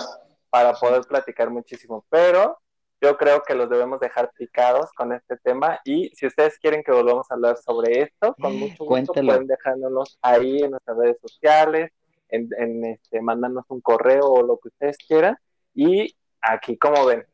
para 0.50 0.74
poder 0.74 1.02
platicar 1.02 1.50
muchísimo, 1.50 2.06
pero 2.10 2.58
yo 3.00 3.16
creo 3.18 3.44
que 3.44 3.54
los 3.54 3.70
debemos 3.70 4.00
dejar 4.00 4.32
picados 4.38 4.92
con 4.94 5.14
este 5.14 5.38
tema 5.38 5.80
y 5.86 6.10
si 6.16 6.26
ustedes 6.26 6.58
quieren 6.58 6.84
que 6.84 6.92
volvamos 6.92 7.30
a 7.30 7.36
hablar 7.36 7.58
sobre 7.58 8.02
esto, 8.02 8.36
con 8.40 8.56
mucho 8.60 8.86
gusto 8.86 9.14
pueden 9.14 9.48
dejándonos 9.48 10.18
ahí 10.22 10.64
en 10.64 10.72
nuestras 10.72 10.98
redes 10.98 11.18
sociales, 11.22 11.92
en, 12.30 12.50
en 12.58 12.86
este, 12.86 13.22
mandarnos 13.22 13.66
un 13.70 13.82
correo 13.82 14.26
o 14.26 14.44
lo 14.44 14.58
que 14.58 14.70
ustedes 14.70 14.98
quieran. 14.98 15.38
Y 15.74 16.16
aquí, 16.42 16.78
como 16.78 17.06
ven. 17.06 17.26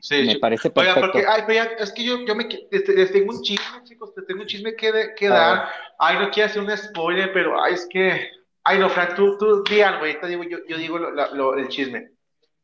Sí, 0.00 0.24
me 0.24 0.38
parece 0.38 0.70
perfecto. 0.70 1.00
Oiga, 1.00 1.12
porque, 1.12 1.26
ay, 1.26 1.68
es 1.78 1.92
que 1.92 2.04
yo, 2.04 2.24
yo 2.26 2.34
me, 2.34 2.48
les 2.70 3.12
tengo 3.12 3.32
un 3.32 3.42
chisme, 3.42 3.82
chicos, 3.84 4.14
te 4.14 4.22
tengo 4.22 4.42
un 4.42 4.46
chisme 4.46 4.74
que, 4.74 5.14
que 5.16 5.28
dar. 5.28 5.68
Ay, 5.98 6.18
no 6.18 6.30
quiero 6.30 6.48
hacer 6.48 6.62
un 6.62 6.76
spoiler, 6.76 7.32
pero 7.32 7.62
ay, 7.62 7.74
es 7.74 7.86
que, 7.88 8.30
ay, 8.68 8.78
no, 8.78 8.88
Frank, 8.90 9.14
tú, 9.14 9.38
tú 9.38 9.64
di 9.64 9.80
algo, 9.80 10.04
digo, 10.04 10.42
yo, 10.44 10.58
yo 10.68 10.76
digo 10.76 10.98
lo, 10.98 11.34
lo, 11.34 11.56
el 11.56 11.68
chisme. 11.68 12.10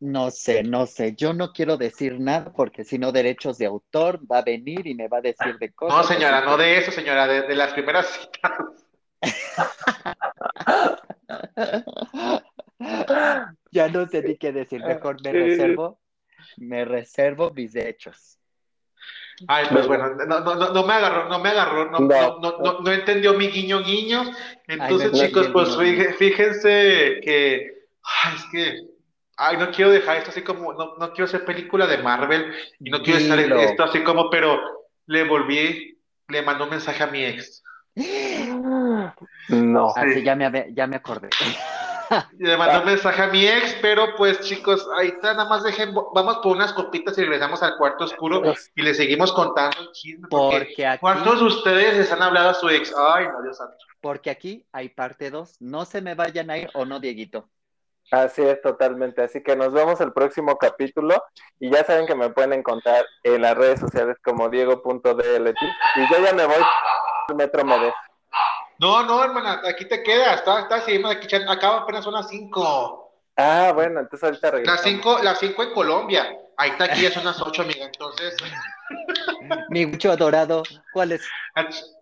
No 0.00 0.30
sé, 0.30 0.62
no 0.62 0.84
sé. 0.86 1.14
Yo 1.16 1.32
no 1.32 1.52
quiero 1.52 1.78
decir 1.78 2.20
nada 2.20 2.52
porque 2.52 2.84
si 2.84 2.98
no, 2.98 3.10
derechos 3.10 3.56
de 3.56 3.64
autor 3.64 4.20
va 4.30 4.38
a 4.38 4.42
venir 4.42 4.86
y 4.86 4.94
me 4.94 5.08
va 5.08 5.18
a 5.18 5.22
decir 5.22 5.56
de 5.58 5.72
cosas. 5.72 5.96
No, 5.96 6.04
señora, 6.04 6.42
no 6.42 6.58
de 6.58 6.76
eso, 6.76 6.90
señora, 6.90 7.26
de, 7.26 7.42
de 7.42 7.54
las 7.54 7.72
primeras 7.72 8.06
citas. 8.06 8.52
ya 13.72 13.88
no 13.88 14.06
sé 14.06 14.22
ni 14.22 14.36
qué 14.36 14.52
decir, 14.52 14.84
mejor 14.84 15.16
me 15.24 15.32
reservo, 15.32 15.98
me 16.58 16.84
reservo 16.84 17.50
mis 17.52 17.72
derechos. 17.72 18.38
Ay, 19.48 19.66
pues 19.70 19.86
bueno, 19.86 20.10
no, 20.26 20.40
no, 20.40 20.54
no, 20.54 20.86
me 20.86 20.94
agarró, 20.94 21.28
no 21.28 21.38
me 21.40 21.48
agarró, 21.50 21.90
no, 21.90 21.98
no, 21.98 22.58
no, 22.58 22.80
no 22.80 22.92
entendió 22.92 23.34
mi 23.34 23.48
guiño 23.48 23.82
guiño. 23.82 24.22
Entonces, 24.68 25.12
chicos, 25.12 25.48
pues 25.48 25.76
fíjense 26.18 27.20
que, 27.22 27.86
ay, 28.02 28.34
es 28.36 28.44
que, 28.52 28.80
ay, 29.36 29.56
no 29.56 29.70
quiero 29.70 29.90
dejar 29.90 30.18
esto 30.18 30.30
así 30.30 30.42
como, 30.42 30.72
no, 30.72 30.94
no 30.96 31.10
quiero 31.10 31.24
hacer 31.24 31.44
película 31.44 31.86
de 31.86 31.98
Marvel 31.98 32.54
y 32.78 32.90
no 32.90 33.02
quiero 33.02 33.18
estar 33.18 33.38
en 33.38 33.52
esto 33.58 33.84
así 33.84 34.02
como, 34.04 34.30
pero 34.30 34.60
le 35.06 35.24
volví, 35.24 35.98
le 36.28 36.42
mandó 36.42 36.64
un 36.64 36.70
mensaje 36.70 37.02
a 37.02 37.08
mi 37.08 37.24
ex. 37.24 37.62
No. 39.48 39.92
Así 39.94 40.22
ya 40.22 40.34
me, 40.34 40.72
ya 40.72 40.86
me 40.86 40.96
acordé. 40.96 41.28
Le 42.38 42.56
mandó 42.56 42.80
un 42.80 42.86
mensaje 42.86 43.22
a 43.22 43.26
mi 43.28 43.46
ex, 43.46 43.76
pero 43.80 44.16
pues 44.16 44.40
chicos, 44.40 44.86
ahí 44.96 45.08
está, 45.08 45.34
nada 45.34 45.48
más 45.48 45.62
dejen, 45.62 45.94
vamos 45.94 46.38
por 46.38 46.56
unas 46.56 46.72
copitas 46.72 47.16
y 47.18 47.22
regresamos 47.22 47.62
al 47.62 47.76
cuarto 47.76 48.04
oscuro 48.04 48.42
y 48.74 48.82
le 48.82 48.94
seguimos 48.94 49.32
contando 49.32 49.76
el 49.80 49.92
chisme. 49.92 50.28
Porque, 50.28 50.86
aquí, 50.86 51.00
¿Cuántos 51.00 51.40
de 51.40 51.46
ustedes 51.46 51.96
les 51.96 52.12
han 52.12 52.22
hablado 52.22 52.50
a 52.50 52.54
su 52.54 52.68
ex? 52.68 52.94
Ay, 52.96 53.28
no, 53.28 53.42
Dios 53.42 53.56
santo. 53.56 53.76
Porque 54.00 54.30
aquí 54.30 54.66
hay 54.72 54.90
parte 54.90 55.30
2. 55.30 55.60
No 55.60 55.84
se 55.84 56.02
me 56.02 56.14
vayan 56.14 56.50
a 56.50 56.58
ir 56.58 56.70
o 56.74 56.84
no, 56.84 57.00
Dieguito. 57.00 57.48
Así 58.10 58.42
es, 58.42 58.60
totalmente. 58.60 59.22
Así 59.22 59.42
que 59.42 59.56
nos 59.56 59.72
vemos 59.72 60.00
el 60.00 60.12
próximo 60.12 60.58
capítulo 60.58 61.22
y 61.58 61.70
ya 61.70 61.84
saben 61.84 62.06
que 62.06 62.14
me 62.14 62.30
pueden 62.30 62.52
encontrar 62.52 63.04
en 63.22 63.42
las 63.42 63.56
redes 63.56 63.80
sociales 63.80 64.16
como 64.22 64.48
diego.dlt 64.50 65.58
y 65.96 66.00
yo 66.12 66.24
ya 66.24 66.34
me 66.34 66.44
voy 66.44 66.56
al 67.28 67.36
metro 67.36 67.64
me 67.64 67.92
No, 68.78 69.04
no, 69.04 69.22
hermana, 69.22 69.62
aquí 69.64 69.84
te 69.86 70.02
quedas, 70.02 70.40
está, 70.40 70.60
está 70.60 70.76
así, 70.76 71.00
aquí 71.04 71.34
acaba 71.36 71.78
apenas 71.78 72.04
son 72.04 72.14
las 72.14 72.28
5. 72.28 73.12
Ah, 73.36 73.72
bueno, 73.74 74.00
entonces 74.00 74.24
ahorita 74.24 74.50
regresamos. 74.50 74.84
Las 74.84 74.92
5 74.92 75.18
las 75.22 75.38
cinco 75.38 75.62
en 75.62 75.72
Colombia, 75.72 76.36
ahí 76.56 76.70
está 76.70 76.84
aquí 76.84 77.02
ya 77.02 77.10
son 77.10 77.24
las 77.24 77.40
8, 77.40 77.62
amiga, 77.62 77.86
entonces... 77.86 78.36
Mi 79.70 79.86
mucho 79.86 80.12
adorado, 80.12 80.62
¿cuál 80.92 81.12
es? 81.12 81.26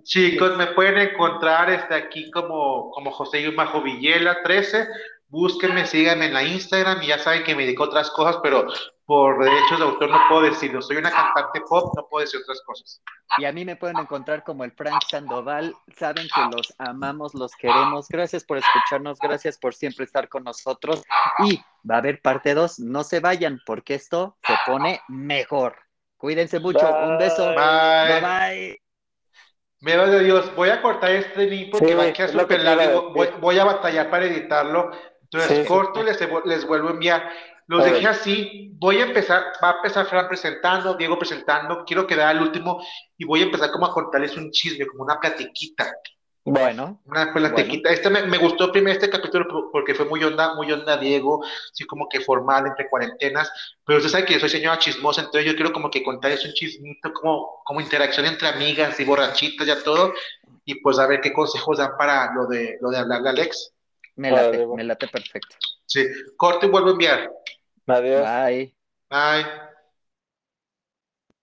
Chicos, 0.02 0.56
me 0.56 0.68
pueden 0.68 0.98
encontrar 0.98 1.70
este, 1.70 1.94
aquí 1.94 2.30
como, 2.30 2.90
como 2.90 3.10
José 3.12 3.42
Yumajo 3.42 3.82
Villela 3.82 4.42
13, 4.42 4.88
búsquenme, 5.28 5.86
síganme 5.86 6.26
en 6.26 6.34
la 6.34 6.42
Instagram 6.42 7.02
y 7.02 7.08
ya 7.08 7.18
saben 7.18 7.44
que 7.44 7.54
me 7.54 7.62
dedico 7.64 7.84
a 7.84 7.86
otras 7.86 8.10
cosas, 8.10 8.38
pero 8.42 8.66
por 9.04 9.42
derechos 9.42 9.78
de 9.78 9.84
autor 9.84 10.10
no 10.10 10.18
puedo 10.28 10.42
decirlo. 10.42 10.80
Soy 10.80 10.96
una 10.96 11.10
cantante 11.10 11.60
pop, 11.68 11.92
no 11.96 12.06
puedo 12.08 12.24
decir 12.24 12.40
otras 12.42 12.60
cosas. 12.64 13.02
Y 13.38 13.44
a 13.44 13.52
mí 13.52 13.64
me 13.64 13.76
pueden 13.76 13.98
encontrar 13.98 14.44
como 14.44 14.64
el 14.64 14.72
Frank 14.72 15.02
Sandoval. 15.08 15.74
Saben 15.96 16.28
que 16.34 16.56
los 16.56 16.72
amamos, 16.78 17.34
los 17.34 17.52
queremos. 17.56 18.08
Gracias 18.08 18.44
por 18.44 18.58
escucharnos, 18.58 19.18
gracias 19.18 19.58
por 19.58 19.74
siempre 19.74 20.04
estar 20.04 20.28
con 20.28 20.44
nosotros. 20.44 21.02
Y 21.40 21.60
va 21.88 21.96
a 21.96 21.98
haber 21.98 22.20
parte 22.20 22.54
2. 22.54 22.80
No 22.80 23.02
se 23.02 23.20
vayan 23.20 23.60
porque 23.66 23.94
esto 23.94 24.36
se 24.46 24.54
pone 24.66 25.00
mejor. 25.08 25.76
Cuídense 26.16 26.60
mucho. 26.60 26.88
Un 26.88 27.18
beso. 27.18 27.48
Bye. 27.48 28.20
Bye. 28.20 28.78
bye. 29.80 30.10
de 30.10 30.24
Dios, 30.24 30.54
voy 30.54 30.68
a 30.68 30.80
cortar 30.80 31.10
este 31.10 31.46
link 31.46 31.72
porque 31.72 31.96
va 31.96 32.04
a 32.04 32.12
quedar 32.12 32.30
súper 32.30 32.60
largo. 32.60 33.12
Voy, 33.12 33.58
a 33.58 33.64
batallar 33.64 34.08
para 34.10 34.26
editarlo. 34.26 34.92
Entonces, 35.22 35.66
corto 35.66 36.02
y 36.02 36.04
les, 36.04 36.20
les 36.44 36.66
vuelvo 36.66 36.88
a 36.88 36.92
enviar. 36.92 37.28
Los 37.66 37.84
dejé 37.84 38.06
así. 38.06 38.70
Voy 38.74 38.98
a 38.98 39.04
empezar, 39.04 39.44
va 39.62 39.70
a 39.70 39.76
empezar 39.76 40.06
Fran 40.06 40.28
presentando, 40.28 40.94
Diego 40.94 41.18
presentando. 41.18 41.84
Quiero 41.84 42.06
quedar 42.06 42.28
al 42.28 42.42
último 42.42 42.84
y 43.16 43.24
voy 43.24 43.40
a 43.40 43.44
empezar 43.44 43.70
como 43.70 43.86
a 43.86 43.92
contarles 43.94 44.36
un 44.36 44.50
chisme, 44.50 44.86
como 44.86 45.04
una 45.04 45.20
platiquita. 45.20 45.92
Bueno. 46.44 47.00
Una 47.04 47.32
platiquita. 47.32 47.90
Este 47.90 48.10
me, 48.10 48.22
me, 48.22 48.38
gustó 48.38 48.72
primero 48.72 48.92
este 48.92 49.08
capítulo 49.08 49.70
porque 49.70 49.94
fue 49.94 50.06
muy 50.06 50.22
onda, 50.24 50.54
muy 50.54 50.72
onda 50.72 50.96
Diego, 50.96 51.44
así 51.44 51.84
como 51.84 52.08
que 52.08 52.20
formal 52.20 52.66
entre 52.66 52.88
cuarentenas. 52.88 53.50
Pero 53.86 53.98
usted 53.98 54.10
sabe 54.10 54.24
que 54.24 54.34
yo 54.34 54.40
soy 54.40 54.48
señora 54.48 54.78
chismosa, 54.78 55.20
entonces 55.20 55.44
yo 55.48 55.54
quiero 55.54 55.72
como 55.72 55.88
que 55.88 56.02
contarles 56.02 56.44
un 56.44 56.52
chismito, 56.52 57.12
como, 57.12 57.62
como 57.64 57.80
interacción 57.80 58.26
entre 58.26 58.48
amigas 58.48 58.98
y 58.98 59.04
borrachitas, 59.04 59.66
ya 59.66 59.82
todo. 59.82 60.12
Y 60.64 60.76
pues 60.76 60.98
a 60.98 61.06
ver 61.06 61.20
qué 61.20 61.32
consejos 61.32 61.78
dan 61.78 61.96
para 61.96 62.34
lo 62.34 62.46
de, 62.46 62.76
lo 62.80 62.90
de 62.90 62.98
hablarle 62.98 63.28
a 63.28 63.32
Alex. 63.32 63.72
Me 64.16 64.30
late, 64.30 64.66
me 64.66 64.84
late 64.84 65.06
perfecto. 65.06 65.56
Sí, 65.92 66.06
corto 66.38 66.64
y 66.64 66.70
vuelvo 66.70 66.88
a 66.88 66.92
enviar. 66.92 67.30
Adiós. 67.86 68.24
Bye. 68.24 68.74
Bye. 69.10 69.71